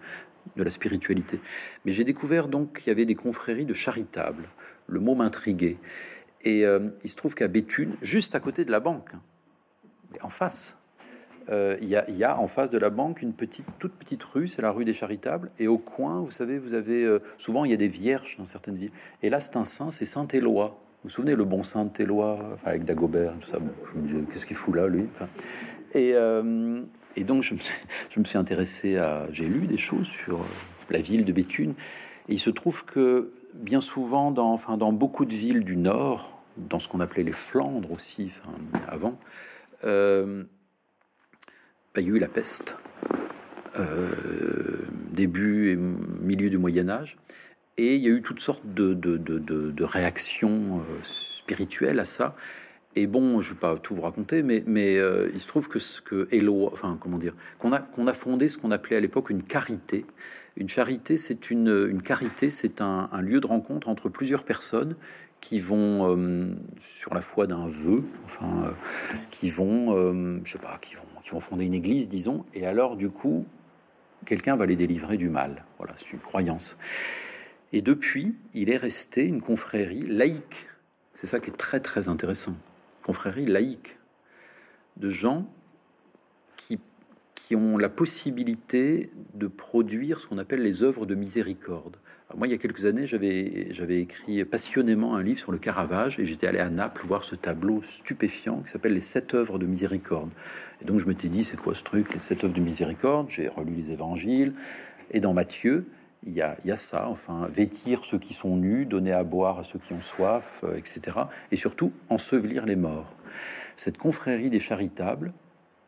de 0.55 0.63
la 0.63 0.71
spiritualité. 0.71 1.41
Mais 1.85 1.93
j'ai 1.93 2.05
découvert 2.05 2.49
donc 2.49 2.79
qu'il 2.79 2.89
y 2.89 2.91
avait 2.91 3.05
des 3.05 3.17
confréries 3.17 3.65
de 3.65 3.75
charitables. 3.75 4.45
Le 4.87 5.01
mot 5.01 5.15
m'intriguait. 5.15 5.79
Et 6.43 6.65
euh, 6.65 6.91
il 7.03 7.11
se 7.11 7.17
trouve 7.17 7.35
qu'à 7.35 7.49
Béthune, 7.49 7.97
juste 8.03 8.35
à 8.37 8.41
côté 8.41 8.65
de 8.65 8.71
la 8.71 8.79
banque, 8.79 9.11
hein, 9.15 9.21
en 10.23 10.29
face, 10.29 10.79
euh, 11.49 11.77
il 11.81 11.89
y, 11.89 12.25
a, 12.25 12.39
en 12.39 12.49
face 12.49 12.71
de 12.71 12.79
la 12.79 12.91
banque 12.91 13.23
une 13.23 13.33
petite, 13.33 13.67
toute 13.79 13.93
petite 13.93 14.23
rue, 14.25 14.49
c'est 14.49 14.63
la 14.63 14.73
rue 14.73 14.85
des 14.85 14.95
Charitables. 14.95 15.51
Et 15.59 15.69
au 15.69 15.79
coin, 15.79 16.21
vous 16.21 16.31
savez, 16.31 16.59
vous 16.59 16.75
avez 16.75 17.05
euh, 17.05 17.21
souvent 17.39 17.65
il 17.65 17.71
y 17.71 17.75
a 17.75 17.79
des 17.79 17.89
vierges 17.89 18.37
dans 18.39 18.47
certaines 18.47 18.77
villes. 18.77 18.91
Et 19.23 19.29
là, 19.29 19.39
c'est 19.39 19.57
un 19.57 19.65
saint, 19.65 19.91
c'est 19.91 20.07
Saint 20.07 20.27
Éloi. 20.29 20.79
Vous 21.03 21.09
vous 21.09 21.11
souvenez 21.11 21.37
le 21.37 21.45
bon 21.45 21.63
Saint 21.63 21.91
Éloi, 21.99 22.39
enfin, 22.55 22.71
avec 22.71 22.85
Dagobert, 22.85 23.35
tout 23.41 23.47
ça. 23.47 23.59
Qu'est-ce 24.33 24.47
qu'il 24.47 24.57
fout 24.57 24.75
là, 24.75 24.89
lui 24.89 25.09
euh, 25.95 26.83
et 27.15 27.25
donc, 27.25 27.43
je 27.45 27.55
me, 27.55 28.25
suis, 28.25 28.39
intéressé 28.39 28.99
à. 28.99 29.27
J'ai 29.31 29.47
lu 29.47 29.67
des 29.67 29.79
choses 29.79 30.09
sur 30.09 30.41
la 30.91 31.01
ville 31.01 31.25
de 31.25 31.33
Béthune. 31.33 31.75
Et 32.29 32.35
il 32.35 32.39
se 32.39 32.51
trouve 32.51 32.85
que 32.85 33.33
bien 33.55 33.81
souvent, 33.81 34.33
dans, 34.33 34.53
enfin, 34.53 34.77
dans 34.77 34.93
beaucoup 34.93 35.25
de 35.25 35.33
villes 35.33 35.65
du 35.65 35.77
Nord, 35.77 36.43
dans 36.57 36.79
ce 36.79 36.89
qu'on 36.89 37.01
appelait 37.01 37.23
les 37.23 37.33
Flandres 37.33 37.93
aussi, 37.93 38.33
avant, 38.89 39.17
il 42.01 42.09
y 42.09 42.11
a 42.13 42.15
eu 42.15 42.19
la 42.19 42.29
peste, 42.29 42.77
euh, 43.79 44.09
début 45.13 45.71
et 45.71 45.77
milieu 45.77 46.51
du 46.51 46.59
Moyen 46.59 46.89
Âge, 46.89 47.17
et 47.79 47.95
il 47.97 48.03
y 48.03 48.07
a 48.07 48.11
eu 48.11 48.23
toutes 48.23 48.41
sortes 48.41 48.65
de, 48.67 49.85
réactions 49.85 50.79
euh, 50.79 50.83
spirituelles 51.03 52.01
à 52.01 52.05
ça. 52.05 52.37
Et 52.95 53.07
bon, 53.07 53.43
je 53.43 53.51
vais 53.51 53.59
pas 53.59 53.77
tout 53.77 53.95
vous 53.95 54.01
raconter, 54.01 54.43
mais, 54.43 54.63
mais 54.67 54.97
euh, 54.97 55.31
il 55.35 55.41
se 55.41 55.47
trouve 55.47 55.69
que 55.69 55.79
ce 55.79 56.01
que 56.01 56.29
Elo, 56.33 56.71
enfin 56.73 56.97
comment 56.99 57.19
dire, 57.19 57.35
qu'on 57.59 57.73
a 57.73 57.81
qu'on 57.81 58.07
a 58.07 58.15
fondé 58.15 58.49
ce 58.49 58.57
qu'on 58.57 58.71
appelait 58.71 58.97
à 58.97 59.01
l'époque 59.01 59.29
une 59.29 59.43
carité. 59.43 60.07
Une 60.57 60.69
charité, 60.69 61.19
c'est 61.19 61.51
une, 61.51 61.87
une 61.91 62.01
carité, 62.01 62.49
c'est 62.49 62.81
un, 62.81 63.09
lieu 63.21 63.41
de 63.41 63.47
rencontre 63.47 63.91
entre 63.91 64.09
plusieurs 64.09 64.45
personnes 64.45 64.97
qui 65.43 65.61
vont 65.61 66.57
sur 66.79 67.13
la 67.13 67.21
foi 67.21 67.47
d'un 67.47 67.67
vœu, 67.67 68.03
enfin, 68.25 68.73
qui 69.31 69.51
vont, 69.51 69.95
je 70.45 70.51
sais 70.51 70.59
pas, 70.59 70.79
qui 70.81 70.95
vont, 70.95 71.03
qui 71.27 71.33
vont 71.33 71.41
fonder 71.41 71.65
une 71.65 71.75
église, 71.75 72.09
disons, 72.09 72.47
et 72.55 72.67
alors 72.67 72.97
du 72.97 73.11
coup, 73.11 73.47
quelqu'un 74.27 74.55
va 74.55 74.65
les 74.65 74.77
délivrer 74.77 75.17
du 75.17 75.29
mal. 75.29 75.65
Voilà, 75.77 75.93
c'est 75.97 76.13
une 76.13 76.21
croyance. 76.21 76.79
Et 77.73 77.83
depuis, 77.83 78.37
il 78.55 78.71
est 78.71 78.77
resté 78.77 79.25
une 79.25 79.41
confrérie 79.41 80.07
laïque. 80.07 80.69
C'est 81.15 81.27
ça 81.27 81.41
qui 81.41 81.51
est 81.51 81.57
très 81.57 81.81
très 81.81 82.07
intéressant. 82.07 82.55
Confrérie 83.03 83.45
laïque 83.45 83.99
de 84.99 85.09
gens 85.09 85.53
qui, 86.55 86.79
qui 87.35 87.57
ont 87.57 87.77
la 87.77 87.89
possibilité 87.89 89.11
de 89.35 89.49
produire 89.49 90.21
ce 90.21 90.29
qu'on 90.29 90.39
appelle 90.39 90.63
les 90.63 90.85
œuvres 90.85 91.07
de 91.07 91.17
miséricorde. 91.17 91.97
Moi, 92.35 92.49
il 92.49 92.51
y 92.51 92.55
a 92.55 92.59
quelques 92.59 92.87
années, 92.87 93.07
j'avais 93.07 94.01
écrit 94.01 94.45
passionnément 94.45 95.15
un 95.15 95.23
livre 95.23 95.39
sur 95.39 95.53
le 95.53 95.59
Caravage 95.59 96.19
et 96.19 96.25
j'étais 96.25 96.49
allé 96.49 96.59
à 96.59 96.69
Naples 96.69 97.07
voir 97.07 97.23
ce 97.23 97.37
tableau 97.37 97.83
stupéfiant 97.83 98.63
qui 98.63 98.69
s'appelle 98.69 98.95
les 98.95 99.01
sept 99.01 99.33
œuvres 99.35 99.61
de 99.61 99.67
miséricorde. 99.67 100.31
Et 100.83 100.85
donc 100.85 100.99
je 100.99 101.07
m'étais 101.07 101.29
dit, 101.29 101.45
c'est 101.45 101.57
quoi 101.57 101.73
ce 101.73 101.85
truc, 101.85 102.13
les 102.13 102.19
sept 102.19 102.43
œuvres 102.43 102.53
de 102.53 102.61
miséricorde? 102.61 103.31
J'ai 103.31 103.47
relu 103.47 103.75
les 103.77 103.93
évangiles 103.93 104.55
et 105.13 105.21
dans 105.21 105.35
Matthieu, 105.35 105.87
il 106.25 106.33
y, 106.33 106.43
a, 106.43 106.57
y 106.65 106.73
a 106.73 106.77
ça, 106.77 107.09
enfin, 107.09 107.47
vêtir 107.47 108.05
ceux 108.05 108.19
qui 108.19 108.35
sont 108.35 108.57
nus, 108.57 108.87
donner 108.87 109.13
à 109.13 109.23
boire 109.23 109.61
à 109.61 109.63
ceux 109.63 109.79
qui 109.79 109.93
ont 109.93 110.03
soif, 110.03 110.65
euh, 110.65 110.77
etc. 110.77 111.17
Et 111.53 111.57
surtout, 111.57 111.93
ensevelir 112.09 112.67
les 112.67 112.75
morts. 112.75 113.17
Cette 113.77 113.99
confrérie 113.99 114.51
des 114.51 114.59
charitables, 114.59 115.33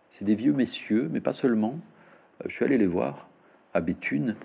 c'est 0.09 0.25
des 0.25 0.37
vieux 0.37 0.53
messieurs, 0.53 1.09
mais 1.11 1.21
pas 1.21 1.33
seulement. 1.33 1.81
Euh, 2.43 2.45
Je 2.49 2.55
suis 2.55 2.65
allé 2.65 2.79
les 2.79 2.87
voir 2.87 3.29
à 3.75 3.81
Béthune, 3.81 4.37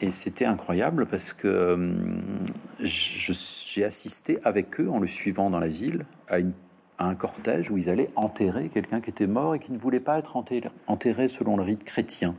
et 0.00 0.10
c'était 0.10 0.44
incroyable 0.44 1.06
parce 1.06 1.32
que 1.32 1.74
hum, 1.74 2.44
j'ai 2.80 3.84
assisté 3.84 4.38
avec 4.44 4.80
eux, 4.80 4.88
en 4.90 4.98
le 4.98 5.06
suivant 5.06 5.50
dans 5.50 5.60
la 5.60 5.68
ville, 5.68 6.04
à, 6.28 6.36
un 6.98 7.14
cortège 7.14 7.70
où 7.70 7.76
ils 7.76 7.88
allaient 7.88 8.10
enterrer 8.14 8.68
quelqu'un 8.68 9.00
qui 9.00 9.10
était 9.10 9.26
mort 9.26 9.54
et 9.54 9.58
qui 9.58 9.72
ne 9.72 9.78
voulait 9.78 10.00
pas 10.00 10.18
être 10.18 10.36
enterré, 10.86 11.28
selon 11.28 11.56
le 11.56 11.62
rite 11.62 11.84
chrétien. 11.84 12.36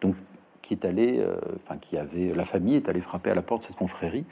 Donc, 0.00 0.14
qui 0.62 0.74
est 0.74 0.84
allé, 0.84 1.18
euh, 1.18 1.36
enfin, 1.56 1.78
qui 1.78 1.98
avait, 1.98 2.32
la 2.34 2.44
famille 2.44 2.76
est 2.76 2.88
allée 2.88 3.00
frapper 3.00 3.30
à 3.30 3.34
la 3.34 3.42
porte 3.42 3.62
de 3.62 3.66
cette 3.66 3.76
confrérie. 3.76 4.24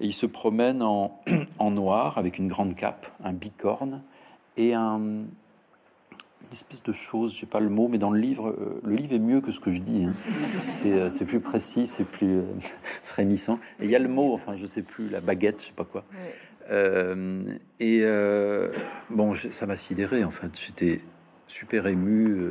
Et 0.00 0.06
il 0.06 0.14
se 0.14 0.26
promène 0.26 0.82
en, 0.82 1.20
en 1.58 1.70
noir 1.70 2.16
avec 2.18 2.38
une 2.38 2.48
grande 2.48 2.74
cape, 2.74 3.06
un 3.22 3.32
bicorne 3.32 4.02
et 4.56 4.74
un, 4.74 5.24
espèce 6.52 6.82
de 6.82 6.92
chose, 6.92 7.36
j'ai 7.38 7.46
pas 7.46 7.60
le 7.60 7.68
mot, 7.68 7.88
mais 7.88 7.98
dans 7.98 8.10
le 8.10 8.20
livre, 8.20 8.48
euh, 8.50 8.80
le 8.84 8.96
livre 8.96 9.14
est 9.14 9.18
mieux 9.18 9.40
que 9.40 9.50
ce 9.50 9.60
que 9.60 9.72
je 9.72 9.80
dis. 9.80 10.04
Hein. 10.04 10.12
Euh, 10.86 11.10
c'est 11.10 11.24
plus 11.24 11.40
précis, 11.40 11.86
c'est 11.86 12.04
plus 12.04 12.38
euh, 12.38 12.42
frémissant. 13.02 13.58
Et 13.80 13.84
il 13.84 13.90
y 13.90 13.96
a 13.96 13.98
le 13.98 14.08
mot, 14.08 14.32
enfin, 14.34 14.56
je 14.56 14.66
sais 14.66 14.82
plus, 14.82 15.08
la 15.08 15.20
baguette, 15.20 15.60
je 15.60 15.66
sais 15.66 15.72
pas 15.72 15.84
quoi. 15.84 16.04
et 17.80 18.04
bon, 19.10 19.34
ça 19.34 19.66
m'a 19.66 19.76
sidéré, 19.76 20.24
en 20.24 20.30
fait. 20.30 20.58
J'étais 20.58 21.00
super 21.46 21.86
ému. 21.86 22.50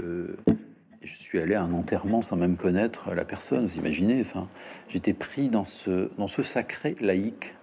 et 1.01 1.07
je 1.07 1.15
suis 1.15 1.39
allé 1.39 1.55
à 1.55 1.63
un 1.63 1.73
enterrement 1.73 2.21
sans 2.21 2.35
même 2.35 2.55
connaître 2.55 3.13
la 3.13 3.25
personne, 3.25 3.65
vous 3.65 3.77
imaginez. 3.77 4.21
Enfin, 4.21 4.47
j'étais 4.89 5.13
pris 5.13 5.49
dans 5.49 5.65
ce, 5.65 6.09
dans 6.17 6.27
ce 6.27 6.43
sacré 6.43 6.95
laïque. 7.01 7.55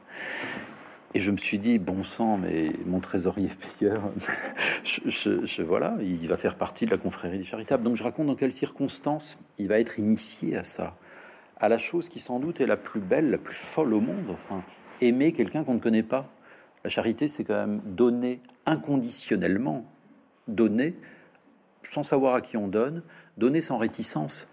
Et 1.17 1.19
je 1.19 1.31
me 1.31 1.39
suis 1.39 1.59
dit, 1.59 1.79
bon 1.79 2.05
sang, 2.05 2.37
mais 2.37 2.71
mon 2.85 3.01
trésorier 3.01 3.49
payeur, 3.79 4.13
je, 4.85 5.63
voilà, 5.63 5.97
il 6.03 6.29
va 6.29 6.37
faire 6.37 6.57
partie 6.57 6.85
de 6.85 6.91
la 6.91 6.99
confrérie 6.99 7.39
des 7.39 7.45
charitables. 7.45 7.83
Donc 7.83 7.97
je 7.97 8.03
raconte 8.03 8.27
dans 8.27 8.35
quelles 8.35 8.53
circonstances 8.53 9.39
il 9.57 9.67
va 9.67 9.81
être 9.81 9.99
initié 9.99 10.59
à 10.59 10.63
ça, 10.63 10.95
à 11.59 11.71
la 11.71 11.79
chose 11.79 12.11
qui 12.11 12.19
sans 12.19 12.39
doute 12.39 12.61
est 12.61 12.67
la 12.67 12.77
plus 12.77 13.01
belle, 13.01 13.31
la 13.31 13.39
plus 13.39 13.55
folle 13.55 13.95
au 13.95 14.01
monde. 14.03 14.27
Enfin, 14.29 14.63
aimer 15.01 15.33
quelqu'un 15.33 15.65
qu'on 15.65 15.73
ne 15.73 15.79
connaît 15.79 16.03
pas. 16.03 16.31
La 16.85 16.91
charité, 16.91 17.29
c'est 17.29 17.45
quand 17.45 17.67
même 17.67 17.81
donner 17.87 18.39
inconditionnellement, 18.67 19.87
donner 20.49 20.97
sans 21.83 22.03
savoir 22.03 22.35
à 22.35 22.43
qui 22.43 22.59
on 22.59 22.69
donne, 22.69 23.03
donner 23.39 23.63
sans 23.63 23.79
réticence. 23.79 24.49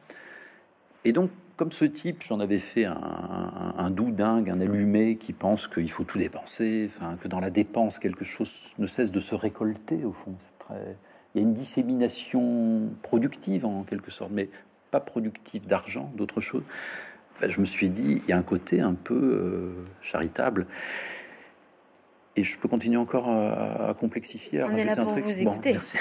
Et 1.04 1.12
donc, 1.12 1.30
comme 1.64 1.72
ce 1.72 1.86
type, 1.86 2.22
j'en 2.28 2.42
avais 2.42 2.60
fait 2.60 2.84
un, 2.84 3.90
doux 3.90 4.12
dingue, 4.12 4.50
un 4.50 4.60
allumé 4.60 5.16
qui 5.16 5.32
pense 5.32 5.70
qu'il 5.70 5.90
faut 5.90 6.04
tout 6.04 6.18
dépenser, 6.18 6.92
enfin, 6.94 7.16
que 7.16 7.30
dans 7.30 7.40
la 7.40 7.52
dépense, 7.52 8.00
quelque 8.00 8.26
chose 8.26 8.74
ne 8.80 8.86
cesse 8.86 9.14
de 9.14 9.22
se 9.22 9.34
récolter, 9.34 10.04
au 10.04 10.12
fond. 10.12 10.36
C'est 10.40 10.60
très... 10.60 10.98
Il 11.34 11.40
y 11.40 11.42
a 11.42 11.48
une 11.48 11.54
dissémination 11.54 12.90
productive, 13.02 13.66
en 13.66 13.84
quelque 13.84 14.12
sorte, 14.12 14.32
mais 14.34 14.50
pas 14.92 15.00
productive 15.00 15.66
d'argent, 15.66 16.12
d'autre 16.18 16.42
chose. 16.42 16.64
Ben, 17.40 17.50
je 17.50 17.62
me 17.62 17.66
suis 17.66 17.90
dit, 17.90 18.22
il 18.22 18.30
y 18.30 18.34
a 18.34 18.38
un 18.38 18.44
côté 18.44 18.82
un 18.82 18.94
peu 18.94 19.14
euh, 19.16 19.86
charitable. 20.02 20.68
Et 22.36 22.44
je 22.44 22.58
peux 22.58 22.68
continuer 22.68 22.98
encore 22.98 23.30
à, 23.30 23.96
complexifier, 23.98 24.60
à 24.60 24.66
On 24.66 24.72
rajouter 24.72 25.00
un 25.00 25.06
truc. 25.06 25.24
Vous 25.24 25.44
bon, 25.46 25.58
merci. 25.64 25.96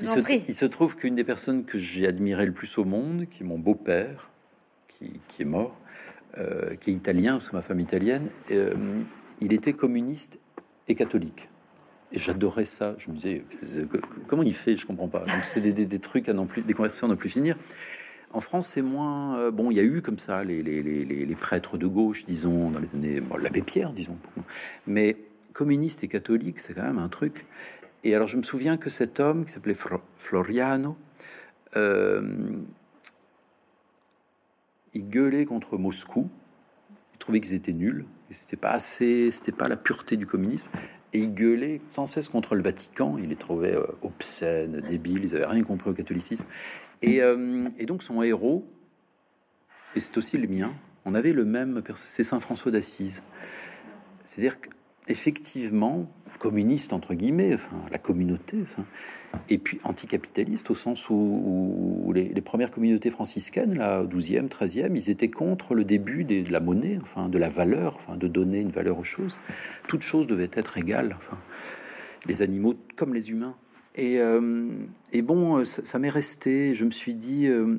Il 0.00 0.08
se, 0.08 0.20
il 0.48 0.54
se 0.54 0.64
trouve 0.64 0.96
qu'une 0.96 1.16
des 1.16 1.24
personnes 1.24 1.66
que 1.66 1.76
j'ai 1.76 2.06
admiré 2.06 2.46
le 2.46 2.52
plus 2.52 2.78
au 2.78 2.84
monde, 2.86 3.26
qui 3.28 3.42
est 3.42 3.46
mon 3.46 3.58
beau-père, 3.58 4.30
qui, 4.98 5.42
est 5.42 5.46
mort, 5.46 5.78
euh, 6.38 6.74
qui 6.76 6.90
est 6.90 6.94
italien, 6.94 7.34
parce 7.34 7.50
que 7.50 7.56
ma 7.56 7.62
femme 7.62 7.80
est 7.80 7.84
italienne, 7.84 8.28
euh, 8.50 8.74
il 9.40 9.52
était 9.52 9.72
communiste 9.72 10.38
et 10.88 10.94
catholique. 10.94 11.48
Et 12.12 12.18
j'adorais 12.18 12.64
ça. 12.64 12.94
Je 12.98 13.10
me 13.10 13.16
disais, 13.16 13.44
comment 14.26 14.42
il 14.42 14.54
fait? 14.54 14.76
Je 14.76 14.86
comprends 14.86 15.08
pas. 15.08 15.20
Donc 15.20 15.42
c'est 15.42 15.60
des, 15.60 15.98
trucs 15.98 16.28
à 16.28 16.32
non 16.32 16.46
plus, 16.46 16.62
des 16.62 16.72
conversations 16.72 17.08
à 17.08 17.10
ne 17.10 17.16
plus 17.16 17.28
finir. 17.28 17.56
En 18.32 18.40
France, 18.40 18.68
c'est 18.68 18.82
moins. 18.82 19.38
Euh, 19.38 19.50
bon, 19.50 19.70
il 19.70 19.76
y 19.76 19.80
a 19.80 19.82
eu 19.82 20.02
comme 20.02 20.18
ça 20.18 20.44
les, 20.44 21.36
prêtres 21.40 21.78
de 21.78 21.86
gauche, 21.86 22.24
disons, 22.24 22.70
dans 22.70 22.80
les 22.80 22.94
années. 22.94 23.20
Bon, 23.20 23.36
l'abbé 23.36 23.62
Pierre, 23.62 23.92
disons. 23.92 24.16
Mais 24.86 25.16
communiste 25.52 26.04
et 26.04 26.08
catholique, 26.08 26.60
c'est 26.60 26.74
quand 26.74 26.82
même 26.82 26.98
un 26.98 27.08
truc. 27.08 27.46
Et 28.04 28.14
alors, 28.14 28.28
je 28.28 28.36
me 28.36 28.42
souviens 28.42 28.76
que 28.76 28.88
cet 28.88 29.18
homme 29.18 29.44
qui 29.44 29.52
s'appelait 29.52 29.76
Floriano, 30.18 30.96
il 34.96 35.08
gueulait 35.08 35.44
contre 35.44 35.76
Moscou. 35.76 36.28
Il 37.12 37.18
trouvait 37.18 37.40
qu'ils 37.40 37.54
étaient 37.54 37.72
nuls. 37.72 38.06
C'était 38.30 38.56
pas 38.56 38.70
assez, 38.70 39.30
c'était 39.30 39.52
pas 39.52 39.68
la 39.68 39.76
pureté 39.76 40.16
du 40.16 40.26
communisme. 40.26 40.66
Et 41.12 41.20
il 41.20 41.34
gueulait 41.34 41.80
sans 41.88 42.06
cesse 42.06 42.28
contre 42.28 42.54
le 42.54 42.62
Vatican. 42.62 43.18
Il 43.18 43.28
les 43.28 43.36
trouvait 43.36 43.76
euh, 43.76 43.86
obscènes, 44.02 44.80
débiles. 44.80 45.24
Ils 45.24 45.36
avaient 45.36 45.46
rien 45.46 45.62
compris 45.64 45.90
au 45.90 45.94
catholicisme. 45.94 46.44
Et, 47.02 47.22
euh, 47.22 47.68
et 47.78 47.86
donc 47.86 48.02
son 48.02 48.22
héros, 48.22 48.66
et 49.94 50.00
c'est 50.00 50.16
aussi 50.16 50.38
le 50.38 50.48
mien, 50.48 50.72
on 51.04 51.14
avait 51.14 51.32
le 51.32 51.44
même. 51.44 51.82
C'est 51.94 52.22
Saint 52.22 52.40
François 52.40 52.72
d'Assise. 52.72 53.22
C'est-à-dire 54.24 54.56
qu'effectivement, 55.06 56.10
communiste 56.38 56.92
entre 56.92 57.14
guillemets, 57.14 57.56
la 57.90 57.98
communauté, 57.98 58.58
et 59.48 59.58
puis 59.58 59.78
anticapitaliste 59.84 60.70
au 60.70 60.74
sens 60.74 61.08
où, 61.10 62.12
les, 62.14 62.40
premières 62.40 62.70
communautés 62.70 63.10
franciscaines, 63.10 63.76
là, 63.76 64.04
12e, 64.04 64.48
13e, 64.48 64.94
ils 64.94 65.10
étaient 65.10 65.30
contre 65.30 65.74
le 65.74 65.84
début 65.84 66.24
de 66.24 66.52
la 66.52 66.60
monnaie, 66.60 66.98
enfin, 67.00 67.28
de 67.28 67.38
la 67.38 67.48
valeur, 67.48 67.96
enfin, 67.96 68.16
de 68.16 68.28
donner 68.28 68.60
une 68.60 68.70
valeur 68.70 68.98
aux 68.98 69.04
choses. 69.04 69.36
Toute 69.88 70.02
chose 70.02 70.26
devait 70.26 70.50
être 70.52 70.78
égale, 70.78 71.14
enfin, 71.16 71.38
les 72.26 72.42
animaux 72.42 72.74
comme 72.96 73.14
les 73.14 73.30
humains. 73.30 73.56
Et, 73.94 74.20
euh, 74.20 74.70
bon, 75.22 75.64
ça, 75.64 75.98
m'est 75.98 76.10
resté, 76.10 76.74
je 76.74 76.84
me 76.84 76.90
suis 76.90 77.14
dit, 77.14 77.46
euh, 77.46 77.78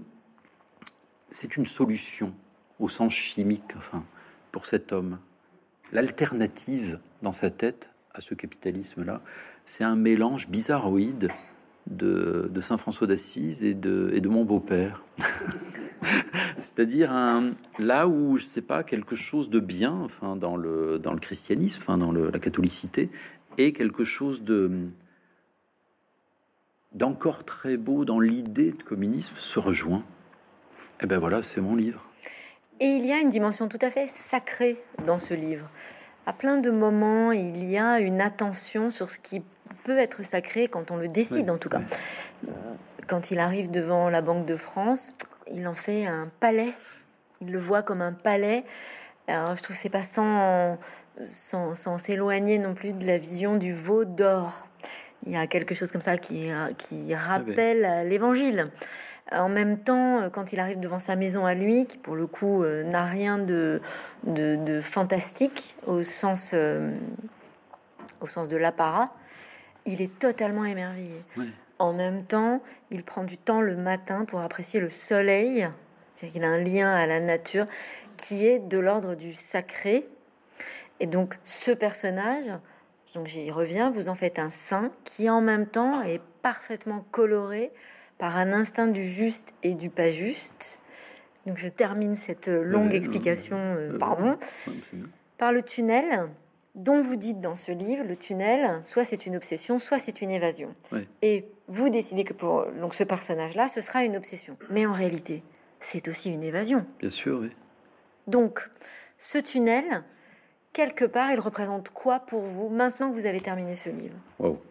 c'est 1.30 1.58
une 1.58 1.66
solution 1.66 2.34
au 2.80 2.90
sens 2.90 3.14
chimique, 3.14 3.74
enfin, 3.76 4.06
pour 4.52 4.66
cet 4.66 4.92
homme. 4.92 5.20
L'alternative 5.92 7.00
dans 7.22 7.32
sa 7.32 7.50
tête 7.50 7.92
à 8.14 8.22
ce 8.22 8.34
capitalisme-là, 8.34 9.22
c'est 9.66 9.84
un 9.84 9.96
mélange 9.96 10.48
bizarroïde 10.50 11.30
de, 11.88 12.52
Saint 12.60 12.78
François 12.78 13.08
d'Assise 13.08 13.64
et 13.64 13.74
de, 13.74 14.20
de 14.20 14.30
mon 14.30 14.44
beau-père. 14.44 15.06
C'est-à-dire 16.60 17.12
là 17.80 18.08
où 18.08 18.38
je 18.38 18.44
sais 18.44 18.62
pas 18.62 18.84
quelque 18.84 19.16
chose 19.16 19.50
de 19.50 19.60
bien, 19.60 19.94
enfin 19.94 20.36
dans 20.36 20.58
le 20.58 20.98
dans 20.98 21.14
le 21.14 21.20
christianisme, 21.20 21.82
enfin 21.82 21.98
dans 21.98 22.12
la 22.12 22.40
catholicité, 22.40 23.12
et 23.58 23.74
quelque 23.74 24.04
chose 24.04 24.44
de 24.44 24.90
d'encore 26.94 27.44
très 27.44 27.78
beau 27.78 28.06
dans 28.06 28.20
l'idée 28.20 28.72
de 28.72 28.84
communisme 28.84 29.36
se 29.38 29.60
rejoint. 29.60 30.04
Et 31.00 31.04
eh 31.04 31.06
ben 31.06 31.20
voilà, 31.20 31.44
c'est 31.44 31.62
mon 31.62 31.76
livre. 31.76 32.10
Et 32.80 32.86
il 32.86 33.06
y 33.06 33.12
a 33.12 33.20
une 33.20 33.30
dimension 33.30 33.68
tout 33.68 33.80
à 33.82 33.90
fait 33.90 34.08
sacrée 34.08 34.82
dans 35.06 35.18
ce 35.18 35.34
livre. 35.34 35.68
À 36.28 36.34
plein 36.34 36.58
de 36.58 36.70
moments, 36.70 37.32
il 37.32 37.64
y 37.64 37.78
a 37.78 38.00
une 38.00 38.22
attention 38.22 38.92
sur 38.92 39.10
ce 39.10 39.18
qui 39.18 39.42
peut 39.84 39.98
être 39.98 40.24
sacré 40.24 40.68
quand 40.68 40.92
on 40.92 40.98
le 40.98 41.08
décide, 41.08 41.50
en 41.50 41.58
tout 41.58 41.70
cas. 41.70 41.82
Quand 43.08 43.32
il 43.32 43.40
arrive 43.40 43.72
devant 43.72 44.10
la 44.10 44.22
Banque 44.22 44.46
de 44.46 44.56
France, 44.56 45.16
il 45.52 45.68
en 45.68 45.74
fait 45.74 46.06
un 46.06 46.30
palais. 46.40 46.72
Il 47.42 47.52
le 47.52 47.60
voit 47.60 47.82
comme 47.82 48.02
un 48.02 48.14
palais. 48.14 48.64
Alors, 49.28 49.56
je 49.56 49.64
trouve 49.64 49.76
c'est 49.76 49.90
pas 49.90 50.04
sans 50.04 50.78
sans 51.24 51.98
s'éloigner 51.98 52.60
non 52.60 52.76
plus 52.76 52.94
de 52.94 53.06
la 53.06 53.18
vision 53.18 53.58
du 53.58 53.74
veau 53.74 54.06
d'or. 54.06 54.68
Il 55.26 55.32
y 55.32 55.36
a 55.36 55.48
quelque 55.48 55.74
chose 55.74 55.92
comme 55.92 56.02
ça 56.02 56.18
qui, 56.18 56.50
qui 56.78 57.16
rappelle 57.16 58.08
l'évangile. 58.08 58.70
En 59.32 59.50
même 59.50 59.78
temps, 59.78 60.30
quand 60.32 60.54
il 60.54 60.60
arrive 60.60 60.80
devant 60.80 61.00
sa 61.00 61.16
maison 61.16 61.46
à 61.46 61.54
lui, 61.54 61.86
qui 61.86 61.98
pour 61.98 62.16
le 62.16 62.28
coup 62.28 62.64
euh, 62.64 62.84
n'a 62.84 63.04
rien 63.04 63.38
de, 63.38 63.82
de, 64.24 64.80
fantastique 64.82 65.76
au 65.86 66.02
sens, 66.04 66.52
euh, 66.54 66.96
au 68.22 68.28
sens 68.28 68.48
de 68.48 68.56
l'apparat, 68.56 69.12
il 69.86 70.02
est 70.02 70.18
totalement 70.20 70.66
émerveillé. 70.66 71.24
En 71.80 71.94
même 71.94 72.24
temps, 72.24 72.62
il 72.90 73.04
prend 73.04 73.24
du 73.24 73.38
temps 73.38 73.62
le 73.62 73.76
matin 73.76 74.26
pour 74.26 74.40
apprécier 74.40 74.80
le 74.80 74.90
soleil. 74.90 75.68
C'est 76.16 76.28
qu'il 76.28 76.44
a 76.44 76.48
un 76.48 76.58
lien 76.58 76.94
à 76.94 77.06
la 77.06 77.20
nature 77.20 77.66
qui 78.16 78.48
est 78.48 78.60
de 78.60 78.80
l'ordre 78.80 79.16
du 79.16 79.36
sacré. 79.36 80.08
Et 81.00 81.06
donc, 81.06 81.38
ce 81.44 81.72
personnage, 81.72 82.52
donc 83.14 83.28
j'y 83.28 83.52
reviens, 83.52 83.92
vous 83.92 84.10
en 84.10 84.16
faites 84.16 84.40
un 84.40 84.50
saint 84.50 84.92
qui 85.04 85.30
en 85.30 85.42
même 85.42 85.68
temps 85.68 86.02
est 86.02 86.22
parfaitement 86.42 87.06
coloré 87.12 87.72
par 88.18 88.38
un 88.38 88.52
instinct 88.54 88.88
du 88.88 89.04
juste 89.04 89.54
et 89.64 89.74
du 89.74 89.90
pas 89.90 90.12
juste. 90.12 90.80
Donc 91.46 91.58
je 91.58 91.68
termine 91.68 92.16
cette 92.16 92.48
longue 92.48 92.94
explication, 92.94 93.58
euh, 93.58 93.98
pardon, 93.98 94.38
par 95.38 95.52
le 95.52 95.62
tunnel 95.62 96.30
dont 96.78 97.02
vous 97.02 97.16
dites 97.16 97.40
dans 97.42 97.56
ce 97.56 97.72
livre, 97.72 98.04
le 98.04 98.16
tunnel, 98.16 98.82
soit 98.86 99.04
c'est 99.04 99.26
une 99.26 99.36
obsession, 99.36 99.80
soit 99.80 100.00
c'est 100.00 100.22
une 100.22 100.30
évasion. 100.30 100.76
Et 101.22 101.46
vous 101.68 101.90
décidez 101.90 102.24
que 102.24 102.34
pour 102.34 102.68
donc, 102.80 102.94
ce 102.94 103.04
personnage-là, 103.04 103.68
ce 103.68 103.82
sera 103.82 104.04
une 104.04 104.16
obsession. 104.16 104.58
Mais 104.70 104.86
en 104.86 104.94
réalité, 104.94 105.44
c'est 105.80 106.08
aussi 106.08 106.32
une 106.32 106.44
évasion. 106.44 106.86
Bien 107.00 107.10
sûr, 107.10 107.40
oui. 107.42 107.50
Donc, 108.28 108.70
ce 109.18 109.40
tunnel, 109.40 110.04
quelque 110.72 111.06
part, 111.06 111.32
il 111.32 111.40
représente 111.40 111.90
quoi 111.90 112.20
pour 112.20 112.42
vous 112.42 112.70
maintenant 112.70 113.10
que 113.10 113.16
vous 113.16 113.26
avez 113.26 113.42
terminé 113.42 113.76
ce 113.76 113.90
livre? 113.90 114.16
Wow. 114.38 114.62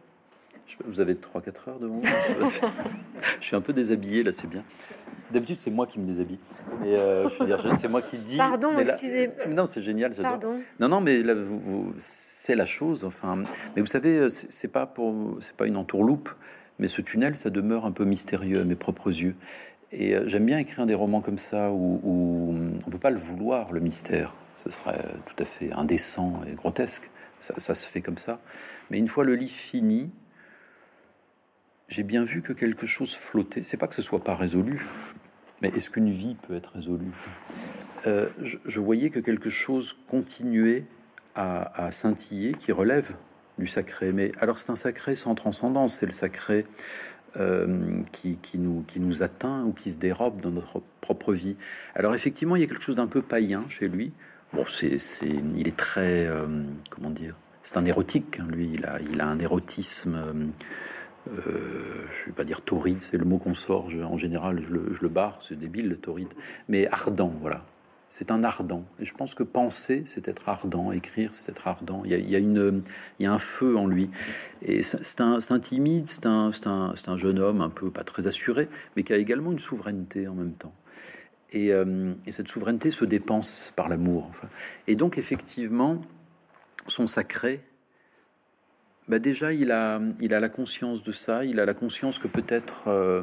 Vous 0.84 1.00
avez 1.00 1.14
3-4 1.14 1.70
heures 1.70 1.78
devant 1.78 1.98
vous 1.98 2.06
Je 3.40 3.44
suis 3.44 3.56
un 3.56 3.60
peu 3.60 3.72
déshabillé, 3.72 4.22
là, 4.22 4.32
c'est 4.32 4.48
bien. 4.48 4.64
D'habitude, 5.30 5.56
c'est 5.56 5.70
moi 5.70 5.86
qui 5.86 5.98
me 5.98 6.06
déshabille. 6.06 6.38
Mais 6.80 6.94
euh, 6.94 7.28
je 7.28 7.38
veux 7.40 7.46
dire, 7.46 7.78
c'est 7.78 7.88
moi 7.88 8.02
qui 8.02 8.18
dis. 8.18 8.36
Pardon, 8.36 8.78
excusez. 8.78 9.30
Non, 9.48 9.66
c'est 9.66 9.82
génial. 9.82 10.12
Pardon. 10.14 10.54
Non, 10.78 10.88
non, 10.88 11.00
mais 11.00 11.22
c'est 11.98 12.54
la 12.54 12.64
chose. 12.64 13.04
Enfin, 13.04 13.42
mais 13.74 13.82
vous 13.82 13.88
savez, 13.88 14.28
c'est 14.28 14.72
pas 14.72 14.86
pour, 14.86 15.36
c'est 15.40 15.56
pas 15.56 15.66
une 15.66 15.76
entourloupe, 15.76 16.30
mais 16.78 16.86
ce 16.86 17.00
tunnel, 17.00 17.36
ça 17.36 17.50
demeure 17.50 17.86
un 17.86 17.92
peu 17.92 18.04
mystérieux 18.04 18.60
à 18.60 18.64
mes 18.64 18.76
propres 18.76 19.08
yeux. 19.08 19.34
Et 19.92 20.14
euh, 20.14 20.26
j'aime 20.26 20.46
bien 20.46 20.58
écrire 20.58 20.84
des 20.86 20.94
romans 20.94 21.20
comme 21.20 21.38
ça 21.38 21.70
où, 21.70 22.00
où 22.02 22.54
on 22.86 22.90
peut 22.90 22.98
pas 22.98 23.10
le 23.10 23.18
vouloir, 23.18 23.72
le 23.72 23.80
mystère. 23.80 24.34
Ce 24.56 24.70
serait 24.70 25.04
tout 25.26 25.42
à 25.42 25.44
fait 25.44 25.72
indécent 25.72 26.40
et 26.50 26.54
grotesque. 26.54 27.10
Ça, 27.38 27.54
ça 27.58 27.74
se 27.74 27.86
fait 27.86 28.00
comme 28.00 28.18
ça. 28.18 28.40
Mais 28.90 28.98
une 28.98 29.08
fois 29.08 29.24
le 29.24 29.34
livre 29.34 29.52
fini, 29.52 30.10
j'ai 31.88 32.02
bien 32.02 32.24
vu 32.24 32.42
que 32.42 32.52
quelque 32.52 32.86
chose 32.86 33.14
flottait. 33.14 33.62
C'est 33.62 33.76
pas 33.76 33.86
que 33.86 33.94
ce 33.94 34.02
soit 34.02 34.22
pas 34.22 34.34
résolu, 34.34 34.84
mais 35.62 35.68
est-ce 35.68 35.90
qu'une 35.90 36.10
vie 36.10 36.34
peut 36.34 36.54
être 36.54 36.72
résolue? 36.74 37.12
Euh, 38.06 38.28
je, 38.42 38.80
voyais 38.80 39.10
que 39.10 39.20
quelque 39.20 39.50
chose 39.50 39.96
continuait 40.08 40.84
à, 41.34 41.90
scintiller, 41.90 42.52
qui 42.52 42.72
relève 42.72 43.16
du 43.58 43.66
sacré. 43.66 44.12
Mais 44.12 44.32
alors 44.40 44.58
c'est 44.58 44.70
un 44.70 44.76
sacré 44.76 45.16
sans 45.16 45.34
transcendance, 45.34 45.96
c'est 45.96 46.06
le 46.06 46.12
sacré 46.12 46.66
euh, 47.36 48.00
qui, 48.12 48.38
nous, 48.58 48.82
qui 48.86 49.00
nous 49.00 49.22
atteint 49.22 49.64
ou 49.64 49.72
qui 49.72 49.90
se 49.90 49.98
dérobe 49.98 50.40
dans 50.40 50.50
notre 50.50 50.82
propre 51.00 51.34
vie. 51.34 51.56
Alors 51.94 52.14
effectivement, 52.14 52.56
il 52.56 52.60
y 52.60 52.64
a 52.64 52.66
quelque 52.66 52.82
chose 52.82 52.96
d'un 52.96 53.06
peu 53.06 53.22
païen 53.22 53.64
chez 53.68 53.88
lui. 53.88 54.12
Bon, 54.52 54.64
c'est, 54.68 54.96
il 55.26 55.68
est 55.68 55.76
très, 55.76 56.26
euh, 56.26 56.62
comment 56.88 57.10
dire, 57.10 57.36
c'est 57.62 57.76
un 57.76 57.84
érotique. 57.84 58.40
Hein, 58.40 58.46
lui, 58.50 58.70
il 58.74 58.86
a, 58.86 59.00
il 59.00 59.20
a 59.20 59.26
un 59.26 59.38
érotisme 59.38 60.52
euh, 61.28 62.06
je 62.12 62.22
ne 62.22 62.26
vais 62.26 62.32
pas 62.32 62.44
dire 62.44 62.60
torride, 62.60 63.02
c'est 63.02 63.16
le 63.16 63.24
mot 63.24 63.38
qu'on 63.38 63.54
sort 63.54 63.88
en 64.04 64.16
général, 64.16 64.60
je 64.60 64.72
le, 64.72 64.92
je 64.92 65.06
barre, 65.06 65.40
c'est 65.42 65.58
débile 65.58 65.88
le 65.88 65.96
torride, 65.96 66.32
mais 66.68 66.86
ardent, 66.88 67.32
voilà. 67.40 67.64
C'est 68.08 68.30
un 68.30 68.44
ardent. 68.44 68.84
Et 69.00 69.04
je 69.04 69.12
pense 69.12 69.34
que 69.34 69.42
penser, 69.42 70.02
c'est 70.06 70.28
être 70.28 70.48
ardent, 70.48 70.92
écrire, 70.92 71.34
c'est 71.34 71.50
être 71.50 71.66
ardent. 71.66 72.02
Il 72.04 72.12
y, 72.12 72.36
a, 72.36 72.38
une, 72.38 72.82
il 73.18 73.24
y 73.24 73.26
a 73.26 73.32
un 73.32 73.38
feu 73.38 73.76
en 73.76 73.88
lui. 73.88 74.08
Et 74.62 74.82
c'est 74.82 75.20
un, 75.20 75.58
timide, 75.58 76.06
c'est 76.06 76.24
un, 76.24 76.50
un, 76.66 76.94
un, 77.06 77.16
jeune 77.16 77.40
homme 77.40 77.60
un 77.60 77.68
peu 77.68 77.90
pas 77.90 78.04
très 78.04 78.28
assuré, 78.28 78.68
mais 78.94 79.02
qui 79.02 79.12
a 79.12 79.16
également 79.16 79.50
une 79.50 79.58
souveraineté 79.58 80.28
en 80.28 80.34
même 80.34 80.52
temps. 80.52 80.72
Et, 81.50 81.72
euh, 81.72 82.14
et 82.26 82.32
cette 82.32 82.46
souveraineté 82.46 82.92
se 82.92 83.04
dépense 83.04 83.72
par 83.74 83.88
l'amour. 83.88 84.26
Enfin. 84.30 84.48
Et 84.86 84.94
donc, 84.94 85.18
effectivement, 85.18 86.00
son 86.86 87.08
sacré, 87.08 87.60
bah 89.08 89.20
déjà, 89.20 89.52
il 89.52 89.70
a, 89.70 90.00
il 90.20 90.34
a 90.34 90.40
la 90.40 90.48
conscience 90.48 91.02
de 91.02 91.12
ça, 91.12 91.44
il 91.44 91.60
a 91.60 91.64
la 91.64 91.74
conscience 91.74 92.18
que 92.18 92.26
peut-être 92.26 92.88
euh, 92.88 93.22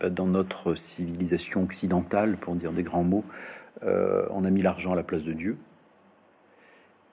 bah, 0.00 0.08
dans 0.08 0.26
notre 0.26 0.74
civilisation 0.74 1.62
occidentale, 1.62 2.36
pour 2.38 2.54
dire 2.54 2.72
des 2.72 2.82
grands 2.82 3.04
mots, 3.04 3.24
euh, 3.82 4.26
on 4.30 4.44
a 4.44 4.50
mis 4.50 4.62
l'argent 4.62 4.92
à 4.92 4.96
la 4.96 5.02
place 5.02 5.24
de 5.24 5.34
Dieu. 5.34 5.58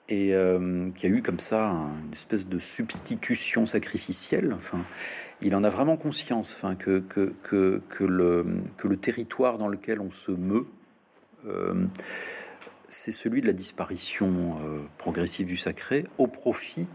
Et 0.08 0.34
euh, 0.34 0.88
qu'il 0.92 1.10
y 1.10 1.12
a 1.12 1.16
eu 1.16 1.20
comme 1.20 1.38
ça 1.38 1.66
une 1.66 2.12
espèce 2.12 2.48
de 2.48 2.58
substitution 2.58 3.66
sacrificielle. 3.66 4.54
Enfin, 4.54 4.80
il 5.42 5.54
en 5.54 5.64
a 5.64 5.68
vraiment 5.68 5.98
conscience 5.98 6.54
enfin, 6.56 6.76
que, 6.76 7.00
que, 7.00 7.34
que, 7.42 8.04
le, 8.04 8.46
que 8.78 8.88
le 8.88 8.96
territoire 8.96 9.58
dans 9.58 9.68
lequel 9.68 10.00
on 10.00 10.10
se 10.10 10.32
meut, 10.32 10.66
c'est 12.88 13.12
celui 13.12 13.42
de 13.42 13.46
la 13.46 13.52
disparition 13.52 14.56
progressive 14.96 15.46
du 15.46 15.58
sacré 15.58 16.04
au 16.16 16.26
profit 16.26 16.88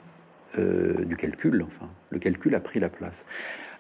euh, 0.58 1.06
du 1.06 1.16
calcul. 1.16 1.64
Enfin, 1.64 1.90
le 2.12 2.20
calcul 2.20 2.54
a 2.56 2.60
pris 2.60 2.80
la 2.80 2.90
place. 2.90 3.26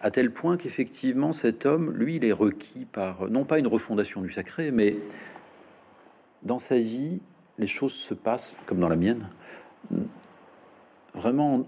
À 0.01 0.11
tel 0.11 0.31
point 0.31 0.57
qu'effectivement, 0.57 1.31
cet 1.31 1.65
homme, 1.65 1.91
lui, 1.91 2.17
il 2.17 2.25
est 2.25 2.31
requis 2.31 2.85
par, 2.85 3.29
non 3.29 3.45
pas 3.45 3.59
une 3.59 3.67
refondation 3.67 4.21
du 4.21 4.31
sacré, 4.31 4.71
mais 4.71 4.97
dans 6.41 6.59
sa 6.59 6.77
vie, 6.77 7.21
les 7.57 7.67
choses 7.67 7.93
se 7.93 8.13
passent, 8.13 8.55
comme 8.65 8.79
dans 8.79 8.89
la 8.89 8.95
mienne, 8.95 9.29
vraiment, 11.13 11.67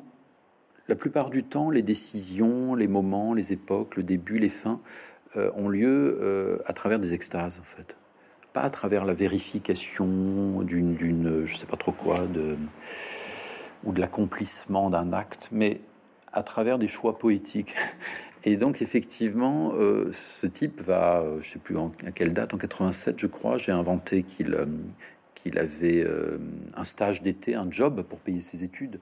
la 0.87 0.95
plupart 0.95 1.29
du 1.29 1.43
temps, 1.43 1.69
les 1.69 1.81
décisions, 1.81 2.75
les 2.75 2.87
moments, 2.87 3.33
les 3.33 3.53
époques, 3.53 3.95
le 3.95 4.03
début, 4.03 4.37
les 4.37 4.49
fins, 4.49 4.81
euh, 5.37 5.51
ont 5.55 5.69
lieu 5.69 6.19
euh, 6.21 6.57
à 6.65 6.73
travers 6.73 6.99
des 6.99 7.13
extases, 7.13 7.59
en 7.59 7.63
fait. 7.63 7.95
Pas 8.53 8.61
à 8.61 8.69
travers 8.69 9.05
la 9.05 9.13
vérification 9.13 10.61
d'une, 10.61 11.45
je 11.45 11.55
sais 11.55 11.65
pas 11.65 11.77
trop 11.77 11.91
quoi, 11.91 12.25
de 12.27 12.55
ou 13.83 13.93
de 13.93 13.99
l'accomplissement 13.99 14.89
d'un 14.89 15.13
acte, 15.13 15.49
mais 15.51 15.81
à 16.33 16.43
travers 16.43 16.77
des 16.77 16.87
choix 16.87 17.17
poétiques. 17.17 17.75
Et 18.43 18.57
donc 18.57 18.83
effectivement, 18.83 19.71
euh, 19.73 20.11
ce 20.13 20.45
type 20.45 20.81
va, 20.81 21.21
euh, 21.21 21.41
je 21.41 21.53
sais 21.53 21.59
plus 21.59 21.77
à 21.79 22.11
quelle 22.11 22.31
date, 22.31 22.53
en 22.53 22.57
87 22.57 23.19
je 23.19 23.25
crois, 23.25 23.57
j'ai 23.57 23.71
inventé 23.71 24.21
qu'il 24.21 24.53
euh, 24.53 24.67
qu'il 25.33 25.57
avait 25.59 26.07
un 26.75 26.83
stage 26.83 27.21
d'été, 27.21 27.55
un 27.55 27.69
job 27.69 28.01
pour 28.03 28.19
payer 28.19 28.39
ses 28.39 28.63
études. 28.63 28.99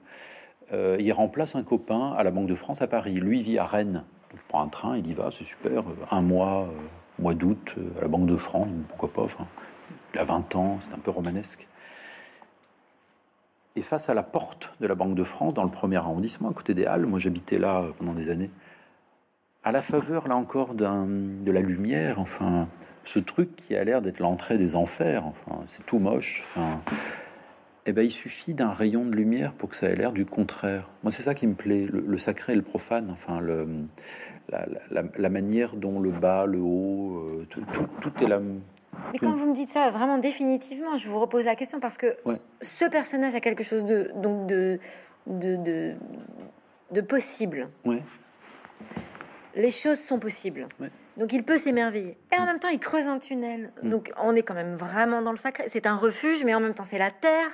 il 0.72 1.12
remplace 1.12 1.54
un 1.54 1.62
copain 1.62 2.12
à 2.12 2.24
la 2.24 2.32
Banque 2.32 2.48
de 2.48 2.54
France 2.56 2.82
à 2.82 2.86
Paris. 2.86 3.14
Lui 3.14 3.40
vit 3.40 3.56
à 3.56 3.64
Rennes. 3.64 4.04
il 4.34 4.40
prend 4.48 4.62
un 4.62 4.68
train, 4.68 4.98
il 4.98 5.06
y 5.06 5.14
va, 5.14 5.30
c'est 5.30 5.44
super. 5.44 5.84
Un 6.10 6.20
mois, 6.20 6.68
mois 7.18 7.34
d'août, 7.34 7.76
à 7.96 8.02
la 8.02 8.08
Banque 8.08 8.26
de 8.26 8.36
France, 8.36 8.68
pourquoi 8.88 9.12
pas. 9.12 9.26
Il 10.12 10.18
a 10.18 10.24
20 10.24 10.56
ans, 10.56 10.78
c'est 10.80 10.92
un 10.92 10.98
peu 10.98 11.12
romanesque 11.12 11.66
et 13.76 13.82
face 13.82 14.08
à 14.08 14.14
la 14.14 14.22
porte 14.22 14.74
de 14.80 14.86
la 14.86 14.94
Banque 14.94 15.14
de 15.14 15.24
France, 15.24 15.54
dans 15.54 15.64
le 15.64 15.70
premier 15.70 15.96
arrondissement, 15.96 16.50
à 16.50 16.52
côté 16.52 16.74
des 16.74 16.86
Halles, 16.86 17.06
moi 17.06 17.18
j'habitais 17.18 17.58
là 17.58 17.84
pendant 17.98 18.14
des 18.14 18.30
années, 18.30 18.50
à 19.64 19.72
la 19.72 19.82
faveur, 19.82 20.28
là 20.28 20.36
encore, 20.36 20.74
de 20.74 21.50
la 21.50 21.60
lumière, 21.60 22.18
enfin, 22.20 22.68
ce 23.02 23.18
truc 23.18 23.56
qui 23.56 23.74
a 23.74 23.82
l'air 23.82 24.02
d'être 24.02 24.20
l'entrée 24.20 24.58
des 24.58 24.76
enfers, 24.76 25.26
enfin, 25.26 25.62
c'est 25.66 25.84
tout 25.86 25.98
moche, 25.98 26.42
enfin, 26.44 26.80
eh 27.86 27.92
ben, 27.92 28.02
il 28.02 28.10
suffit 28.10 28.54
d'un 28.54 28.70
rayon 28.70 29.06
de 29.06 29.14
lumière 29.14 29.52
pour 29.54 29.70
que 29.70 29.76
ça 29.76 29.88
ait 29.88 29.96
l'air 29.96 30.12
du 30.12 30.24
contraire. 30.24 30.90
Moi, 31.02 31.10
c'est 31.10 31.22
ça 31.22 31.34
qui 31.34 31.46
me 31.46 31.54
plaît, 31.54 31.86
le, 31.90 32.18
sacré 32.18 32.52
et 32.52 32.56
le 32.56 32.62
profane, 32.62 33.08
enfin, 33.10 33.40
le, 33.40 33.66
la, 34.90 35.28
manière 35.30 35.76
dont 35.76 35.98
le 36.00 36.10
bas, 36.10 36.46
le 36.46 36.60
haut, 36.60 37.18
euh, 37.18 37.46
tout, 37.48 37.64
tout 38.00 38.12
est 38.22 38.28
là 38.28 38.40
mais 39.12 39.18
quand 39.18 39.36
vous 39.36 39.46
me 39.46 39.54
dites 39.54 39.70
ça, 39.70 39.90
vraiment 39.90 40.18
définitivement, 40.18 40.96
je 40.98 41.08
vous 41.08 41.18
repose 41.20 41.44
la 41.44 41.54
question 41.54 41.80
parce 41.80 41.96
que 41.96 42.16
ce 42.60 42.84
personnage 42.84 43.34
a 43.34 43.40
quelque 43.40 43.64
chose 43.64 43.84
de 43.84 44.10
donc 44.16 44.46
de 44.46 44.78
de, 45.26 45.94
de, 46.90 47.00
possible. 47.00 47.68
Les 49.56 49.70
choses 49.70 50.00
sont 50.00 50.18
possibles. 50.18 50.66
Donc 51.16 51.32
il 51.32 51.44
peut 51.44 51.58
s'émerveiller. 51.58 52.18
Et 52.34 52.40
en 52.40 52.44
même 52.44 52.58
temps, 52.58 52.68
il 52.68 52.80
creuse 52.80 53.06
un 53.06 53.18
tunnel. 53.18 53.72
Mm. 53.82 53.90
Donc 53.90 54.12
on 54.18 54.34
est 54.34 54.42
quand 54.42 54.54
même 54.54 54.74
vraiment 54.74 55.22
dans 55.22 55.30
le 55.30 55.36
sacré. 55.36 55.64
C'est 55.68 55.86
un 55.86 55.96
refuge, 55.96 56.44
mais 56.44 56.54
en 56.54 56.60
même 56.60 56.74
temps, 56.74 56.84
c'est 56.84 56.98
la 56.98 57.10
terre. 57.10 57.48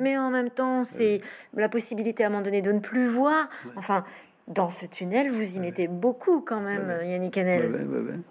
Mais 0.00 0.16
en 0.16 0.30
même 0.30 0.50
temps, 0.50 0.82
c'est 0.82 1.20
la 1.54 1.68
possibilité 1.68 2.24
à 2.24 2.28
un 2.28 2.30
moment 2.30 2.42
donné 2.42 2.62
de 2.62 2.72
ne 2.72 2.80
plus 2.80 3.06
voir. 3.06 3.48
Enfin, 3.76 4.04
dans 4.48 4.70
ce 4.70 4.86
tunnel, 4.86 5.30
vous 5.30 5.56
y 5.56 5.60
mettez 5.60 5.88
beaucoup 5.88 6.40
quand 6.40 6.60
même, 6.60 6.90
Yannick 7.04 7.36
Hanel 7.38 8.22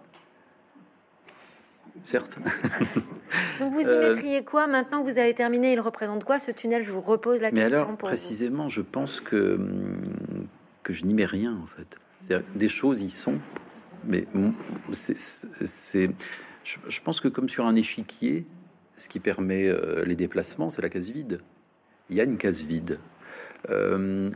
certes. 2.04 2.40
Donc 3.60 3.74
vous 3.74 3.82
y 3.82 3.86
euh, 3.86 4.14
mettriez 4.14 4.44
quoi 4.44 4.68
maintenant 4.68 5.04
que 5.04 5.12
vous 5.12 5.18
avez 5.18 5.34
terminé 5.34 5.74
Il 5.74 5.80
représente 5.80 6.24
quoi 6.24 6.40
ce 6.40 6.52
tunnel? 6.52 6.84
Je 6.84 6.92
vous 6.92 7.02
repose 7.02 7.42
la 7.42 7.52
question. 7.52 7.70
Mais 7.70 7.76
alors, 7.76 7.98
précisément, 7.98 8.70
je 8.70 8.82
pense 8.82 9.22
que, 9.22 9.56
hum, 9.56 10.48
que 10.84 10.94
je 10.94 11.06
n'y 11.06 11.14
mets 11.14 11.26
rien 11.26 11.56
en 11.56 11.68
fait. 11.68 11.98
Des 12.56 12.70
choses 12.70 13.04
y 13.04 13.10
sont, 13.10 13.40
mais 14.06 14.28
c'est. 14.92 16.10
Je, 16.64 17.02
pense 17.02 17.20
que 17.20 17.28
comme 17.28 17.50
sur 17.50 17.66
un 17.66 17.76
échiquier, 17.76 18.46
ce 18.96 19.10
qui 19.10 19.20
permet 19.20 19.68
euh, 19.68 20.06
les 20.06 20.16
déplacements, 20.16 20.70
c'est 20.70 20.84
la 20.84 20.90
case 20.90 21.10
vide. 21.10 21.42
Il 22.10 22.18
y 22.18 22.22
a 22.22 22.24
une 22.24 22.38
case 22.38 22.64
vide. 22.64 23.00
Euh, 23.70 24.30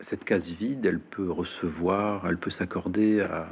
cette 0.00 0.24
case 0.24 0.52
vide, 0.52 0.86
elle 0.86 1.00
peut 1.00 1.30
recevoir, 1.30 2.26
elle 2.26 2.38
peut 2.38 2.50
s'accorder 2.50 3.20
à, 3.20 3.48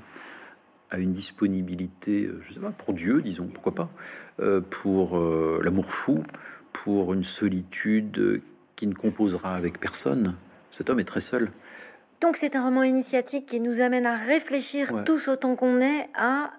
à 0.93 0.99
une 0.99 1.11
disponibilité, 1.11 2.27
euh, 2.27 2.39
je 2.43 2.53
sais 2.53 2.61
pas, 2.61 2.71
pour 2.71 2.93
Dieu, 2.93 3.23
disons, 3.23 3.47
pourquoi 3.47 3.75
pas, 3.75 3.91
euh, 4.41 4.61
pour 4.61 5.19
euh, 5.19 5.61
l'amour 5.65 5.87
fou, 5.87 6.23
pour 6.73 7.15
une 7.15 7.25
solitude 7.25 8.43
qui 8.77 8.87
ne 8.87 8.95
composera 8.95 9.57
avec 9.57 9.81
personne. 9.81 10.37
Cet 10.71 10.91
homme 10.91 11.01
est 11.01 11.05
très 11.05 11.21
seul. 11.21 11.51
Donc 12.21 12.37
c'est 12.37 12.55
un 12.57 12.63
roman 12.63 12.83
initiatique 12.83 13.47
qui 13.47 13.61
nous 13.61 13.81
amène 13.81 14.07
à 14.07 14.15
réfléchir 14.15 15.05
tous 15.05 15.29
autant 15.29 15.57
qu'on 15.57 15.81
est 15.81 16.09
à 16.15 16.53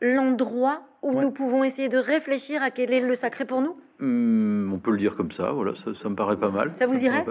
l'endroit 0.00 0.85
où 1.06 1.20
nous 1.20 1.30
pouvons 1.30 1.64
essayer 1.64 1.88
de 1.88 1.98
réfléchir 1.98 2.62
à 2.62 2.70
quel 2.70 2.92
est 2.92 3.00
le 3.00 3.14
sacré 3.14 3.44
pour 3.44 3.62
nous 3.62 3.74
hmm, 4.00 4.72
On 4.72 4.78
peut 4.78 4.90
le 4.90 4.96
dire 4.96 5.16
comme 5.16 5.30
ça, 5.30 5.52
voilà, 5.52 5.72
ça, 5.74 6.08
me 6.08 6.14
paraît 6.14 6.36
pas 6.36 6.50
mal. 6.50 6.72
Ça 6.78 6.86
vous 6.86 7.04
irait 7.04 7.24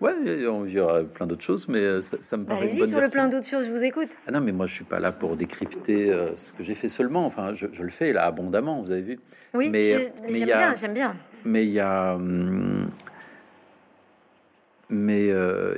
Ouais, 0.00 0.12
on 0.48 0.62
verra 0.62 1.02
plein 1.04 1.26
d'autres 1.26 1.42
choses, 1.42 1.68
mais 1.68 1.80
euh, 1.80 2.00
ça, 2.00 2.36
me 2.36 2.44
paraît. 2.44 2.62
Allez-y 2.62 2.88
sur 2.88 3.00
le 3.00 3.10
plein 3.10 3.28
d'autres 3.28 3.46
choses, 3.46 3.66
je 3.66 3.70
vous 3.70 3.84
écoute. 3.84 4.16
Ah 4.26 4.32
non, 4.32 4.40
mais 4.40 4.52
moi 4.52 4.66
je 4.66 4.74
suis 4.74 4.84
pas 4.84 4.98
là 4.98 5.12
pour 5.12 5.36
décrypter 5.36 6.10
euh, 6.10 6.34
ce 6.34 6.52
que 6.52 6.64
j'ai 6.64 6.74
fait 6.74 6.88
seulement. 6.88 7.26
Enfin, 7.26 7.52
je, 7.52 7.66
le 7.66 7.90
fais 7.90 8.12
là 8.12 8.24
abondamment, 8.24 8.82
vous 8.82 8.90
avez 8.90 9.02
vu. 9.02 9.20
Oui, 9.54 9.68
mais 9.70 10.12
j'aime 10.28 10.44
bien, 10.44 10.74
j'aime 10.74 10.94
bien. 10.94 11.16
Mais 11.44 11.64
il 11.64 11.72
y 11.72 11.80
a, 11.80 12.14
hum, 12.14 12.88
mais 14.90 15.30
euh, 15.30 15.74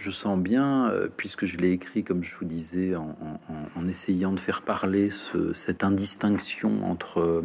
je 0.00 0.10
sens 0.10 0.38
bien, 0.38 0.88
euh, 0.88 1.08
puisque 1.14 1.44
je 1.44 1.58
l'ai 1.58 1.72
écrit, 1.72 2.02
comme 2.02 2.24
je 2.24 2.34
vous 2.36 2.46
disais, 2.46 2.94
en, 2.96 3.88
essayant 3.88 4.32
de 4.32 4.40
faire 4.40 4.62
parler 4.62 5.08
cette 5.52 5.84
indistinction 5.84 6.84
entre 6.84 7.20
euh, 7.20 7.44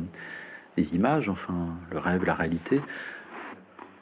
les 0.77 0.95
images, 0.95 1.27
enfin 1.27 1.75
le 1.91 1.97
rêve, 1.97 2.23
la 2.23 2.33
réalité, 2.33 2.79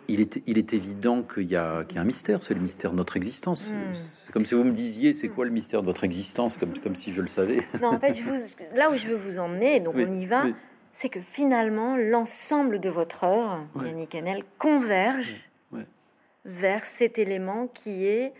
il 0.08 0.22
est, 0.22 0.43
il 0.45 0.58
est 0.58 0.74
évident 0.74 1.24
qu'il 1.24 1.45
y, 1.45 1.56
a 1.56 1.86
un 1.95 2.04
mystère, 2.04 2.43
c'est 2.43 2.54
le 2.54 2.60
mystère 2.60 2.91
de 2.91 2.97
notre 2.97 3.18
existence. 3.18 3.72
Hmm. 3.72 3.95
C'est 4.12 4.32
comme 4.32 4.45
si 4.45 4.54
vous 4.54 4.64
me 4.64 4.74
disiez, 4.74 5.14
c'est 5.14 5.30
quoi 5.30 5.45
le 5.45 5.51
mystère 5.51 5.82
de 5.82 5.88
votre 5.88 6.04
existence, 6.04 6.58
comme, 6.58 6.78
comme 6.78 6.95
si 6.95 7.12
je 7.12 7.22
le 7.22 7.30
savais. 7.30 7.62
Non, 7.82 7.89
en 7.89 7.99
fait, 7.99 8.14
je 8.14 8.24
vous, 8.24 8.36
là 8.76 8.91
où 8.91 8.95
je 8.95 9.08
veux 9.08 9.16
vous 9.16 9.39
emmener, 9.39 9.80
donc 9.80 9.95
on 9.97 10.12
y 10.12 10.26
va, 10.26 10.43
c'est 10.91 11.10
que 11.10 11.22
finalement, 11.22 11.95
l'ensemble 11.97 12.80
de 12.80 12.89
votre 12.89 13.24
œuvre, 13.24 13.68
Yannick 13.84 14.10
Canel, 14.10 14.43
converge 14.60 15.49
vers 16.46 16.86
cet 16.86 17.18
élément 17.20 17.68
qui 17.68 18.06
est 18.06 18.34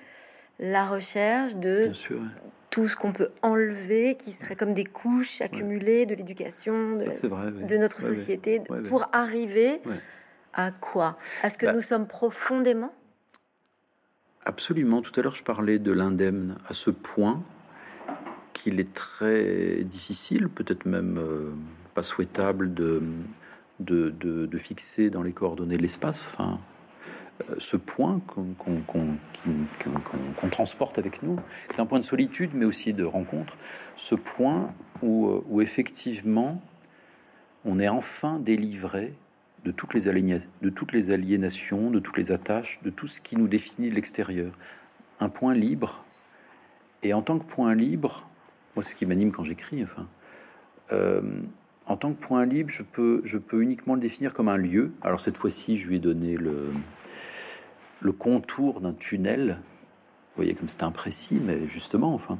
la 0.60 0.86
recherche 0.86 1.56
de 1.56 1.92
tout 2.70 2.88
ce 2.88 2.96
qu'on 2.96 3.12
peut 3.12 3.30
enlever, 3.42 4.16
qui 4.16 4.32
serait 4.32 4.56
comme 4.56 4.74
des 4.74 4.84
couches 4.84 5.42
accumulées 5.42 6.06
de 6.06 6.16
l'éducation, 6.16 6.96
de, 6.96 7.78
notre 7.78 8.02
société, 8.02 8.62
pour 8.88 9.08
arriver 9.12 9.82
à 10.54 10.72
quoi? 10.72 11.18
À 11.42 11.50
ce 11.50 11.58
que 11.58 11.66
bah 11.66 11.74
nous 11.74 11.82
sommes 11.82 12.08
profondément? 12.08 12.94
Absolument. 14.46 15.02
Tout 15.02 15.12
à 15.20 15.24
l'heure, 15.24 15.36
je 15.36 15.44
parlais 15.44 15.80
de 15.80 15.92
l'indemne. 15.92 16.58
À 16.68 16.74
ce 16.74 16.90
point 16.90 17.44
qu'il 18.54 18.80
est 18.80 18.94
très 18.94 19.84
difficile, 19.84 20.50
peut-être 20.50 20.86
même 20.86 21.18
euh, 21.18 21.52
pas 21.94 22.04
souhaitable, 22.04 22.74
de, 22.74 23.02
de, 23.80 24.10
de, 24.10 24.58
fixer 24.58 25.10
dans 25.10 25.24
les 25.24 25.32
coordonnées 25.32 25.78
l'espace. 25.78 26.28
Enfin, 26.28 26.60
ce 27.58 27.78
point 27.78 28.22
qu'on 28.28 28.50
transporte 30.50 30.98
avec 30.98 31.24
nous, 31.24 31.38
qui 31.70 31.78
est 31.78 31.80
un 31.80 31.86
point 31.86 32.00
de 32.00 32.06
solitude, 32.06 32.52
mais 32.54 32.66
aussi 32.66 32.94
de 32.94 33.04
rencontre, 33.04 33.58
ce 33.96 34.16
point 34.16 34.74
où, 35.02 35.28
euh, 35.28 35.62
effectivement 35.62 36.62
on 37.66 37.80
est 37.80 37.88
enfin 37.88 38.40
délivré 38.40 39.14
de 39.64 39.72
toutes, 39.72 39.94
les 39.94 40.10
aliénations, 40.10 41.90
de 41.90 42.00
toutes 42.00 42.18
les 42.18 42.32
attaches, 42.34 42.82
de 42.84 42.90
tout 42.90 43.08
ce 43.08 43.22
qui 43.22 43.38
nous 43.38 43.48
définit 43.48 43.90
de 43.90 43.96
l'extérieur. 43.96 44.52
Un 45.22 45.30
point 45.30 45.54
libre. 45.54 46.04
Et 47.04 47.14
en 47.14 47.22
tant 47.22 47.40
que 47.40 47.46
point 47.46 47.74
libre, 47.74 48.28
moi, 48.76 48.84
ce 48.84 48.94
qui 48.94 49.06
m'anime 49.06 49.32
quand 49.32 49.44
j'écris, 49.44 49.82
enfin, 49.82 50.10
euh, 50.92 51.40
en 51.86 51.96
tant 51.96 52.12
que 52.12 52.22
point 52.22 52.46
libre, 52.46 52.70
je 52.70 53.38
peux 53.38 53.62
uniquement 53.62 53.96
le 53.96 54.02
définir 54.02 54.34
comme 54.34 54.50
un 54.50 54.58
lieu. 54.58 54.92
Alors 55.02 55.22
cette 55.22 55.38
fois-ci, 55.38 55.78
je 55.78 55.88
lui 55.88 55.96
ai 55.96 56.00
donné 56.00 56.36
le, 56.36 56.68
le 58.04 58.12
contour 58.12 58.82
d'un 58.82 58.94
tunnel. 58.94 59.60
Vous 60.32 60.44
voyez 60.44 60.54
comme 60.54 60.68
c'est 60.68 60.84
imprécis, 60.84 61.40
mais 61.44 61.68
justement, 61.68 62.14
enfin, 62.14 62.38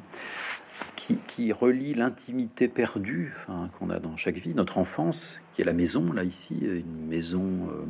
qui, 1.28 1.52
relie 1.52 1.94
l'intimité 1.94 2.68
perdue 2.68 3.34
qu'on 3.78 3.90
a 3.90 4.00
dans 4.00 4.16
chaque 4.16 4.38
vie, 4.38 4.54
notre 4.56 4.78
enfance, 4.78 5.42
qui 5.54 5.62
est 5.62 5.66
la 5.66 5.74
maison, 5.74 6.14
là, 6.14 6.24
ici, 6.24 6.58
une 6.62 7.08
maison, 7.08 7.44
euh, 7.44 7.86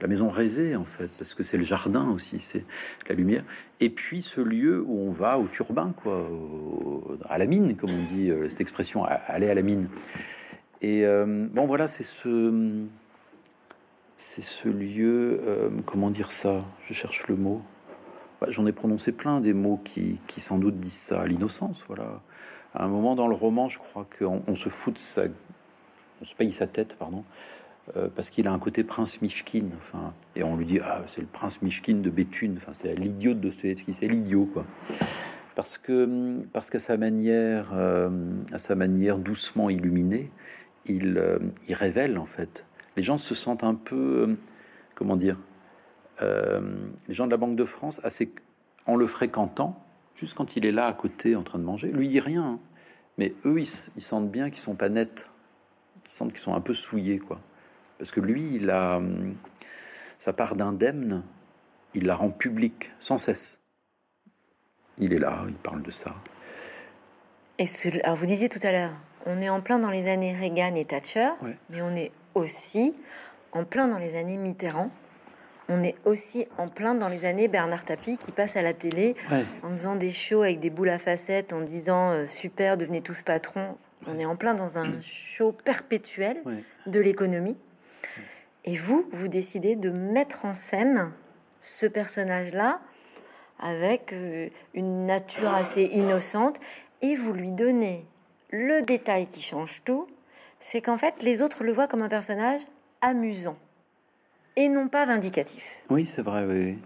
la 0.00 0.08
maison 0.08 0.28
rêvée, 0.28 0.76
en 0.76 0.84
fait, 0.84 1.08
parce 1.16 1.34
que 1.34 1.42
c'est 1.42 1.56
le 1.56 1.64
jardin 1.64 2.10
aussi, 2.10 2.40
c'est 2.40 2.64
la 3.08 3.14
lumière. 3.14 3.44
Et 3.80 3.90
puis 3.90 4.22
ce 4.22 4.40
lieu 4.40 4.82
où 4.82 4.98
on 4.98 5.10
va 5.10 5.38
au 5.38 5.46
turbin, 5.46 5.94
quoi, 5.96 6.28
à 7.28 7.38
la 7.38 7.46
mine, 7.46 7.76
comme 7.76 7.90
on 7.90 8.04
dit, 8.04 8.30
euh, 8.30 8.48
cette 8.48 8.60
expression, 8.60 9.04
aller 9.04 9.48
à 9.48 9.54
la 9.54 9.62
mine. 9.62 9.88
Et 10.80 11.04
euh, 11.04 11.48
bon, 11.50 11.66
voilà, 11.66 11.88
c'est 11.88 12.02
ce 12.02 12.86
c'est 14.18 14.42
ce 14.42 14.68
lieu, 14.68 15.40
euh, 15.46 15.70
comment 15.86 16.10
dire 16.10 16.32
ça? 16.32 16.64
Je 16.82 16.92
cherche 16.92 17.28
le 17.28 17.36
mot. 17.36 17.62
Bah, 18.40 18.48
j'en 18.50 18.66
ai 18.66 18.72
prononcé 18.72 19.12
plein 19.12 19.40
des 19.40 19.52
mots 19.52 19.80
qui, 19.82 20.20
qui 20.26 20.40
sans 20.40 20.58
doute 20.58 20.78
disent 20.78 20.92
ça, 20.92 21.24
l'innocence, 21.24 21.84
voilà. 21.86 22.20
À 22.74 22.84
un 22.84 22.88
moment 22.88 23.14
dans 23.14 23.28
le 23.28 23.34
roman, 23.34 23.68
je 23.68 23.78
crois 23.78 24.06
qu'on 24.18 24.42
on 24.46 24.54
se 24.56 24.68
fout 24.68 24.94
de 24.94 24.98
sa, 24.98 25.22
on 26.20 26.24
se 26.24 26.34
paye 26.34 26.50
sa 26.52 26.66
tête, 26.66 26.96
pardon, 26.98 27.24
euh, 27.96 28.08
parce 28.14 28.30
qu'il 28.30 28.48
a 28.48 28.52
un 28.52 28.58
côté 28.58 28.82
prince 28.84 29.22
Mishkin, 29.22 29.66
enfin, 29.76 30.12
et 30.36 30.42
on 30.42 30.56
lui 30.56 30.66
dit 30.66 30.80
ah 30.82 31.02
c'est 31.06 31.20
le 31.20 31.26
prince 31.26 31.62
Mishkin 31.62 31.94
de 31.96 32.10
Béthune, 32.10 32.54
enfin 32.56 32.72
c'est 32.72 32.94
l'idiot 32.94 33.34
de 33.34 33.40
Dostoevsky, 33.40 33.92
c'est 33.92 34.08
l'idiot 34.08 34.48
quoi, 34.52 34.66
parce 35.54 35.78
que 35.78 36.36
parce 36.52 36.70
qu'à 36.70 36.78
sa 36.78 36.96
manière, 36.96 37.70
euh, 37.72 38.10
à 38.52 38.58
sa 38.58 38.74
manière 38.74 39.18
doucement 39.18 39.70
illuminée, 39.70 40.30
il, 40.86 41.22
il 41.68 41.74
révèle 41.74 42.18
en 42.18 42.26
fait 42.26 42.66
les 42.96 43.02
gens 43.02 43.16
se 43.16 43.34
sentent 43.34 43.64
un 43.64 43.74
peu, 43.74 44.26
euh, 44.28 44.36
comment 44.94 45.16
dire, 45.16 45.36
euh, 46.22 46.60
les 47.06 47.14
gens 47.14 47.26
de 47.26 47.30
la 47.30 47.36
Banque 47.36 47.56
de 47.56 47.64
France, 47.64 48.00
assez, 48.02 48.32
en 48.86 48.96
le 48.96 49.06
fréquentant, 49.06 49.84
juste 50.14 50.34
quand 50.34 50.56
il 50.56 50.66
est 50.66 50.72
là 50.72 50.86
à 50.86 50.92
côté 50.92 51.36
en 51.36 51.42
train 51.42 51.58
de 51.58 51.64
manger, 51.64 51.88
lui 51.88 52.08
dit 52.08 52.20
rien, 52.20 52.44
hein. 52.44 52.60
mais 53.18 53.34
eux, 53.44 53.60
ils, 53.60 53.66
sentent 53.66 54.30
bien 54.30 54.50
qu'ils 54.50 54.60
sont 54.60 54.74
pas 54.74 54.88
nets, 54.88 55.30
ils 56.04 56.10
sentent 56.10 56.30
qu'ils 56.30 56.40
sont 56.40 56.54
un 56.54 56.60
peu 56.60 56.74
souillés, 56.74 57.18
quoi. 57.18 57.40
Parce 57.98 58.10
que 58.10 58.20
lui, 58.20 58.54
il 58.54 58.70
a 58.70 58.96
hum, 58.96 59.34
sa 60.18 60.32
part 60.32 60.54
d'indemne, 60.54 61.22
il 61.94 62.06
la 62.06 62.14
rend 62.14 62.30
publique 62.30 62.92
sans 62.98 63.18
cesse. 63.18 63.60
Il 64.98 65.12
est 65.12 65.18
là, 65.18 65.44
il 65.48 65.54
parle 65.54 65.82
de 65.82 65.90
ça. 65.90 66.14
Et 67.58 67.66
alors 68.04 68.16
vous 68.16 68.26
disiez 68.26 68.48
tout 68.48 68.60
à 68.62 68.72
l'heure, 68.72 68.92
on 69.26 69.40
est 69.40 69.48
en 69.48 69.60
plein 69.60 69.78
dans 69.78 69.90
les 69.90 70.08
années 70.08 70.34
Reagan 70.34 70.74
et 70.76 70.84
Thatcher, 70.84 71.30
mais 71.70 71.82
on 71.82 71.94
est 71.94 72.12
aussi 72.38 72.94
en 73.52 73.64
plein 73.64 73.88
dans 73.88 73.98
les 73.98 74.16
années 74.16 74.36
Mitterrand. 74.36 74.90
On 75.68 75.82
est 75.82 75.96
aussi 76.06 76.46
en 76.56 76.68
plein 76.68 76.94
dans 76.94 77.08
les 77.08 77.26
années 77.26 77.46
Bernard 77.46 77.84
Tapie 77.84 78.16
qui 78.16 78.32
passe 78.32 78.56
à 78.56 78.62
la 78.62 78.72
télé 78.72 79.14
en 79.62 79.70
faisant 79.70 79.96
des 79.96 80.10
shows 80.10 80.42
avec 80.42 80.60
des 80.60 80.70
boules 80.70 80.88
à 80.88 80.98
facettes, 80.98 81.52
en 81.52 81.60
disant 81.60 82.10
euh, 82.10 82.26
super, 82.26 82.78
devenez 82.78 83.02
tous 83.02 83.20
patrons. 83.22 83.76
On 84.06 84.18
est 84.18 84.24
en 84.24 84.36
plein 84.36 84.54
dans 84.54 84.78
un 84.78 84.86
show 85.02 85.52
perpétuel 85.52 86.42
de 86.86 87.00
l'économie. 87.00 87.56
Et 88.64 88.76
vous, 88.76 89.06
vous 89.12 89.28
décidez 89.28 89.76
de 89.76 89.90
mettre 89.90 90.46
en 90.46 90.54
scène 90.54 91.12
ce 91.58 91.86
personnage-là 91.86 92.80
avec 93.58 94.12
euh, 94.12 94.48
une 94.74 95.06
nature 95.06 95.52
assez 95.52 95.82
innocente 95.82 96.58
et 97.02 97.14
vous 97.14 97.32
lui 97.32 97.52
donnez 97.52 98.06
le 98.50 98.82
détail 98.82 99.26
qui 99.26 99.42
change 99.42 99.82
tout, 99.84 100.06
c'est 100.60 100.82
qu'en 100.82 100.98
fait, 100.98 101.22
les 101.22 101.42
autres 101.42 101.64
le 101.64 101.72
voient 101.72 101.88
comme 101.88 102.02
un 102.02 102.08
personnage 102.08 102.60
amusant 103.00 103.56
et 104.58 104.68
non 104.68 104.88
pas 104.88 105.06
vindicatif. 105.06 105.84
Oui, 105.88 106.04
c'est 106.04 106.22
vrai. 106.22 106.44
Oui. 106.44 106.78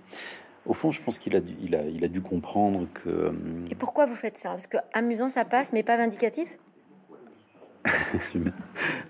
Au 0.66 0.74
fond, 0.74 0.92
je 0.92 1.00
pense 1.00 1.18
qu'il 1.18 1.34
a, 1.34 1.40
il 1.60 1.74
a, 1.74 1.84
il 1.86 2.04
a 2.04 2.08
dû 2.08 2.20
comprendre 2.20 2.86
que. 2.92 3.08
Euh, 3.08 3.32
et 3.70 3.74
pourquoi 3.74 4.06
vous 4.06 4.14
faites 4.14 4.38
ça? 4.38 4.50
Parce 4.50 4.66
que 4.66 4.76
amusant, 4.92 5.28
ça 5.30 5.44
passe, 5.44 5.72
mais 5.72 5.82
pas 5.82 5.96
vindicatif? 5.96 6.58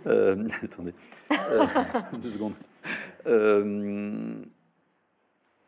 Euh, 0.07 0.49
attendez, 0.65 0.95
euh, 1.31 1.67
deux 2.21 2.31
secondes. 2.31 2.55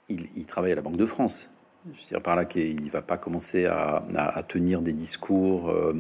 il, 0.09 0.27
il, 0.35 0.47
travaille 0.47 0.73
à 0.73 0.75
la 0.75 0.83
Banque 0.83 0.97
de 0.97 1.07
France. 1.07 1.54
Je 1.93 2.01
veux 2.01 2.09
dire 2.09 2.23
par 2.23 2.35
là 2.35 2.47
qu'il 2.47 2.91
va 2.91 3.03
pas 3.03 3.19
commencer 3.19 3.67
à, 3.67 4.03
tenir 4.49 4.81
des 4.81 4.95
discours. 4.95 5.71
Euh, 5.71 5.93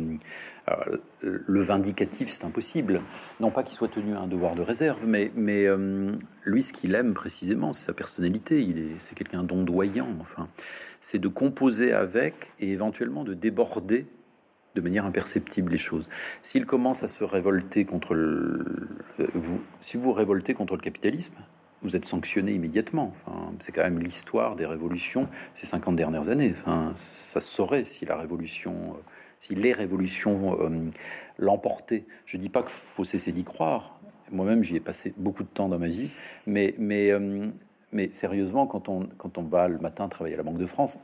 le 1.20 1.60
vindicatif, 1.60 2.30
c'est 2.30 2.46
impossible. 2.46 3.02
Non 3.40 3.50
pas 3.50 3.62
qu'il 3.62 3.74
soit 3.74 3.88
tenu 3.88 4.14
à 4.14 4.20
un 4.20 4.26
devoir 4.26 4.54
de 4.54 4.62
réserve, 4.62 5.06
mais, 5.06 5.30
euh, 5.36 6.12
lui, 6.44 6.62
ce 6.62 6.72
qu'il 6.72 6.94
aime 6.94 7.12
précisément, 7.12 7.74
c'est 7.74 7.86
sa 7.86 7.92
personnalité. 7.92 8.66
C'est 8.98 9.14
quelqu'un 9.14 9.42
d'ondoyant. 9.42 10.08
Enfin, 10.20 10.48
c'est 11.00 11.18
de 11.18 11.28
composer 11.28 11.92
avec 11.92 12.52
et 12.60 12.70
éventuellement 12.70 13.24
de 13.24 13.34
déborder 13.34 14.06
de 14.74 14.80
manière 14.80 15.04
imperceptible 15.04 15.70
les 15.70 15.78
choses. 15.78 16.08
S'il 16.42 16.64
commence 16.64 17.02
à 17.02 17.08
se 17.08 17.24
révolter 17.24 17.84
contre 17.84 18.14
le, 18.14 18.88
vous, 19.34 19.60
si 19.80 19.98
vous 19.98 20.12
révoltez 20.12 20.54
contre 20.54 20.74
le 20.76 20.80
capitalisme, 20.80 21.34
vous 21.84 21.94
êtes 21.94 22.06
sanctionné 22.06 22.52
immédiatement. 22.52 23.12
Enfin, 23.26 23.52
c'est 23.58 23.70
quand 23.70 23.82
même 23.82 23.98
l'histoire 23.98 24.56
des 24.56 24.66
révolutions 24.66 25.28
ces 25.52 25.66
50 25.66 25.94
dernières 25.94 26.30
années. 26.30 26.50
Enfin, 26.50 26.92
ça 26.94 27.40
se 27.40 27.52
saurait 27.52 27.84
si 27.84 28.06
la 28.06 28.16
révolution, 28.16 28.72
euh, 28.72 29.00
si 29.38 29.54
les 29.54 29.72
révolutions 29.72 30.58
euh, 30.60 30.88
l'emportaient. 31.38 32.04
Je 32.24 32.38
dis 32.38 32.48
pas 32.48 32.62
qu'il 32.62 32.70
faut 32.70 33.04
cesser 33.04 33.32
d'y 33.32 33.44
croire. 33.44 34.00
Moi-même, 34.32 34.64
j'y 34.64 34.76
ai 34.76 34.80
passé 34.80 35.12
beaucoup 35.18 35.42
de 35.42 35.48
temps 35.48 35.68
dans 35.68 35.78
ma 35.78 35.88
vie. 35.88 36.08
Mais, 36.46 36.74
mais, 36.78 37.10
euh, 37.10 37.48
mais 37.92 38.10
sérieusement, 38.10 38.66
quand 38.66 38.88
on, 38.88 39.00
quand 39.18 39.36
on 39.36 39.42
va 39.42 39.68
le 39.68 39.78
matin 39.78 40.08
travailler 40.08 40.34
à 40.34 40.38
la 40.38 40.42
Banque 40.42 40.58
de 40.58 40.66
France, 40.66 40.98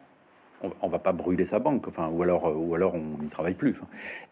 on, 0.62 0.70
on 0.81 0.89
va 0.89 0.99
pas 0.99 1.12
brûler 1.12 1.45
sa 1.45 1.59
banque. 1.59 1.89
Enfin, 1.89 2.09
ou 2.09 2.22
alors, 2.22 2.57
ou 2.57 2.74
alors 2.74 2.95
on 2.95 3.18
n'y 3.18 3.28
travaille 3.28 3.55
plus. 3.55 3.76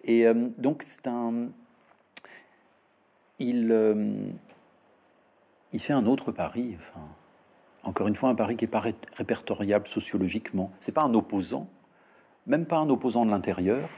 Et 0.05 0.25
donc, 0.57 0.83
c'est 0.83 1.07
un. 1.07 1.49
Il 3.39 3.71
il 5.73 5.81
fait 5.81 5.93
un 5.93 6.07
autre 6.07 6.33
pari. 6.33 6.77
Enfin, 6.79 7.07
encore 7.85 8.09
une 8.09 8.17
fois, 8.17 8.29
un 8.29 8.35
pari 8.35 8.57
qui 8.57 8.65
est 8.65 8.69
pas 8.69 8.83
répertoriable 9.17 9.87
sociologiquement. 9.87 10.73
C'est 10.81 10.93
pas 10.93 11.03
un 11.03 11.15
opposant, 11.15 11.69
même 12.47 12.67
pas 12.67 12.79
un 12.79 12.89
opposant 12.89 13.25
de 13.25 13.31
l'intérieur. 13.31 13.89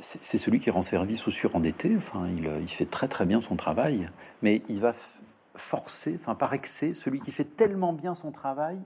C'est 0.00 0.38
celui 0.38 0.58
qui 0.58 0.70
rend 0.70 0.82
service 0.82 1.26
aux 1.26 1.30
surendettés. 1.30 1.96
Enfin, 1.96 2.28
il, 2.28 2.50
il, 2.60 2.68
fait 2.68 2.84
très 2.84 3.08
très 3.08 3.24
bien 3.24 3.40
son 3.40 3.56
travail, 3.56 4.06
mais 4.42 4.62
il 4.68 4.80
va 4.80 4.92
forcer, 5.54 6.16
enfin 6.20 6.34
par 6.34 6.52
excès, 6.52 6.94
celui 6.94 7.20
qui 7.20 7.30
fait 7.30 7.44
tellement 7.44 7.92
bien 7.92 8.14
son 8.14 8.32
travail 8.32 8.78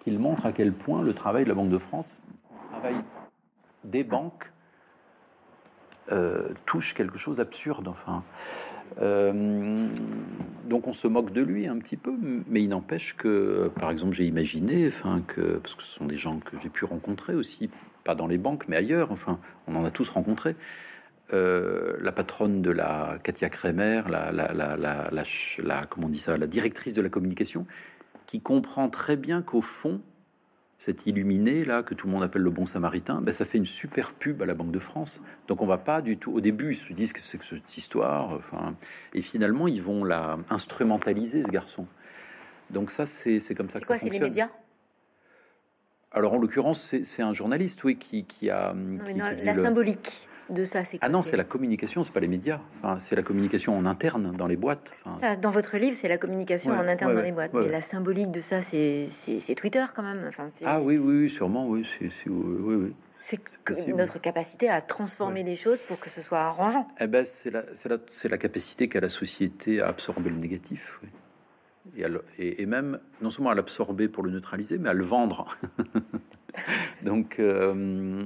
qu'il 0.00 0.18
montre 0.18 0.46
à 0.46 0.52
quel 0.52 0.72
point 0.72 1.02
le 1.02 1.12
travail 1.12 1.44
de 1.44 1.48
la 1.48 1.54
Banque 1.54 1.68
de 1.68 1.78
France, 1.78 2.22
le 2.50 2.70
travail 2.70 2.94
des 3.84 4.04
banques, 4.04 4.52
euh, 6.12 6.50
touche 6.64 6.94
quelque 6.94 7.18
chose 7.18 7.38
d'absurde. 7.38 7.88
Enfin, 7.88 8.22
euh, 9.00 9.88
donc 10.68 10.86
on 10.86 10.92
se 10.92 11.06
moque 11.06 11.32
de 11.32 11.42
lui 11.42 11.66
un 11.66 11.78
petit 11.78 11.96
peu, 11.96 12.14
mais 12.48 12.62
il 12.62 12.68
n'empêche 12.68 13.14
que, 13.16 13.70
par 13.78 13.90
exemple, 13.90 14.14
j'ai 14.14 14.26
imaginé, 14.26 14.86
enfin 14.88 15.22
que 15.26 15.58
parce 15.58 15.74
que 15.74 15.82
ce 15.82 15.90
sont 15.90 16.06
des 16.06 16.16
gens 16.16 16.38
que 16.38 16.56
j'ai 16.62 16.68
pu 16.68 16.84
rencontrer 16.84 17.34
aussi, 17.34 17.70
pas 18.04 18.14
dans 18.14 18.26
les 18.26 18.38
banques, 18.38 18.66
mais 18.68 18.76
ailleurs. 18.76 19.10
Enfin, 19.10 19.38
on 19.66 19.76
en 19.76 19.84
a 19.84 19.90
tous 19.90 20.08
rencontré. 20.08 20.56
Euh, 21.32 21.96
la 22.00 22.12
patronne 22.12 22.62
de 22.62 22.70
la 22.70 23.18
Katia 23.22 23.48
Kremer, 23.48 24.02
la, 24.08 25.86
comment 25.88 26.06
on 26.06 26.10
dit 26.10 26.18
ça, 26.18 26.36
la 26.36 26.46
directrice 26.46 26.94
de 26.94 27.02
la 27.02 27.08
communication, 27.08 27.66
qui 28.26 28.40
comprend 28.40 28.88
très 28.88 29.16
bien 29.16 29.42
qu'au 29.42 29.60
fond, 29.60 30.00
cet 30.78 31.06
illuminé 31.06 31.64
là 31.64 31.82
que 31.82 31.94
tout 31.94 32.06
le 32.06 32.12
monde 32.12 32.22
appelle 32.22 32.42
le 32.42 32.50
bon 32.50 32.66
samaritain, 32.66 33.22
ben, 33.22 33.32
ça 33.32 33.44
fait 33.44 33.58
une 33.58 33.66
super 33.66 34.12
pub 34.12 34.42
à 34.42 34.46
la 34.46 34.54
Banque 34.54 34.72
de 34.72 34.78
France. 34.78 35.20
Donc 35.48 35.62
on 35.62 35.66
va 35.66 35.78
pas 35.78 36.02
du 36.02 36.18
tout. 36.18 36.32
Au 36.32 36.40
début, 36.40 36.72
ils 36.72 36.76
se 36.76 36.92
disent 36.92 37.12
que 37.12 37.20
c'est 37.20 37.38
que 37.38 37.44
cette 37.44 37.76
histoire. 37.76 38.34
Enfin, 38.34 38.74
et 39.14 39.22
finalement, 39.22 39.68
ils 39.68 39.82
vont 39.82 40.04
la 40.04 40.38
instrumentaliser 40.50 41.42
ce 41.42 41.48
garçon. 41.50 41.86
Donc 42.70 42.90
ça, 42.90 43.06
c'est 43.06 43.40
comme 43.54 43.70
ça 43.70 43.80
que 43.80 43.86
quoi, 43.86 43.96
ça 43.96 44.00
fonctionne. 44.00 44.12
C'est 44.12 44.24
les 44.24 44.30
médias? 44.30 44.48
Alors 46.12 46.32
en 46.32 46.38
l'occurrence, 46.38 46.94
c'est 47.02 47.22
un 47.22 47.32
journaliste, 47.32 47.84
oui, 47.84 47.96
qui, 47.96 48.24
qui 48.24 48.48
a 48.50 48.74
qui, 49.06 49.14
la 49.14 49.54
symbolique 49.54 50.28
de 50.50 50.64
ça, 50.64 50.84
c'est 50.84 50.98
Ah 51.00 51.08
non, 51.08 51.22
c'est 51.22 51.36
la 51.36 51.44
communication, 51.44 52.04
c'est 52.04 52.12
pas 52.12 52.20
les 52.20 52.28
médias. 52.28 52.60
Enfin, 52.76 52.98
c'est 52.98 53.16
la 53.16 53.22
communication 53.22 53.76
en 53.76 53.86
interne 53.86 54.32
dans 54.36 54.46
les 54.46 54.56
boîtes. 54.56 54.92
Enfin... 55.04 55.36
dans 55.36 55.50
votre 55.50 55.76
livre, 55.76 55.96
c'est 55.98 56.08
la 56.08 56.18
communication 56.18 56.72
en 56.72 56.86
interne 56.86 57.14
dans 57.14 57.22
les 57.22 57.32
boîtes. 57.32 57.52
Mais 57.54 57.68
la 57.68 57.82
symbolique 57.82 58.30
de 58.30 58.40
ça, 58.40 58.62
c'est 58.62 59.54
Twitter 59.56 59.84
quand 59.94 60.02
même. 60.02 60.24
Enfin, 60.28 60.48
ah 60.64 60.80
oui, 60.80 60.98
oui, 60.98 61.28
sûrement, 61.28 61.66
oui, 61.66 61.84
c'est 61.84 62.28
oui, 62.28 62.74
oui. 62.74 62.94
C'est 63.20 63.88
notre 63.88 64.20
capacité 64.20 64.68
à 64.68 64.80
transformer 64.80 65.42
les 65.42 65.56
choses 65.56 65.80
pour 65.80 65.98
que 65.98 66.08
ce 66.08 66.20
soit 66.20 66.38
arrangeant. 66.38 66.86
Eh 67.00 67.08
ben, 67.08 67.24
c'est 67.24 67.50
la, 67.50 67.62
la, 67.62 67.98
la, 68.30 68.38
capacité 68.38 68.88
qu'a 68.88 69.00
la 69.00 69.08
société 69.08 69.80
à 69.80 69.88
absorber 69.88 70.30
le 70.30 70.36
négatif. 70.36 71.00
Et, 71.96 72.04
et, 72.38 72.62
et, 72.62 72.66
même, 72.66 73.00
non 73.20 73.30
seulement 73.30 73.50
à 73.50 73.54
l'absorber 73.54 74.08
pour 74.08 74.22
le 74.22 74.30
neutraliser, 74.30 74.78
mais 74.78 74.90
à 74.90 74.92
le 74.92 75.04
vendre. 75.04 75.56
Donc, 77.02 77.40
euh, 77.40 78.24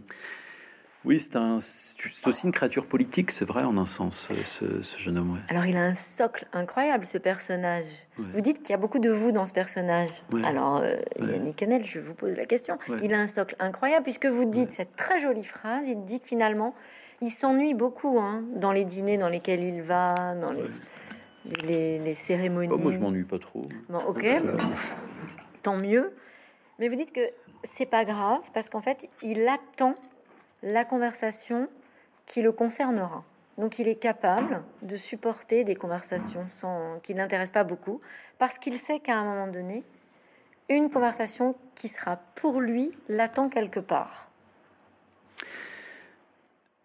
oui, 1.06 1.18
c'est 1.18 2.26
aussi 2.26 2.44
une 2.44 2.52
créature 2.52 2.86
politique, 2.86 3.30
c'est 3.30 3.46
vrai, 3.46 3.64
en 3.64 3.78
un 3.78 3.86
sens, 3.86 4.28
ce, 4.44 4.98
jeune 4.98 5.16
homme. 5.16 5.40
Alors, 5.48 5.64
il 5.64 5.76
a 5.76 5.82
un 5.82 5.94
socle 5.94 6.46
incroyable, 6.52 7.06
ce 7.06 7.16
personnage. 7.16 7.86
Vous 8.18 8.42
dites 8.42 8.60
qu'il 8.62 8.70
y 8.70 8.74
a 8.74 8.76
beaucoup 8.76 8.98
de 8.98 9.08
vous 9.08 9.32
dans 9.32 9.46
ce 9.46 9.52
personnage. 9.54 10.10
Alors, 10.44 10.82
euh, 10.84 10.96
Yannick 11.20 11.62
Hanel, 11.62 11.84
je 11.84 12.00
vous 12.00 12.12
pose 12.12 12.36
la 12.36 12.44
question. 12.44 12.76
Il 13.02 13.14
a 13.14 13.18
un 13.18 13.26
socle 13.26 13.56
incroyable, 13.60 14.02
puisque 14.02 14.26
vous 14.26 14.44
dites 14.44 14.72
cette 14.72 14.94
très 14.94 15.22
jolie 15.22 15.44
phrase, 15.44 15.88
il 15.88 16.04
dit 16.04 16.20
que 16.20 16.28
finalement, 16.28 16.74
il 17.22 17.30
s'ennuie 17.30 17.72
beaucoup 17.72 18.18
hein, 18.20 18.44
dans 18.56 18.72
les 18.72 18.84
dîners 18.84 19.16
dans 19.16 19.30
lesquels 19.30 19.64
il 19.64 19.80
va, 19.80 20.34
dans 20.34 20.52
les, 20.52 21.98
les, 21.98 22.14
cérémonies. 22.14 22.68
Oh, 22.70 22.76
moi, 22.76 22.92
je 22.92 22.98
m'ennuie 22.98 23.24
pas 23.24 23.38
trop. 23.38 23.62
Bon, 23.88 24.00
ok. 24.06 24.26
Tant 25.62 25.78
mieux. 25.78 26.12
Mais 26.78 26.88
vous 26.88 26.96
dites 26.96 27.12
que 27.12 27.22
c'est 27.64 27.86
pas 27.86 28.04
grave, 28.04 28.40
parce 28.52 28.68
qu'en 28.68 28.82
fait, 28.82 29.08
il 29.22 29.48
attend 29.48 29.94
la 30.62 30.84
conversation 30.84 31.68
qui 32.26 32.42
le 32.42 32.52
concernera. 32.52 33.24
Donc 33.58 33.78
il 33.78 33.88
est 33.88 33.96
capable 33.96 34.62
de 34.82 34.96
supporter 34.96 35.64
des 35.64 35.74
conversations 35.74 36.46
sans, 36.48 36.98
qui 37.00 37.14
n'intéressent 37.14 37.52
pas 37.52 37.64
beaucoup, 37.64 38.00
parce 38.38 38.58
qu'il 38.58 38.78
sait 38.78 39.00
qu'à 39.00 39.16
un 39.16 39.24
moment 39.24 39.48
donné, 39.48 39.84
une 40.68 40.90
conversation 40.90 41.56
qui 41.74 41.88
sera 41.88 42.16
pour 42.36 42.60
lui 42.60 42.92
l'attend 43.08 43.48
quelque 43.48 43.80
part. 43.80 44.30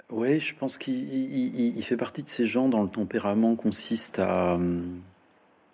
Oui, 0.09 0.39
je 0.39 0.55
pense 0.55 0.78
qu'il 0.78 1.82
fait 1.84 1.97
partie 1.97 2.23
de 2.23 2.30
ces 2.30 2.45
gens 2.45 2.69
dont 2.69 2.84
le 2.84 2.89
tempérament 2.89 3.55
consiste 3.55 4.19
à... 4.19 4.55
Hum, 4.55 5.01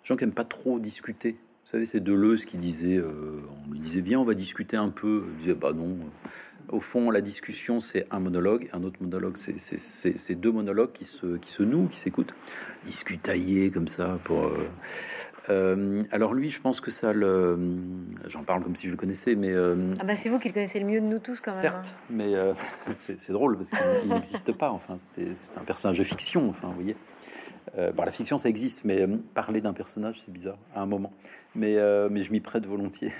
gens 0.04 0.16
qui 0.16 0.24
n'aiment 0.24 0.34
pas 0.34 0.44
trop 0.44 0.78
discuter. 0.78 1.32
Vous 1.64 1.70
savez, 1.70 1.84
c'est 1.84 2.00
Deleuze 2.00 2.44
qui 2.44 2.56
disait, 2.56 2.96
euh, 2.96 3.40
on 3.66 3.72
lui 3.72 3.78
disait, 3.78 4.00
viens, 4.00 4.18
on 4.20 4.24
va 4.24 4.34
discuter 4.34 4.76
un 4.76 4.88
peu. 4.88 5.24
Il 5.34 5.38
disait, 5.38 5.54
bah 5.54 5.72
non, 5.72 5.96
au 6.68 6.80
fond, 6.80 7.10
la 7.10 7.20
discussion, 7.20 7.80
c'est 7.80 8.06
un 8.10 8.20
monologue, 8.20 8.68
un 8.72 8.82
autre 8.82 8.96
monologue, 9.00 9.36
c'est 9.36 10.34
deux 10.34 10.52
monologues 10.52 10.92
qui 10.92 11.04
se, 11.04 11.36
qui 11.36 11.50
se 11.50 11.62
nouent, 11.62 11.88
qui 11.88 11.98
s'écoutent, 11.98 12.34
discutailler 12.84 13.70
comme 13.70 13.88
ça 13.88 14.18
pour. 14.24 14.44
Euh, 14.44 14.68
euh, 15.50 16.02
alors 16.12 16.34
lui, 16.34 16.50
je 16.50 16.60
pense 16.60 16.80
que 16.80 16.90
ça 16.90 17.12
le. 17.12 17.58
J'en 18.28 18.44
parle 18.44 18.62
comme 18.62 18.76
si 18.76 18.86
je 18.86 18.92
le 18.92 18.96
connaissais, 18.96 19.34
mais. 19.34 19.50
Euh, 19.50 19.94
ah 19.98 20.04
bah 20.04 20.16
c'est 20.16 20.28
vous 20.28 20.38
qui 20.38 20.48
le 20.48 20.54
connaissez 20.54 20.80
le 20.80 20.86
mieux 20.86 21.00
de 21.00 21.06
nous 21.06 21.18
tous 21.18 21.40
quand 21.40 21.52
même. 21.52 21.60
Certes, 21.60 21.94
hein. 21.94 22.04
mais 22.10 22.32
c'est 22.94 23.32
drôle 23.32 23.56
parce 23.56 23.70
qu'il 23.70 24.10
n'existe 24.10 24.52
pas. 24.52 24.70
Enfin, 24.70 24.96
c'est 24.96 25.34
un 25.56 25.64
personnage 25.64 25.98
de 25.98 26.04
fiction. 26.04 26.48
Enfin, 26.48 26.68
vous 26.68 26.74
voyez. 26.74 26.96
bon, 27.76 28.02
la 28.04 28.12
fiction, 28.12 28.38
ça 28.38 28.48
existe, 28.48 28.84
mais 28.84 29.06
parler 29.34 29.60
d'un 29.60 29.72
personnage, 29.72 30.20
c'est 30.20 30.32
bizarre 30.32 30.58
à 30.74 30.82
un 30.82 30.86
moment. 30.86 31.12
Mais, 31.54 31.76
mais 32.08 32.22
je 32.22 32.32
m'y 32.32 32.40
prête 32.40 32.66
volontiers 32.66 33.12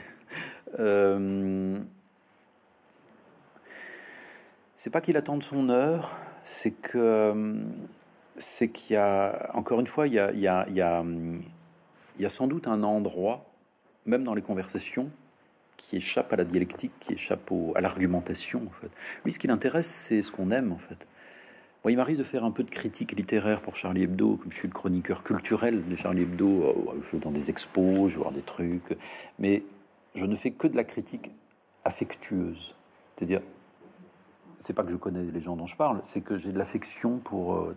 c'est 4.83 4.91
pas 4.91 5.01
qu'il 5.01 5.17
attende 5.17 5.45
son 5.45 5.69
heure, 5.69 6.11
c'est 6.43 6.73
que 6.73 7.55
c'est 8.37 8.71
qu'il 8.71 8.95
y 8.95 8.97
a 8.97 9.53
encore 9.55 9.79
une 9.79 9.87
fois, 9.87 10.09
il 10.09 10.15
y 10.15 10.19
a, 10.19 10.33
il 10.33 10.41
y, 10.41 10.49
a, 10.49 10.67
il 10.69 10.77
y, 10.77 12.25
a, 12.27 12.29
sans 12.29 12.49
doute 12.49 12.67
un 12.67 12.83
endroit, 12.83 13.45
même 14.07 14.25
dans 14.25 14.35
les 14.35 14.43
conversations, 14.43 15.09
qui 15.77 15.95
échappe 15.95 16.33
à 16.33 16.37
la 16.37 16.43
dialectique, 16.43 16.91
qui 16.99 17.13
échappe 17.13 17.53
à 17.77 17.81
l'argumentation. 17.81 18.63
En 18.67 18.73
fait, 18.73 18.91
lui, 19.25 19.31
ce 19.31 19.39
qui 19.39 19.47
l'intéresse, 19.47 19.87
c'est 19.87 20.21
ce 20.21 20.33
qu'on 20.33 20.51
aime 20.51 20.73
en 20.73 20.79
fait. 20.79 21.07
Moi, 21.85 21.93
il 21.93 21.97
m'arrive 21.97 22.19
de 22.19 22.25
faire 22.25 22.43
un 22.43 22.51
peu 22.51 22.65
de 22.65 22.71
critique 22.71 23.13
littéraire 23.13 23.61
pour 23.61 23.77
Charlie 23.77 24.03
Hebdo, 24.03 24.35
comme 24.39 24.51
je 24.51 24.57
suis 24.57 24.67
le 24.67 24.75
chroniqueur 24.75 25.23
culturel 25.23 25.89
de 25.89 25.95
Charlie 25.95 26.23
Hebdo. 26.23 26.75
Oh, 26.77 26.95
je 27.01 27.09
vais 27.13 27.19
dans 27.19 27.31
des 27.31 27.51
expos, 27.51 28.11
je 28.11 28.17
vais 28.17 28.23
voir 28.23 28.33
des 28.33 28.43
trucs, 28.43 28.99
mais 29.39 29.63
je 30.17 30.25
ne 30.25 30.35
fais 30.35 30.51
que 30.51 30.67
de 30.67 30.75
la 30.75 30.83
critique 30.83 31.31
affectueuse, 31.85 32.75
c'est-à-dire 33.15 33.43
c'est 34.63 34.73
pas 34.75 34.85
que 34.85 34.91
je 34.91 34.97
connais 34.97 35.25
les 35.25 35.41
gens 35.41 35.57
dont 35.57 35.67
je 35.67 35.75
parle, 35.75 35.99
c'est 36.03 36.21
que 36.21 36.37
j'ai 36.37 36.53
de 36.53 36.59
l'affection 36.59 37.19
pour 37.19 37.57
euh, 37.57 37.75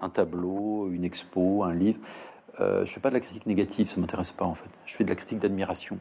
un 0.00 0.08
tableau, 0.08 0.90
une 0.90 1.04
expo, 1.04 1.62
un 1.62 1.74
livre. 1.74 2.00
Euh, 2.60 2.86
je 2.86 2.90
fais 2.90 3.00
pas 3.00 3.10
de 3.10 3.14
la 3.14 3.20
critique 3.20 3.46
négative, 3.46 3.90
ça 3.90 4.00
m'intéresse 4.00 4.32
pas 4.32 4.46
en 4.46 4.54
fait. 4.54 4.70
Je 4.86 4.94
fais 4.94 5.04
de 5.04 5.10
la 5.10 5.14
critique 5.14 5.38
d'admiration. 5.38 5.98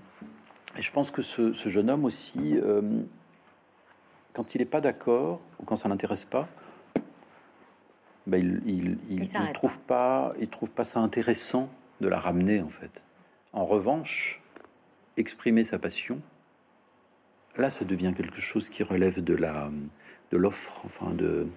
Et 0.77 0.81
je 0.81 0.91
pense 0.91 1.11
que 1.11 1.21
ce, 1.21 1.51
jeune 1.53 1.89
homme 1.89 2.05
aussi, 2.05 2.57
euh, 2.57 2.81
quand 4.33 4.55
il 4.55 4.59
n'est 4.59 4.65
pas 4.65 4.79
d'accord 4.79 5.41
ou 5.59 5.65
quand 5.65 5.75
ça 5.75 5.89
l'intéresse 5.89 6.23
pas, 6.23 6.47
ben 8.25 8.61
il, 8.65 8.99
il, 9.09 9.29
trouve 9.53 9.79
pas, 9.79 10.31
il 10.39 10.47
trouve 10.47 10.69
pas 10.69 10.85
ça 10.85 11.01
intéressant 11.01 11.69
de 11.99 12.07
la 12.07 12.19
ramener 12.19 12.61
en 12.61 12.69
fait. 12.69 13.01
En 13.51 13.65
revanche, 13.65 14.41
exprimer 15.17 15.65
sa 15.65 15.77
passion, 15.77 16.21
là, 17.57 17.69
ça 17.69 17.85
devient 17.85 18.13
quelque 18.15 18.41
chose 18.41 18.69
qui 18.69 18.83
relève 18.83 19.23
de 19.23 19.35
la 19.35 19.71
de 20.31 20.37
l'offre, 20.37 20.81
enfin 20.85 21.11
de 21.11 21.47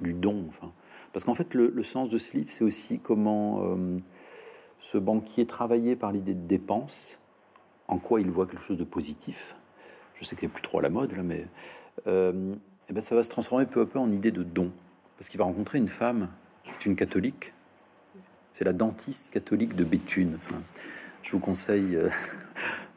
du 0.00 0.14
don, 0.14 0.46
enfin. 0.48 0.72
Parce 1.12 1.24
qu'en 1.24 1.34
fait, 1.34 1.54
le, 1.54 1.82
sens 1.84 2.08
de 2.08 2.18
ce 2.18 2.36
livre, 2.36 2.50
c'est 2.50 2.64
aussi 2.64 2.98
comment 2.98 3.62
euh, 3.62 3.96
ce 4.80 4.98
banquier 4.98 5.46
travaillait 5.46 5.94
par 5.94 6.10
l'idée 6.10 6.34
de 6.34 6.46
dépense, 6.46 7.20
en 7.86 7.98
quoi 7.98 8.20
il 8.20 8.30
voit 8.30 8.46
quelque 8.46 8.64
chose 8.64 8.78
de 8.78 8.84
positif. 8.84 9.54
Je 10.14 10.24
sais 10.24 10.34
qu'il 10.34 10.48
n'est 10.48 10.52
plus 10.52 10.62
trop 10.62 10.80
à 10.80 10.82
la 10.82 10.90
mode 10.90 11.12
mais 11.24 11.46
euh, 12.08 12.52
eh 12.88 12.92
ben 12.92 13.00
ça 13.00 13.14
va 13.14 13.22
se 13.22 13.30
transformer 13.30 13.66
peu 13.66 13.80
à 13.80 13.86
peu 13.86 13.98
en 13.98 14.10
idée 14.10 14.32
de 14.32 14.42
don, 14.42 14.72
parce 15.16 15.28
qu'il 15.28 15.38
va 15.38 15.44
rencontrer 15.44 15.78
une 15.78 15.88
femme 15.88 16.30
qui 16.64 16.72
est 16.72 16.86
une 16.86 16.96
catholique. 16.96 17.52
C'est 18.52 18.64
la 18.64 18.72
dentiste 18.72 19.32
catholique 19.32 19.76
de 19.76 19.84
Béthune. 19.84 20.38
Je 21.22 21.32
vous 21.32 21.40
conseille. 21.40 21.94
Euh, 21.96 22.10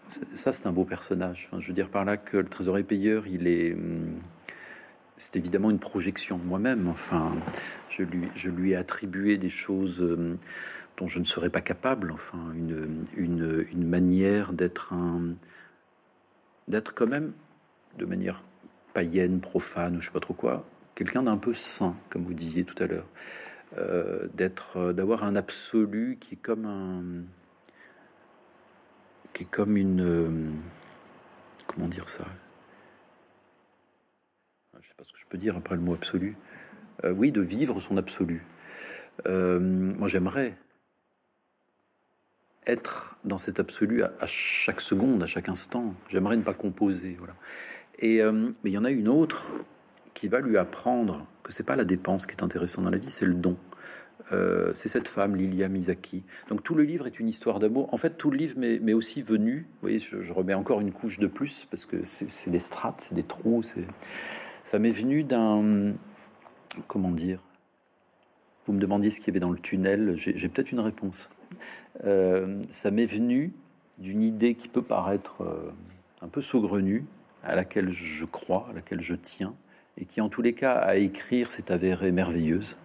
ça, 0.09 0.51
c'est 0.51 0.67
un 0.67 0.71
beau 0.71 0.85
personnage. 0.85 1.49
je 1.57 1.67
veux 1.67 1.73
dire 1.73 1.89
par 1.89 2.05
là 2.05 2.17
que 2.17 2.37
le 2.37 2.47
trésorier 2.47 2.83
payeur, 2.83 3.27
il 3.27 3.47
est. 3.47 3.73
Hum, 3.73 4.19
c'est 5.17 5.35
évidemment 5.35 5.71
une 5.71 5.79
projection 5.79 6.37
de 6.37 6.43
moi-même. 6.43 6.87
Enfin, 6.87 7.33
je 7.89 8.03
lui, 8.03 8.71
ai 8.71 8.75
attribué 8.75 9.37
des 9.37 9.49
choses 9.49 10.01
hum, 10.01 10.37
dont 10.97 11.07
je 11.07 11.19
ne 11.19 11.23
serais 11.23 11.49
pas 11.49 11.61
capable. 11.61 12.11
Enfin, 12.11 12.39
une, 12.53 13.87
manière 13.87 14.53
d'être 14.53 14.93
un. 14.93 15.35
d'être 16.67 16.93
quand 16.93 17.07
même, 17.07 17.33
de 17.97 18.05
manière 18.05 18.43
païenne, 18.93 19.39
profane, 19.39 19.97
ou 19.97 20.01
je 20.01 20.07
sais 20.07 20.11
pas 20.11 20.19
trop 20.19 20.33
quoi, 20.33 20.65
quelqu'un 20.95 21.23
d'un 21.23 21.37
peu 21.37 21.53
saint, 21.53 21.95
comme 22.09 22.23
vous 22.23 22.33
disiez 22.33 22.63
tout 22.63 22.81
à 22.81 22.87
l'heure. 22.87 23.07
Euh, 23.77 24.27
d'être, 24.33 24.93
d'avoir 24.93 25.25
un 25.25 25.35
absolu 25.35 26.17
qui 26.21 26.35
est 26.35 26.41
comme 26.41 26.65
un 26.65 27.25
qui 29.37 29.43
est 29.43 29.51
comme 29.51 29.77
une. 29.77 30.01
Euh, 30.01 30.51
comment 31.67 31.87
dire 31.87 32.09
ça? 32.09 32.25
Ah, 34.73 34.79
Je 34.81 34.87
sais 34.87 34.95
pas 34.97 35.03
ce 35.03 35.13
que 35.13 35.19
je 35.19 35.27
peux 35.29 35.37
dire 35.37 35.55
après 35.55 35.75
le 35.75 35.81
mot 35.81 35.93
absolu. 35.93 36.35
Euh, 37.03 37.13
oui, 37.13 37.31
de 37.31 37.41
vivre 37.41 37.79
son 37.79 37.97
absolu. 37.97 38.43
Euh, 39.27 39.59
moi, 39.59 40.07
j'aimerais 40.07 40.57
être 42.65 43.19
dans 43.25 43.37
cet 43.37 43.59
absolu 43.59 44.01
à, 44.01 44.25
chaque 44.25 44.81
seconde, 44.81 45.21
à 45.21 45.27
chaque 45.27 45.49
instant. 45.49 45.93
J'aimerais 46.09 46.37
ne 46.37 46.41
pas 46.41 46.55
composer. 46.55 47.15
Voilà. 47.19 47.35
Et, 47.99 48.21
mais 48.23 48.71
il 48.71 48.71
y 48.71 48.77
en 48.77 48.83
a 48.83 48.91
une 48.91 49.07
autre 49.07 49.53
qui 50.15 50.27
va 50.27 50.39
lui 50.39 50.57
apprendre 50.57 51.27
que 51.43 51.53
c'est 51.53 51.63
pas 51.63 51.75
la 51.75 51.85
dépense 51.85 52.25
qui 52.25 52.33
est 52.33 52.43
intéressante 52.43 52.85
dans 52.85 52.91
la 52.91 52.97
vie, 52.97 53.11
c'est 53.11 53.25
le 53.25 53.35
don. 53.35 53.55
Euh, 54.31 54.71
c'est 54.73 54.89
cette 54.89 55.07
femme, 55.07 55.35
Lilia 55.35 55.67
Misaki. 55.69 56.23
Donc 56.49 56.63
tout 56.63 56.75
le 56.75 56.83
livre 56.83 57.07
est 57.07 57.19
une 57.19 57.27
histoire 57.27 57.59
d'amour. 57.59 57.93
En 57.93 57.97
fait, 57.97 58.17
tout 58.17 58.31
le 58.31 58.37
livre 58.37 58.55
m'est 58.57 58.93
aussi 58.93 59.21
venu. 59.21 59.67
Vous 59.73 59.81
voyez, 59.81 59.99
je, 59.99 60.33
remets 60.33 60.53
encore 60.53 60.81
une 60.81 60.91
couche 60.91 61.19
de 61.19 61.27
plus 61.27 61.65
parce 61.69 61.85
que 61.85 62.03
c'est 62.03 62.49
des 62.49 62.59
strates, 62.59 63.01
c'est 63.01 63.15
des 63.15 63.23
trous. 63.23 63.63
Ça 64.63 64.79
m'est 64.79 64.91
venu 64.91 65.23
d'un. 65.23 65.93
Comment 66.87 67.11
dire? 67.11 67.39
Vous 68.65 68.73
me 68.73 68.79
demandiez 68.79 69.09
ce 69.09 69.19
qu'il 69.19 69.27
y 69.27 69.31
avait 69.31 69.39
dans 69.39 69.51
le 69.51 69.59
tunnel. 69.59 70.15
J'ai 70.17 70.49
peut-être 70.49 70.71
une 70.71 70.81
réponse. 70.81 71.29
Euh, 72.03 72.61
ça 72.69 72.91
m'est 72.91 73.05
venu 73.05 73.53
d'une 73.97 74.21
idée 74.21 74.55
qui 74.55 74.67
peut 74.67 74.81
paraître 74.81 75.41
euh, 75.41 75.71
un 76.21 76.27
peu 76.27 76.41
saugrenue, 76.41 77.05
à 77.43 77.55
laquelle 77.55 77.91
je 77.91 78.25
crois, 78.25 78.67
à 78.69 78.73
laquelle 78.73 79.01
je 79.01 79.15
tiens, 79.15 79.55
et 79.97 80.05
qui 80.05 80.21
en 80.21 80.29
tous 80.29 80.41
les 80.41 80.53
cas 80.53 80.73
à 80.73 80.97
écrire 80.97 81.51
s'est 81.51 81.71
avérée 81.71 82.11
merveilleuse, 82.11 82.77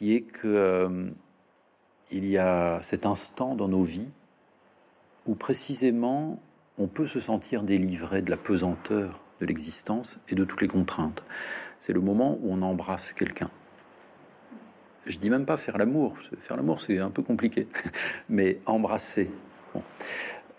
qui 0.00 0.14
est 0.14 0.22
que 0.22 0.48
euh, 0.48 1.10
il 2.10 2.24
y 2.24 2.38
a 2.38 2.80
cet 2.80 3.04
instant 3.04 3.54
dans 3.54 3.68
nos 3.68 3.82
vies 3.82 4.08
où 5.26 5.34
précisément 5.34 6.40
on 6.78 6.86
peut 6.86 7.06
se 7.06 7.20
sentir 7.20 7.64
délivré 7.64 8.22
de 8.22 8.30
la 8.30 8.38
pesanteur 8.38 9.22
de 9.40 9.44
l'existence 9.44 10.18
et 10.30 10.34
de 10.34 10.44
toutes 10.44 10.62
les 10.62 10.68
contraintes. 10.68 11.22
C'est 11.78 11.92
le 11.92 12.00
moment 12.00 12.38
où 12.40 12.50
on 12.50 12.62
embrasse 12.62 13.12
quelqu'un. 13.12 13.50
Je 15.04 15.18
dis 15.18 15.28
même 15.28 15.44
pas 15.44 15.58
faire 15.58 15.76
l'amour. 15.76 16.16
Faire 16.38 16.56
l'amour, 16.56 16.80
c'est 16.80 16.98
un 16.98 17.10
peu 17.10 17.22
compliqué. 17.22 17.68
Mais 18.30 18.58
embrasser. 18.64 19.30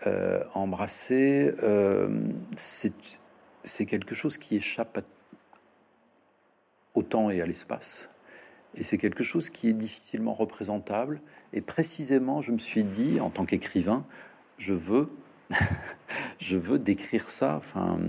Euh, 0.06 0.44
embrasser, 0.54 1.52
euh, 1.64 2.28
c'est 2.58 3.88
quelque 3.88 4.14
chose 4.14 4.38
qui 4.38 4.56
échappe 4.56 5.04
au 6.94 7.02
temps 7.02 7.32
et 7.32 7.42
à 7.42 7.48
l'espace. 7.48 8.08
Et 8.76 8.84
c'est 8.84 8.98
quelque 8.98 9.24
chose 9.24 9.50
qui 9.50 9.68
est 9.68 9.74
difficilement 9.74 10.34
représentable. 10.34 11.22
Et 11.54 11.62
précisément, 11.62 12.42
je 12.42 12.52
me 12.52 12.58
suis 12.58 12.84
dit, 12.84 13.20
en 13.20 13.30
tant 13.30 13.46
qu'écrivain, 13.46 14.06
je 14.58 14.74
veux, 14.74 15.10
je 16.40 16.58
veux 16.58 16.80
décrire 16.80 17.30
ça. 17.30 17.58
Enfin, 17.58 18.00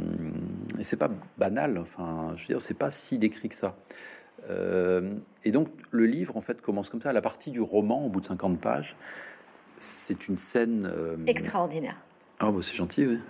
et 0.78 0.84
c'est 0.84 0.96
pas 0.96 1.10
banal. 1.38 1.78
Enfin, 1.78 2.34
je 2.36 2.42
veux 2.42 2.48
dire, 2.48 2.60
c'est 2.60 2.78
pas 2.78 2.90
si 2.90 3.18
décrit 3.18 3.48
que 3.48 3.54
ça. 3.54 3.76
Euh, 4.50 5.18
et 5.44 5.50
donc, 5.50 5.68
le 5.90 6.06
livre, 6.06 6.36
en 6.36 6.40
fait, 6.40 6.60
commence 6.60 6.88
comme 6.88 7.02
ça. 7.02 7.12
La 7.12 7.22
partie 7.22 7.50
du 7.50 7.60
roman, 7.60 8.06
au 8.06 8.08
bout 8.08 8.20
de 8.20 8.26
50 8.26 8.60
pages, 8.60 8.96
c'est 9.78 10.28
une 10.28 10.36
scène 10.36 10.90
euh, 10.92 11.16
extraordinaire. 11.26 11.96
Ah, 12.38 12.50
bah, 12.50 12.58
c'est 12.60 12.74
gentil, 12.74 13.06
oui. 13.06 13.20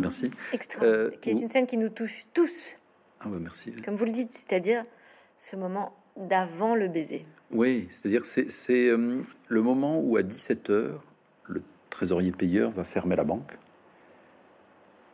merci. 0.00 0.30
Extraordinaire. 0.52 0.98
Euh, 0.98 1.10
qui 1.20 1.30
est 1.30 1.32
une 1.32 1.48
scène 1.48 1.66
qui 1.66 1.76
nous 1.76 1.88
touche 1.88 2.26
tous. 2.34 2.72
Ah, 3.20 3.28
bah, 3.28 3.38
merci. 3.40 3.72
Comme 3.84 3.96
vous 3.96 4.04
le 4.04 4.12
dites, 4.12 4.32
c'est-à-dire 4.32 4.84
ce 5.36 5.56
moment 5.56 5.94
d'avant 6.16 6.74
le 6.74 6.88
baiser. 6.88 7.24
Oui, 7.50 7.86
c'est-à-dire 7.88 8.24
c'est 8.24 8.88
le 8.90 9.62
moment 9.62 10.00
où 10.00 10.16
à 10.16 10.22
17h, 10.22 10.90
le 11.48 11.62
trésorier 11.90 12.32
payeur 12.32 12.70
va 12.70 12.84
fermer 12.84 13.16
la 13.16 13.24
banque. 13.24 13.58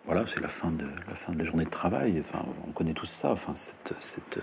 Voilà, 0.04 0.24
c'est 0.24 0.40
la 0.40 0.48
fin 0.48 0.70
de 0.70 0.86
la 1.08 1.14
fin 1.14 1.32
de 1.32 1.38
la 1.38 1.44
journée 1.44 1.64
de 1.64 1.70
travail. 1.70 2.16
Enfin, 2.18 2.44
on 2.66 2.72
connaît 2.72 2.94
tous 2.94 3.06
ça. 3.06 3.30
Enfin, 3.30 3.54
cette, 3.54 3.92
cette 4.00 4.38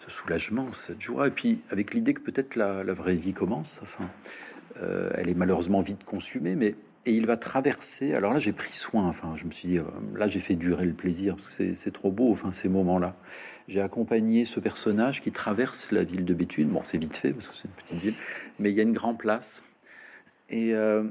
ce 0.00 0.10
soulagement, 0.10 0.72
cette 0.72 1.00
joie, 1.00 1.28
et 1.28 1.30
puis 1.30 1.60
avec 1.70 1.94
l'idée 1.94 2.14
que 2.14 2.20
peut-être 2.20 2.56
la, 2.56 2.82
vraie 2.92 3.14
vie 3.14 3.32
commence. 3.32 3.80
Enfin, 3.82 4.08
euh, 4.82 5.10
elle 5.14 5.28
est 5.28 5.34
malheureusement 5.34 5.80
vite 5.80 6.04
consumée, 6.04 6.56
mais 6.56 6.74
et 7.06 7.14
il 7.14 7.26
va 7.26 7.36
traverser. 7.36 8.14
Alors 8.14 8.32
là, 8.32 8.38
j'ai 8.38 8.52
pris 8.52 8.74
soin. 8.74 9.06
Enfin, 9.06 9.34
je 9.34 9.44
me 9.44 9.50
suis 9.50 9.68
dit, 9.68 9.78
euh, 9.78 9.84
là, 10.16 10.26
j'ai 10.26 10.40
fait 10.40 10.54
durer 10.54 10.84
le 10.84 10.92
plaisir 10.92 11.36
parce 11.36 11.56
que 11.56 11.72
c'est 11.74 11.90
trop 11.92 12.10
beau. 12.10 12.30
Enfin, 12.30 12.52
ces 12.52 12.68
moments-là, 12.68 13.16
j'ai 13.68 13.80
accompagné 13.80 14.44
ce 14.44 14.60
personnage 14.60 15.20
qui 15.20 15.32
traverse 15.32 15.92
la 15.92 16.04
ville 16.04 16.24
de 16.24 16.34
Béthune. 16.34 16.68
Bon, 16.68 16.82
c'est 16.84 16.98
vite 16.98 17.16
fait 17.16 17.32
parce 17.32 17.48
que 17.48 17.56
c'est 17.56 17.68
une 17.68 17.74
petite 17.74 18.00
ville, 18.00 18.14
mais 18.58 18.70
il 18.70 18.76
y 18.76 18.80
a 18.80 18.82
une 18.82 18.92
grande 18.92 19.18
place 19.18 19.62
et 20.48 20.74
euh, 20.74 21.04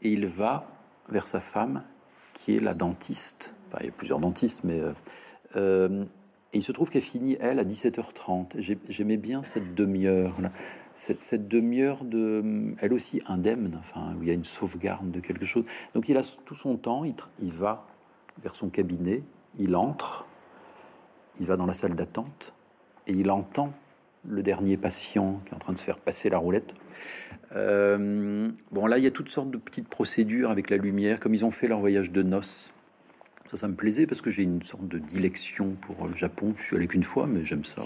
il 0.00 0.26
va 0.26 0.68
vers 1.08 1.26
sa 1.26 1.40
femme 1.40 1.84
qui 2.32 2.56
est 2.56 2.60
la 2.60 2.74
dentiste. 2.74 3.54
Enfin, 3.68 3.78
il 3.80 3.86
y 3.86 3.88
a 3.88 3.92
plusieurs 3.92 4.18
dentistes, 4.18 4.64
mais 4.64 4.80
euh, 5.56 6.04
et 6.54 6.58
il 6.58 6.62
se 6.62 6.72
trouve 6.72 6.90
qu'elle 6.90 7.02
finit 7.02 7.36
elle 7.40 7.58
à 7.58 7.64
17h30. 7.64 8.76
J'aimais 8.88 9.16
bien 9.16 9.42
cette 9.42 9.74
demi-heure 9.74 10.40
là 10.40 10.52
cette, 10.94 11.48
demi-heure 11.48 12.04
de, 12.04 12.74
elle 12.78 12.92
aussi 12.92 13.22
indemne, 13.26 13.74
enfin, 13.78 14.14
où 14.18 14.22
il 14.22 14.28
y 14.28 14.30
a 14.30 14.34
une 14.34 14.44
sauvegarde 14.44 15.10
de 15.10 15.20
quelque 15.20 15.44
chose. 15.44 15.64
Donc 15.94 16.08
il 16.08 16.16
a 16.16 16.22
tout 16.44 16.54
son 16.54 16.76
temps, 16.76 17.04
il 17.04 17.52
va 17.52 17.86
vers 18.42 18.54
son 18.54 18.68
cabinet, 18.68 19.22
il 19.58 19.76
entre, 19.76 20.26
il 21.40 21.46
va 21.46 21.56
dans 21.56 21.66
la 21.66 21.72
salle 21.72 21.94
d'attente 21.94 22.54
et 23.06 23.12
il 23.12 23.30
entend 23.30 23.72
le 24.28 24.42
dernier 24.42 24.76
patient 24.76 25.40
qui 25.44 25.52
est 25.52 25.54
en 25.54 25.58
train 25.58 25.72
de 25.72 25.78
se 25.78 25.84
faire 25.84 25.98
passer 25.98 26.28
la 26.28 26.38
roulette. 26.38 26.74
Euh, 27.54 28.48
bon, 28.70 28.86
là, 28.86 28.98
il 28.98 29.04
y 29.04 29.06
a 29.06 29.10
toutes 29.10 29.28
sortes 29.28 29.50
de 29.50 29.58
petites 29.58 29.88
procédures 29.88 30.50
avec 30.50 30.70
la 30.70 30.76
lumière, 30.76 31.20
comme 31.20 31.34
ils 31.34 31.44
ont 31.44 31.50
fait 31.50 31.68
leur 31.68 31.80
voyage 31.80 32.12
de 32.12 32.22
noces. 32.22 32.72
Ça, 33.46 33.56
ça 33.56 33.68
me 33.68 33.74
plaisait 33.74 34.06
parce 34.06 34.22
que 34.22 34.30
j'ai 34.30 34.44
une 34.44 34.62
sorte 34.62 34.88
de 34.88 34.98
dilection 34.98 35.76
pour 35.80 36.06
le 36.06 36.14
Japon. 36.14 36.54
Je 36.56 36.62
suis 36.62 36.76
allé 36.76 36.86
qu'une 36.86 37.02
fois, 37.02 37.26
mais 37.26 37.44
j'aime 37.44 37.64
ça. 37.64 37.82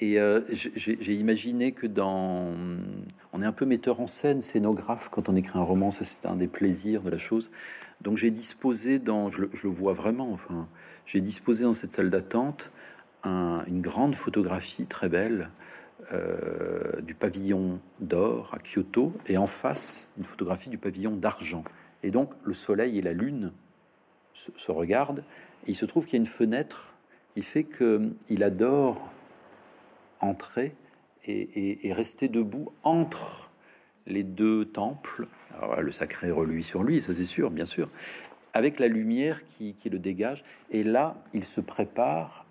Et 0.00 0.18
euh, 0.18 0.40
j'ai 0.50 1.14
imaginé 1.14 1.72
que 1.72 1.86
dans... 1.86 2.52
On 3.32 3.42
est 3.42 3.46
un 3.46 3.52
peu 3.52 3.66
metteur 3.66 4.00
en 4.00 4.06
scène, 4.06 4.42
scénographe 4.42 5.08
quand 5.10 5.28
on 5.28 5.36
écrit 5.36 5.58
un 5.58 5.62
roman, 5.62 5.90
ça 5.90 6.04
c'est 6.04 6.26
un 6.26 6.36
des 6.36 6.46
plaisirs 6.46 7.02
de 7.02 7.10
la 7.10 7.18
chose. 7.18 7.50
Donc 8.04 8.18
j'ai 8.18 8.30
disposé 8.30 9.00
dans... 9.00 9.30
Je 9.30 9.40
le, 9.42 9.68
vois 9.68 9.92
vraiment, 9.92 10.30
enfin... 10.30 10.68
J'ai 11.06 11.20
disposé 11.20 11.64
dans 11.64 11.72
cette 11.72 11.92
salle 11.92 12.08
d'attente 12.08 12.70
une 13.24 13.80
grande 13.80 14.14
photographie 14.14 14.86
très 14.86 15.08
belle 15.08 15.50
euh, 16.12 17.00
du 17.00 17.14
pavillon 17.14 17.80
d'or 18.00 18.50
à 18.52 18.58
Kyoto 18.58 19.12
et 19.26 19.38
en 19.38 19.46
face 19.46 20.10
une 20.18 20.24
photographie 20.24 20.68
du 20.68 20.76
pavillon 20.76 21.16
d'argent. 21.16 21.64
Et 22.02 22.10
donc 22.10 22.34
le 22.44 22.52
soleil 22.52 22.98
et 22.98 23.02
la 23.02 23.14
lune 23.14 23.52
se, 24.34 24.70
regardent 24.70 25.24
et 25.66 25.70
il 25.70 25.74
se 25.74 25.86
trouve 25.86 26.04
qu'il 26.04 26.14
y 26.14 26.16
a 26.16 26.20
une 26.20 26.26
fenêtre 26.26 26.94
qui 27.32 27.40
fait 27.40 27.64
qu'il 27.64 28.42
adore 28.42 29.10
entrer 30.20 30.74
et, 31.26 31.92
rester 31.92 32.28
debout 32.28 32.70
entre 32.82 33.50
les 34.06 34.22
deux 34.22 34.64
temples. 34.64 35.26
le 35.78 35.90
sacré 35.90 36.30
reluit 36.30 36.62
sur 36.62 36.82
lui, 36.82 37.00
ça 37.00 37.14
c'est 37.14 37.24
sûr, 37.24 37.50
bien 37.50 37.64
sûr, 37.64 37.88
avec 38.52 38.78
la 38.78 38.88
lumière 38.88 39.44
qui, 39.46 39.74
le 39.90 39.98
dégage. 39.98 40.42
Et 40.70 40.82
là, 40.82 41.16
il 41.32 41.44
se 41.44 41.60
prépare. 41.60 42.46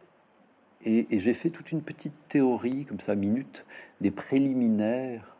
Et, 0.86 1.08
j'ai 1.18 1.34
fait 1.34 1.50
toute 1.50 1.72
une 1.72 1.82
petite 1.82 2.28
théorie, 2.28 2.86
comme 2.86 3.00
ça, 3.00 3.16
minute, 3.16 3.66
des 4.02 4.12
préliminaires, 4.12 5.38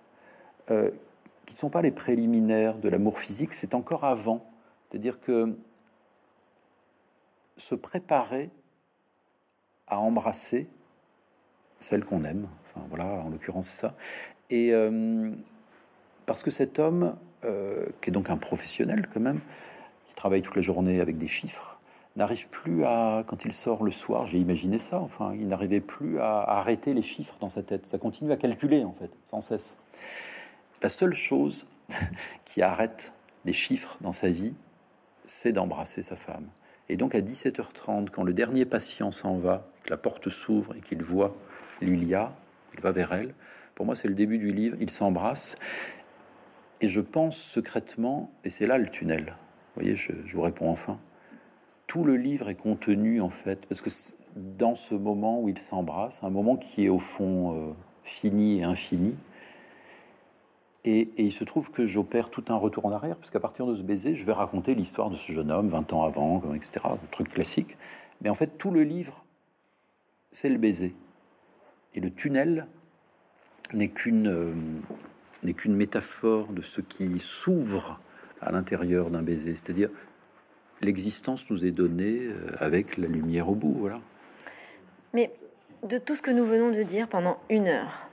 euh, 0.72 0.90
qui 1.46 1.56
ne 1.56 1.60
sont 1.60 1.70
pas 1.70 1.82
les 1.82 1.92
préliminaires 1.92 2.78
de 2.78 2.88
l'amour 2.88 3.20
physique, 3.20 3.54
c'est 3.54 3.76
encore 3.76 4.06
avant. 4.06 4.50
C'est-à-dire 4.88 5.20
que 5.20 5.58
se 7.58 7.76
préparer 7.76 8.50
à 9.88 10.00
embrasser, 10.00 10.70
celle 11.80 12.06
qu'on 12.06 12.24
aime. 12.24 12.48
Enfin 12.62 12.86
voilà, 12.90 13.06
en 13.06 13.30
l'occurrence 13.30 13.68
c'est 13.68 13.82
ça. 13.82 13.96
Et 14.50 14.74
euh, 14.74 15.32
parce 16.26 16.44
que 16.44 16.52
cet 16.52 16.80
homme, 16.80 17.16
euh, 17.44 17.86
qui 18.02 18.10
est 18.10 18.14
donc 18.14 18.30
un 18.30 18.38
professionnel 18.38 19.08
quand 19.14 19.20
même, 19.20 19.40
qui 20.06 20.16
travaille 20.16 20.42
toute 20.42 20.56
la 20.56 20.62
journée 20.62 21.00
avec 21.00 21.18
des 21.18 21.28
chiffres, 21.28 21.80
n'arrive 22.16 22.48
plus 22.50 22.86
à, 22.86 23.24
quand 23.26 23.46
il 23.46 23.52
sort 23.52 23.84
le 23.84 23.92
soir, 23.92 24.28
j'ai 24.28 24.38
imaginé 24.38 24.78
ça, 24.78 25.00
enfin, 25.00 25.34
il 25.34 25.48
n'arrivait 25.48 25.80
plus 25.80 26.20
à, 26.20 26.42
arrêter 26.42 26.94
les 26.94 27.02
chiffres 27.02 27.36
dans 27.40 27.50
sa 27.50 27.64
tête. 27.64 27.86
Ça 27.86 27.98
continue 27.98 28.32
à 28.32 28.38
calculer 28.38 28.84
en 28.84 28.94
fait, 28.94 29.10
sans 29.26 29.42
cesse. 29.42 29.78
La 30.82 30.90
seule 30.90 31.14
chose 31.14 31.68
qui 32.46 32.62
arrête 32.62 33.14
les 33.46 33.54
chiffres 33.54 33.98
dans 34.02 34.12
sa 34.12 34.30
vie, 34.30 34.54
c'est 35.26 35.52
d'embrasser 35.52 36.04
sa 36.04 36.16
femme. 36.16 36.48
Et 36.90 36.98
donc 36.98 37.16
à 37.16 37.22
17h30, 37.22 38.10
quand 38.10 38.24
le 38.24 38.34
dernier 38.34 38.66
patient 38.66 39.12
s'en 39.12 39.38
va, 39.38 39.68
que 39.84 39.90
la 39.90 39.98
porte 39.98 40.30
s'ouvre 40.30 40.76
et 40.76 40.82
qu'il 40.82 41.02
voit 41.02 41.36
Lilia, 41.82 42.34
il 42.76 42.82
va 42.82 42.92
vers 42.92 43.14
elle. 43.14 43.34
Pour 43.76 43.86
moi, 43.86 43.96
c'est 43.96 44.08
le 44.08 44.14
début 44.14 44.38
du 44.38 44.52
livre. 44.52 44.78
Ils 44.80 44.92
s'embrassent. 44.92 45.56
Et 46.82 46.88
je 46.88 47.02
pense 47.02 47.38
secrètement, 47.38 48.32
et 48.44 48.50
c'est 48.50 48.68
là 48.68 48.78
le 48.78 48.90
tunnel. 48.90 49.26
Vous 49.76 49.82
voyez, 49.82 49.96
je, 49.96 50.12
vous 50.34 50.42
réponds 50.42 50.70
enfin. 50.70 51.00
Tout 51.88 52.04
le 52.04 52.16
livre 52.16 52.50
est 52.50 52.56
contenu, 52.56 53.22
en 53.22 53.30
fait, 53.30 53.66
parce 53.68 53.82
que 53.82 53.90
dans 54.36 54.76
ce 54.76 54.96
moment 54.96 55.42
où 55.42 55.50
ils 55.50 55.60
s'embrassent, 55.60 56.22
un 56.24 56.30
moment 56.30 56.58
qui 56.58 56.86
est 56.86 56.90
au 56.90 57.00
fond 57.00 57.56
euh, 57.56 57.74
fini 58.04 58.60
et 58.60 58.64
infini, 58.64 59.16
et, 60.86 61.10
il 61.18 61.32
se 61.32 61.44
trouve 61.44 61.72
que 61.72 61.86
j'opère 61.86 62.30
tout 62.30 62.44
un 62.50 62.56
retour 62.56 62.86
en 62.86 62.92
arrière, 62.92 63.16
parce 63.16 63.30
qu'à 63.30 63.40
partir 63.40 63.66
de 63.66 63.74
ce 63.74 63.84
baiser, 63.84 64.16
je 64.16 64.26
vais 64.26 64.34
raconter 64.34 64.76
l'histoire 64.76 65.10
de 65.10 65.16
ce 65.16 65.32
jeune 65.32 65.52
homme, 65.52 65.70
20 65.70 65.94
ans 65.94 66.04
avant, 66.04 66.42
etc., 66.54 66.82
un 66.86 66.98
truc 67.12 67.30
classique. 67.30 67.78
Mais 68.22 68.30
en 68.30 68.34
fait, 68.34 68.58
tout 68.58 68.72
le 68.72 68.84
livre, 68.84 69.24
c'est 70.32 70.50
le 70.50 70.58
baiser. 70.58 70.94
Et 71.96 72.00
le 72.00 72.12
tunnel 72.12 72.68
n'est 73.74 73.90
qu'une 73.90 74.28
euh, 74.28 74.54
n'est 75.44 75.54
qu'une 75.54 75.76
métaphore 75.76 76.48
de 76.48 76.62
ce 76.62 76.82
qui 76.82 77.20
s'ouvre 77.20 78.00
à 78.42 78.52
l'intérieur 78.52 79.10
d'un 79.10 79.22
baiser, 79.22 79.56
c'est-à-dire 79.56 79.90
l'existence 80.82 81.50
nous 81.50 81.66
est 81.66 81.72
donnée 81.72 82.20
euh, 82.22 82.56
avec 82.60 82.98
la 82.98 83.08
lumière 83.08 83.50
au 83.50 83.56
bout, 83.56 83.74
voilà. 83.74 84.02
Mais 85.14 85.32
de 85.84 85.98
tout 85.98 86.16
ce 86.16 86.22
que 86.22 86.32
nous 86.32 86.46
venons 86.46 86.72
de 86.72 86.84
dire 86.84 87.08
pendant 87.08 87.40
une 87.50 87.68
heure, 87.68 88.10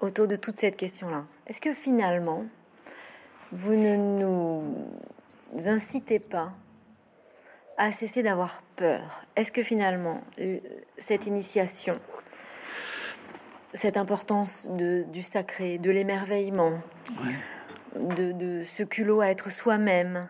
autour 0.00 0.26
de 0.26 0.36
toute 0.36 0.56
cette 0.56 0.76
question-là, 0.76 1.24
est-ce 1.46 1.60
que 1.60 1.72
finalement 1.72 2.46
vous 3.52 3.74
ne 3.74 3.96
nous 3.96 4.88
incitez 5.66 6.18
pas 6.18 6.52
à 7.76 7.92
cesser 7.92 8.22
d'avoir 8.22 8.62
peur? 8.76 9.24
Est-ce 9.36 9.52
que 9.52 9.62
finalement 9.62 10.22
cette 10.98 11.26
initiation 11.26 11.98
cette 13.74 13.96
importance 13.96 14.68
de, 14.70 15.04
du 15.12 15.22
sacré, 15.22 15.78
de 15.78 15.90
l'émerveillement, 15.90 16.80
de, 17.96 18.62
ce 18.64 18.82
culot 18.82 19.20
à 19.20 19.28
être 19.28 19.50
soi-même, 19.50 20.28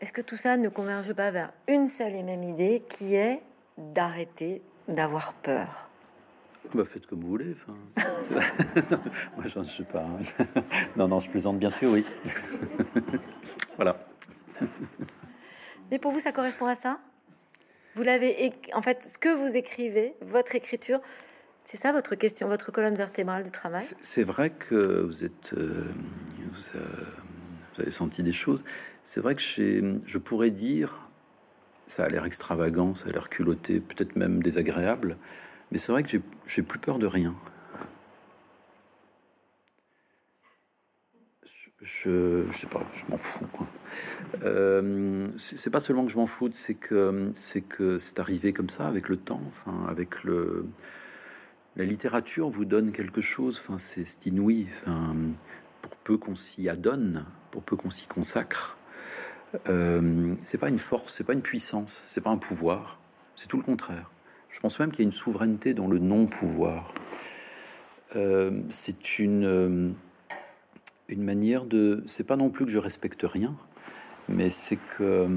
est-ce 0.00 0.12
que 0.12 0.20
tout 0.20 0.36
ça 0.36 0.56
ne 0.56 0.68
converge 0.68 1.12
pas 1.12 1.30
vers 1.30 1.52
une 1.68 1.86
seule 1.86 2.14
et 2.14 2.22
même 2.22 2.42
idée 2.42 2.82
qui 2.88 3.14
est 3.14 3.42
d'arrêter 3.76 4.62
d'avoir 4.88 5.34
peur? 5.34 5.88
Bah, 6.72 6.84
faites 6.84 7.06
comme 7.06 7.20
vous 7.20 7.28
voulez. 7.28 7.52
Enfin, 7.52 7.76
moi, 9.36 9.44
je 9.46 9.58
ne 9.58 9.64
sais 9.64 9.84
pas. 9.84 10.02
Hein. 10.02 10.60
non, 10.96 11.08
non, 11.08 11.20
je 11.20 11.30
plaisante 11.30 11.58
bien 11.58 11.70
sûr, 11.70 11.90
oui. 11.90 12.04
voilà. 13.76 13.98
Mais 15.90 15.98
pour 15.98 16.10
vous, 16.10 16.20
ça 16.20 16.32
correspond 16.32 16.66
à 16.66 16.74
ça? 16.74 16.98
Vous 17.94 18.02
l'avez, 18.02 18.52
en 18.72 18.82
fait, 18.82 19.04
ce 19.04 19.18
que 19.18 19.28
vous 19.28 19.56
écrivez, 19.56 20.16
votre 20.20 20.54
écriture, 20.54 21.00
c'est 21.64 21.78
ça 21.78 21.92
votre 21.92 22.14
question, 22.14 22.46
votre 22.48 22.70
colonne 22.72 22.94
vertébrale 22.94 23.42
de 23.42 23.48
travail? 23.48 23.82
C'est 23.82 24.22
vrai 24.22 24.50
que 24.50 25.00
vous 25.02 25.24
êtes, 25.24 25.54
euh, 25.56 25.86
vous, 26.52 27.80
avez 27.80 27.90
senti 27.90 28.22
des 28.22 28.32
choses. 28.32 28.64
C'est 29.02 29.20
vrai 29.20 29.34
que 29.34 29.42
je 29.42 30.18
pourrais 30.18 30.50
dire, 30.50 31.10
ça 31.86 32.04
a 32.04 32.08
l'air 32.08 32.26
extravagant, 32.26 32.94
ça 32.94 33.08
a 33.08 33.12
l'air 33.12 33.30
culotté, 33.30 33.80
peut-être 33.80 34.14
même 34.16 34.42
désagréable, 34.42 35.16
mais 35.72 35.78
c'est 35.78 35.90
vrai 35.90 36.02
que 36.02 36.10
j'ai 36.46 36.62
plus 36.62 36.78
peur 36.78 36.98
de 36.98 37.06
rien. 37.06 37.34
Je, 41.80 42.44
je 42.50 42.56
sais 42.56 42.66
pas, 42.66 42.82
je 42.94 43.10
m'en 43.10 43.18
fous. 43.18 43.46
Euh, 44.42 45.28
c'est 45.36 45.70
pas 45.70 45.80
seulement 45.80 46.04
que 46.04 46.12
je 46.12 46.16
m'en 46.16 46.26
fous, 46.26 46.50
c'est 46.52 46.74
que 46.74 47.30
c'est 47.34 47.60
que 47.60 47.98
c'est 47.98 48.20
arrivé 48.20 48.52
comme 48.52 48.70
ça 48.70 48.86
avec 48.86 49.08
le 49.08 49.16
temps, 49.16 49.42
enfin 49.48 49.86
avec 49.88 50.24
le 50.24 50.66
la 51.76 51.84
littérature 51.84 52.48
vous 52.48 52.64
donne 52.64 52.92
quelque 52.92 53.20
chose, 53.20 53.60
enfin 53.62 53.78
c'est 53.78 54.26
inouï, 54.26 54.66
enfin, 54.82 55.16
pour 55.82 55.96
peu 55.96 56.16
qu'on 56.16 56.36
s'y 56.36 56.68
adonne, 56.68 57.24
pour 57.50 57.62
peu 57.62 57.76
qu'on 57.76 57.90
s'y 57.90 58.06
consacre, 58.06 58.76
euh, 59.68 60.34
c'est 60.42 60.58
pas 60.58 60.68
une 60.68 60.78
force, 60.78 61.14
c'est 61.14 61.24
pas 61.24 61.32
une 61.32 61.42
puissance, 61.42 62.04
c'est 62.08 62.20
pas 62.20 62.30
un 62.30 62.38
pouvoir, 62.38 62.98
c'est 63.36 63.48
tout 63.48 63.56
le 63.56 63.62
contraire. 63.62 64.10
Je 64.50 64.60
pense 64.60 64.78
même 64.78 64.90
qu'il 64.92 65.00
y 65.00 65.02
a 65.02 65.06
une 65.06 65.12
souveraineté 65.12 65.74
dans 65.74 65.88
le 65.88 65.98
non-pouvoir. 65.98 66.94
Euh, 68.14 68.62
c'est 68.68 69.18
une 69.18 69.44
euh, 69.44 69.90
une 71.08 71.22
manière 71.22 71.64
de. 71.64 72.02
C'est 72.06 72.24
pas 72.24 72.36
non 72.36 72.50
plus 72.50 72.64
que 72.64 72.70
je 72.70 72.78
respecte 72.78 73.22
rien, 73.24 73.56
mais 74.28 74.50
c'est 74.50 74.76
que 74.76 75.02
euh, 75.02 75.28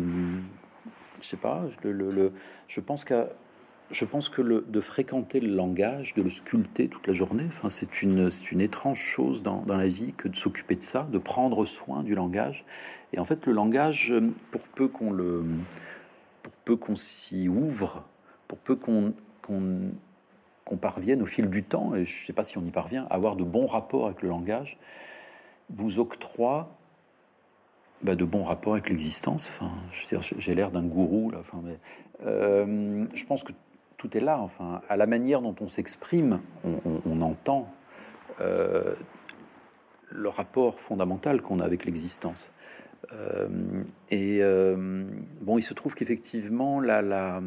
je 1.19 1.25
sais 1.25 1.37
pas. 1.37 1.65
Le, 1.83 2.31
je 2.67 2.79
pense 2.79 3.05
qu'à 3.05 3.27
je 3.91 4.05
pense 4.05 4.29
que 4.29 4.41
de 4.41 4.81
fréquenter 4.81 5.39
le 5.39 5.53
langage, 5.55 6.13
de 6.15 6.21
le 6.21 6.29
sculpter 6.29 6.87
toute 6.89 7.07
la 7.07 7.13
journée, 7.13 7.45
enfin, 7.47 7.69
c'est 7.69 8.01
une, 8.01 8.29
une 8.51 8.61
étrange 8.61 8.99
chose 8.99 9.43
dans, 9.43 9.61
dans, 9.61 9.77
la 9.77 9.87
vie 9.87 10.13
que 10.13 10.27
de 10.27 10.35
s'occuper 10.35 10.75
de 10.75 10.81
ça, 10.81 11.07
de 11.11 11.17
prendre 11.17 11.63
soin 11.65 12.03
du 12.03 12.13
langage. 12.13 12.65
Et 13.13 13.19
en 13.19 13.25
fait, 13.25 13.45
le 13.45 13.53
langage, 13.53 14.13
pour 14.51 14.61
peu 14.67 14.87
qu'on 14.87 15.11
le, 15.11 15.45
pour 16.43 16.53
peu 16.65 16.75
qu'on 16.75 16.95
s'y 16.95 17.47
ouvre, 17.47 18.03
pour 18.47 18.57
peu 18.57 18.75
qu'on 18.75 19.13
qu'on 20.67 20.75
parvienne 20.75 21.21
au 21.21 21.25
fil 21.25 21.49
du 21.49 21.63
temps, 21.63 21.95
et 21.95 22.03
je 22.03 22.21
ne 22.21 22.25
sais 22.25 22.33
pas 22.33 22.43
si 22.43 22.57
on 22.57 22.65
y 22.65 22.71
parvient, 22.71 23.07
à 23.09 23.15
avoir 23.15 23.37
de 23.37 23.45
bons 23.45 23.65
rapports 23.65 24.07
avec 24.07 24.21
le 24.21 24.27
langage, 24.27 24.77
vous 25.69 25.99
octroie 25.99 26.75
bah, 28.01 28.15
de 28.15 28.25
bons 28.25 28.43
rapports 28.43 28.73
avec 28.73 28.89
l'existence. 28.89 29.49
Enfin, 29.49 29.71
j'ai 30.37 30.55
l'air 30.55 30.71
d'un 30.71 30.83
gourou 30.83 31.31
là. 31.31 31.37
Enfin, 31.39 31.61
mais 31.63 31.79
euh, 32.25 33.05
je 33.13 33.23
pense 33.25 33.43
que 33.43 33.53
tout 33.97 34.15
est 34.15 34.21
là. 34.21 34.39
Enfin, 34.39 34.81
à 34.89 34.97
la 34.97 35.07
manière 35.07 35.41
dont 35.41 35.55
on 35.61 35.67
s'exprime, 35.67 36.39
on, 36.63 37.21
entend 37.21 37.71
euh, 38.41 38.93
le 40.11 40.29
rapport 40.29 40.79
fondamental 40.79 41.41
qu'on 41.41 41.59
a 41.59 41.65
avec 41.65 41.85
l'existence. 41.85 42.51
Euh, 43.13 43.47
et 44.09 44.41
bon, 45.41 45.57
il 45.57 45.63
se 45.63 45.73
trouve 45.73 45.95
qu'effectivement, 45.95 46.79
la, 46.79 47.41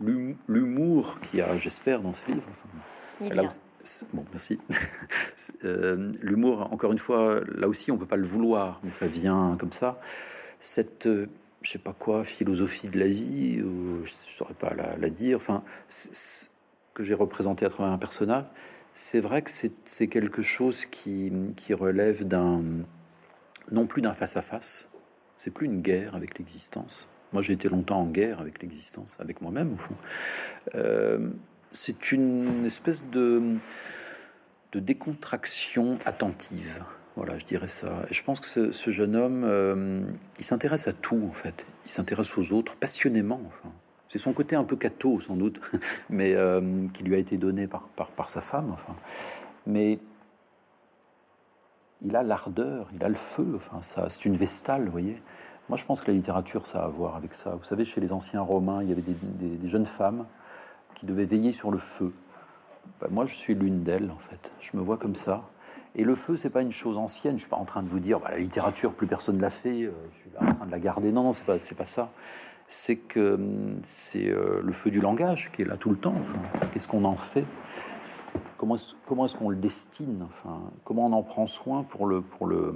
l'humour 0.00 1.20
qu'il 1.20 1.40
y 1.40 1.42
a, 1.42 1.56
j'espère, 1.58 2.00
dans 2.00 2.12
ce 2.12 2.30
livre. 2.30 2.48
Enfin, 2.50 2.68
Bon, 4.12 4.24
merci. 4.30 4.58
Euh, 5.64 6.10
l'humour, 6.22 6.72
encore 6.72 6.92
une 6.92 6.98
fois, 6.98 7.40
là 7.54 7.68
aussi, 7.68 7.90
on 7.90 7.98
peut 7.98 8.06
pas 8.06 8.16
le 8.16 8.26
vouloir, 8.26 8.80
mais 8.82 8.90
ça 8.90 9.06
vient 9.06 9.56
comme 9.60 9.72
ça. 9.72 10.00
Cette, 10.60 11.06
euh, 11.06 11.28
je 11.62 11.70
sais 11.70 11.78
pas 11.78 11.92
quoi, 11.92 12.24
philosophie 12.24 12.88
de 12.88 12.98
la 12.98 13.08
vie, 13.08 13.62
ou, 13.62 14.04
je 14.04 14.12
saurais 14.12 14.54
pas 14.54 14.72
la, 14.74 15.10
dire, 15.10 15.36
enfin, 15.36 15.62
que 16.94 17.02
j'ai 17.02 17.14
représenté 17.14 17.64
à 17.64 17.68
travers 17.68 17.92
un 17.92 17.98
personnage, 17.98 18.44
c'est 18.92 19.20
vrai 19.20 19.42
que 19.42 19.50
c'est 19.50 20.08
quelque 20.08 20.42
chose 20.42 20.86
qui, 20.86 21.30
relève 21.74 22.24
d'un, 22.24 22.62
non 23.70 23.86
plus 23.86 24.02
d'un 24.02 24.14
face-à-face, 24.14 24.90
c'est 25.36 25.50
plus 25.50 25.66
une 25.66 25.82
guerre 25.82 26.14
avec 26.14 26.38
l'existence. 26.38 27.08
Moi, 27.32 27.42
j'ai 27.42 27.52
été 27.52 27.68
longtemps 27.68 28.00
en 28.00 28.06
guerre 28.06 28.40
avec 28.40 28.62
l'existence, 28.62 29.18
avec 29.20 29.42
moi-même, 29.42 29.74
au 29.74 29.76
fond. 29.76 29.96
Euh, 30.74 31.30
c'est 31.72 32.12
une 32.12 32.64
espèce 32.64 33.02
de, 33.04 33.56
de 34.72 34.80
décontraction 34.80 35.98
attentive. 36.06 36.82
Voilà, 37.16 37.38
je 37.38 37.44
dirais 37.44 37.68
ça. 37.68 38.04
Je 38.10 38.22
pense 38.22 38.40
que 38.40 38.70
ce, 38.70 38.90
jeune 38.90 39.16
homme, 39.16 39.42
euh, 39.44 40.06
il 40.38 40.44
s'intéresse 40.44 40.86
à 40.86 40.92
tout, 40.92 41.22
en 41.28 41.32
fait. 41.32 41.66
Il 41.84 41.90
s'intéresse 41.90 42.36
aux 42.36 42.52
autres 42.52 42.76
passionnément. 42.76 43.40
Enfin. 43.46 43.72
C'est 44.08 44.18
son 44.18 44.34
côté 44.34 44.54
un 44.54 44.64
peu 44.64 44.76
cateau, 44.76 45.18
sans 45.20 45.34
doute, 45.34 45.60
mais 46.10 46.34
euh, 46.34 46.86
qui 46.92 47.04
lui 47.04 47.14
a 47.14 47.18
été 47.18 47.38
donné 47.38 47.66
par, 47.66 47.88
par, 47.88 48.30
sa 48.30 48.42
femme. 48.42 48.70
Enfin. 48.70 48.94
Mais 49.66 49.98
il 52.02 52.14
a 52.16 52.22
l'ardeur, 52.22 52.88
il 52.94 53.02
a 53.02 53.08
le 53.08 53.14
feu. 53.14 53.54
Enfin, 53.56 53.80
ça, 53.80 54.10
c'est 54.10 54.26
une 54.26 54.36
vestale, 54.36 54.84
vous 54.84 54.92
voyez. 54.92 55.22
Moi, 55.70 55.78
je 55.78 55.84
pense 55.84 56.02
que 56.02 56.10
la 56.10 56.16
littérature, 56.16 56.66
ça 56.66 56.82
a 56.82 56.84
à 56.84 56.88
voir 56.88 57.16
avec 57.16 57.32
ça. 57.32 57.56
Vous 57.56 57.64
savez, 57.64 57.86
chez 57.86 58.00
les 58.00 58.12
anciens 58.12 58.42
Romains, 58.42 58.82
il 58.82 58.90
y 58.90 58.92
avait 58.92 59.02
des 59.02 59.68
jeunes 59.68 59.86
femmes 59.86 60.26
qui 60.94 61.06
devait 61.06 61.24
veiller 61.24 61.52
sur 61.52 61.70
le 61.70 61.78
feu. 61.78 62.12
Ben, 63.00 63.08
moi, 63.10 63.26
je 63.26 63.34
suis 63.34 63.54
l'une 63.54 63.82
d'elles, 63.82 64.10
en 64.10 64.18
fait. 64.18 64.52
Je 64.60 64.76
me 64.76 64.82
vois 64.82 64.98
comme 64.98 65.14
ça. 65.14 65.44
Et 65.98 66.04
le 66.04 66.14
feu, 66.14 66.36
c'est 66.36 66.50
pas 66.50 66.60
une 66.60 66.72
chose 66.72 66.98
ancienne. 66.98 67.36
Je 67.36 67.40
suis 67.40 67.50
pas 67.50 67.56
en 67.56 67.64
train 67.64 67.82
de 67.82 67.88
vous 67.88 68.00
dire, 68.00 68.20
bah, 68.20 68.28
la 68.30 68.38
littérature, 68.38 68.92
plus 68.92 69.06
personne 69.06 69.40
l'a 69.40 69.48
fait. 69.48 69.84
Euh, 69.84 69.92
je 70.12 70.16
suis 70.18 70.30
en 70.38 70.54
train 70.54 70.66
de 70.66 70.70
la 70.70 70.78
garder. 70.78 71.10
Non, 71.10 71.22
non, 71.22 71.32
c'est 71.32 71.46
pas, 71.46 71.58
c'est 71.58 71.74
pas 71.74 71.86
ça. 71.86 72.12
C'est 72.68 72.96
que 72.96 73.34
hum, 73.34 73.80
c'est 73.82 74.28
euh, 74.28 74.60
le 74.62 74.72
feu 74.72 74.90
du 74.90 75.00
langage 75.00 75.50
qui 75.52 75.62
est 75.62 75.64
là 75.64 75.78
tout 75.78 75.88
le 75.90 75.96
temps. 75.96 76.14
Qu'est-ce 76.72 76.86
qu'on 76.86 77.04
en 77.04 77.14
fait? 77.14 77.46
Comment 78.58 78.74
est-ce, 78.74 78.94
comment 79.06 79.24
est-ce 79.24 79.36
qu'on 79.36 79.48
le 79.48 79.56
destine 79.56 80.22
Enfin, 80.22 80.60
comment 80.84 81.06
on 81.06 81.12
en 81.12 81.22
prend 81.22 81.46
soin 81.46 81.82
pour 81.82 82.06
le, 82.06 82.20
pour 82.20 82.46
le, 82.46 82.74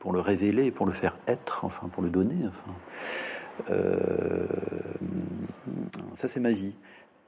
pour 0.00 0.12
le 0.12 0.18
révéler, 0.18 0.72
pour 0.72 0.86
le 0.86 0.92
faire 0.92 1.16
être, 1.28 1.64
enfin, 1.64 1.88
pour 1.88 2.02
le 2.02 2.10
donner. 2.10 2.36
Enfin, 2.48 3.70
euh, 3.70 4.46
ça, 6.14 6.26
c'est 6.26 6.40
ma 6.40 6.52
vie. 6.52 6.76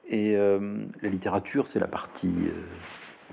Et 0.08 0.36
euh, 0.36 0.84
la 1.02 1.08
littérature, 1.08 1.68
c'est 1.68 1.78
la 1.78 1.86
partie 1.86 2.32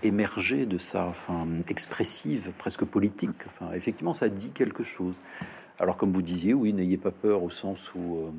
émergée 0.04 0.66
de 0.66 0.78
ça, 0.78 1.06
enfin 1.06 1.48
expressive, 1.68 2.52
presque 2.58 2.86
politique. 2.86 3.46
Enfin, 3.48 3.72
effectivement, 3.74 4.14
ça 4.14 4.30
dit 4.30 4.52
quelque 4.52 4.84
chose. 4.84 5.20
Alors, 5.80 5.98
comme 5.98 6.12
vous 6.12 6.22
disiez, 6.22 6.54
oui, 6.54 6.74
n'ayez 6.74 6.98
pas 6.98 7.12
peur 7.12 7.44
au 7.44 7.50
sens 7.50 7.94
où 7.96 8.18
euh, 8.18 8.30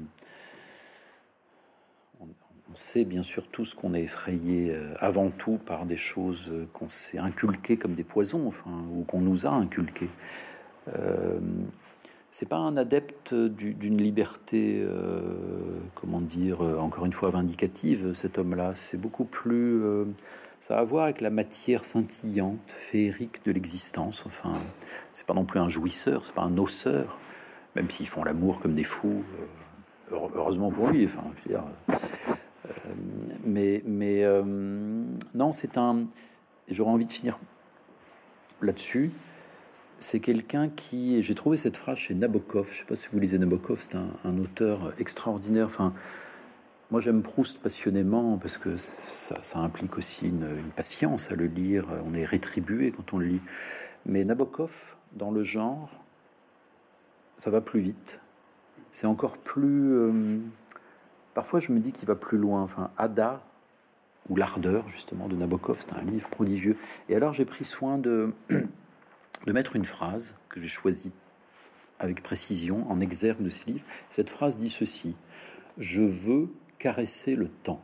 on, 2.21 2.27
sait 2.75 3.05
bien 3.05 3.23
sûr 3.23 3.47
tous 3.49 3.75
qu'on 3.75 3.95
est 3.95 4.03
effrayé 4.03 4.77
avant 5.01 5.31
tout 5.31 5.59
par 5.59 5.85
des 5.85 5.97
choses 5.97 6.53
qu'on 6.73 6.89
s'est 6.89 7.19
inculquées 7.19 7.77
comme 7.77 7.95
des 7.95 8.05
poisons, 8.05 8.47
enfin, 8.47 8.85
ou 8.95 9.03
qu'on 9.03 9.21
nous 9.21 9.47
a 9.47 9.51
inculquées 9.51 10.11
c'est 12.31 12.49
pas 12.49 12.57
un 12.57 12.77
adepte 12.77 13.35
d'une 13.35 14.01
liberté, 14.01 14.81
euh, 14.83 15.81
comment 15.95 16.21
dire, 16.21 16.63
euh, 16.63 16.79
encore 16.79 17.07
une 17.07 17.13
fois 17.13 17.31
vindicative, 17.31 18.13
cet 18.13 18.39
homme-là. 18.39 18.75
C'est 18.75 19.01
beaucoup 19.01 19.25
plus. 19.25 19.83
Euh, 20.59 20.61
ça 20.61 20.79
a 20.79 20.81
à 20.81 20.85
voir 20.85 21.05
avec 21.05 21.21
la 21.21 21.31
matière 21.31 21.85
scintillante, 21.85 22.73
féerique 22.73 23.45
de 23.45 23.53
l'existence. 23.53 24.25
Enfin, 24.27 24.53
c'est 25.13 25.27
pas 25.27 25.35
non 25.35 25.45
plus 25.45 25.61
un 25.61 25.69
jouisseur, 25.69 26.25
c'est 26.25 26.35
pas 26.35 26.43
un 26.43 26.59
osseur, 26.59 27.19
même 27.77 27.89
s'ils 27.91 28.09
font 28.09 28.25
l'amour 28.25 28.61
comme 28.61 28.75
des 28.75 28.85
fous. 28.85 29.25
heureusement 30.11 30.71
pour 30.71 30.89
lui. 30.89 31.05
Enfin, 31.05 31.25
dire, 31.47 31.65
mais, 33.45 33.83
mais 33.87 34.25
non, 35.35 35.53
c'est 35.53 35.79
un. 35.79 36.05
J'aurais 36.71 36.91
envie 36.91 37.07
de 37.07 37.13
finir 37.13 37.39
là-dessus 38.61 39.11
c'est 40.01 40.21
quelqu'un 40.21 40.69
qui. 40.69 41.23
J'ai 41.23 41.35
trouvé 41.35 41.57
cette 41.57 41.77
phrase 41.77 41.99
chez 41.99 42.15
Nabokov. 42.15 42.69
Je 42.73 42.79
sais 42.79 42.85
pas 42.85 42.97
si 42.97 43.09
vous 43.13 43.19
lisez 43.19 43.39
Nabokov, 43.39 43.81
c'est 43.81 43.97
un, 43.97 44.39
auteur 44.39 44.93
extraordinaire. 44.99 45.67
Enfin, 45.67 45.93
moi, 46.91 47.01
j'aime 47.01 47.23
Proust 47.23 47.61
passionnément 47.61 48.39
parce 48.39 48.57
que 48.57 48.77
ça, 48.77 49.59
implique 49.59 49.99
aussi 49.99 50.29
une, 50.29 50.49
patience 50.75 51.31
à 51.31 51.35
le 51.35 51.47
lire. 51.47 51.87
On 52.07 52.15
est 52.15 52.25
rétribué 52.25 52.93
quand 52.93 53.13
on 53.13 53.19
le 53.19 53.27
lit. 53.27 53.41
Mais 54.07 54.25
Nabokov, 54.25 54.97
dans 55.13 55.31
le 55.31 55.43
genre, 55.43 55.91
ça 57.37 57.51
va 57.51 57.61
plus 57.61 57.81
vite. 57.81 58.23
C'est 58.91 59.07
encore 59.07 59.37
plus. 59.37 59.93
Euh, 59.93 60.39
parfois, 61.35 61.61
je 61.61 61.73
me 61.73 61.79
dis 61.79 61.93
qu'il 61.93 62.09
va 62.09 62.15
plus 62.15 62.39
loin. 62.39 62.63
Enfin, 62.63 62.91
Ada 62.97 63.43
ou 64.31 64.37
l'ardeur 64.37 64.89
justement 64.89 65.29
de 65.29 65.37
Nabokov, 65.37 65.79
c'est 65.81 65.93
un 65.93 66.05
livre 66.05 66.31
prodigieux. 66.31 66.77
Et 67.11 67.17
alors, 67.17 67.35
j'ai 67.35 67.45
pris 67.45 67.65
soin 67.65 67.99
de 67.99 68.33
de 69.47 69.53
mettre 69.53 69.77
une 69.77 69.85
phrase 69.85 70.37
que 70.49 70.59
j'ai 70.59 70.69
choisie 70.69 71.13
avec 71.99 72.23
précision 72.23 72.91
en 72.91 73.01
exergue 73.01 73.43
de 73.43 73.51
ce 73.51 73.67
livre. 73.67 73.85
Cette 74.09 74.31
phrase 74.31 74.57
dit 74.57 74.71
ceci 74.71 75.17
Je 75.77 76.03
veux 76.03 76.49
caresser 76.79 77.37
le 77.37 77.49
temps. 77.49 77.83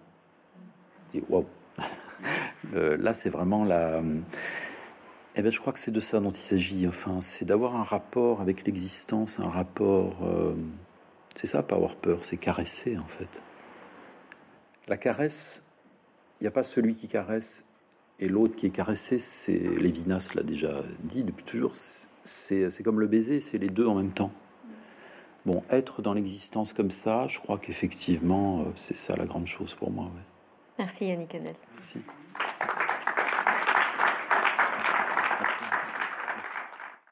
Et 1.15 1.23
waouh 1.29 1.47
Là, 2.73 3.13
c'est 3.13 3.31
vraiment 3.31 3.65
la. 3.65 4.03
Eh 5.37 5.43
bien, 5.43 5.51
je 5.51 5.59
crois 5.59 5.73
que 5.73 5.79
c'est 5.79 5.91
de 5.91 6.01
ça 6.01 6.21
dont 6.21 6.31
il 6.31 6.41
s'agit. 6.41 6.87
Enfin, 6.87 7.21
c'est 7.21 7.45
d'avoir 7.45 7.77
un 7.77 7.83
rapport 7.83 8.41
avec 8.41 8.65
l'existence, 8.65 9.41
un 9.41 9.49
rapport. 9.49 10.25
Euh, 10.25 10.55
c'est 11.35 11.49
ça, 11.49 11.63
pas 11.63 11.75
avoir 11.77 11.97
peur, 11.97 12.25
c'est 12.25 12.37
caresser 12.37 12.97
en 12.97 13.07
fait. 13.07 13.43
La 14.87 14.97
caresse, 14.97 15.65
il 16.41 16.45
n'y 16.45 16.49
a 16.49 16.53
pas 16.53 16.63
celui 16.63 16.95
qui 16.95 17.09
caresse 17.09 17.65
et 18.21 18.29
l'autre 18.29 18.55
qui 18.55 18.67
est 18.67 18.71
caressé. 18.71 19.19
C'est 19.19 19.59
Lévinas 19.59 20.31
l'a 20.35 20.43
déjà 20.43 20.83
dit 21.03 21.25
depuis 21.25 21.45
toujours. 21.45 21.73
C'est 22.23 22.83
comme 22.85 23.01
le 23.01 23.09
baiser, 23.09 23.41
c'est 23.41 23.59
les 23.59 23.69
deux 23.69 23.87
en 23.87 23.97
même 23.97 24.13
temps. 24.13 24.33
Bon, 25.47 25.63
être 25.71 26.01
dans 26.01 26.15
l'existence 26.15 26.73
comme 26.73 26.91
ça, 26.91 27.27
je 27.27 27.39
crois 27.39 27.59
qu'effectivement, 27.59 28.61
euh, 28.61 28.65
c'est 28.75 28.97
ça 28.97 29.15
la 29.17 29.27
grande 29.27 29.47
chose 29.47 29.75
pour 29.75 29.91
moi. 29.91 30.11
Merci 30.79 31.07
Yannick 31.07 31.35
Adel. 31.35 31.55
Merci. 31.75 31.99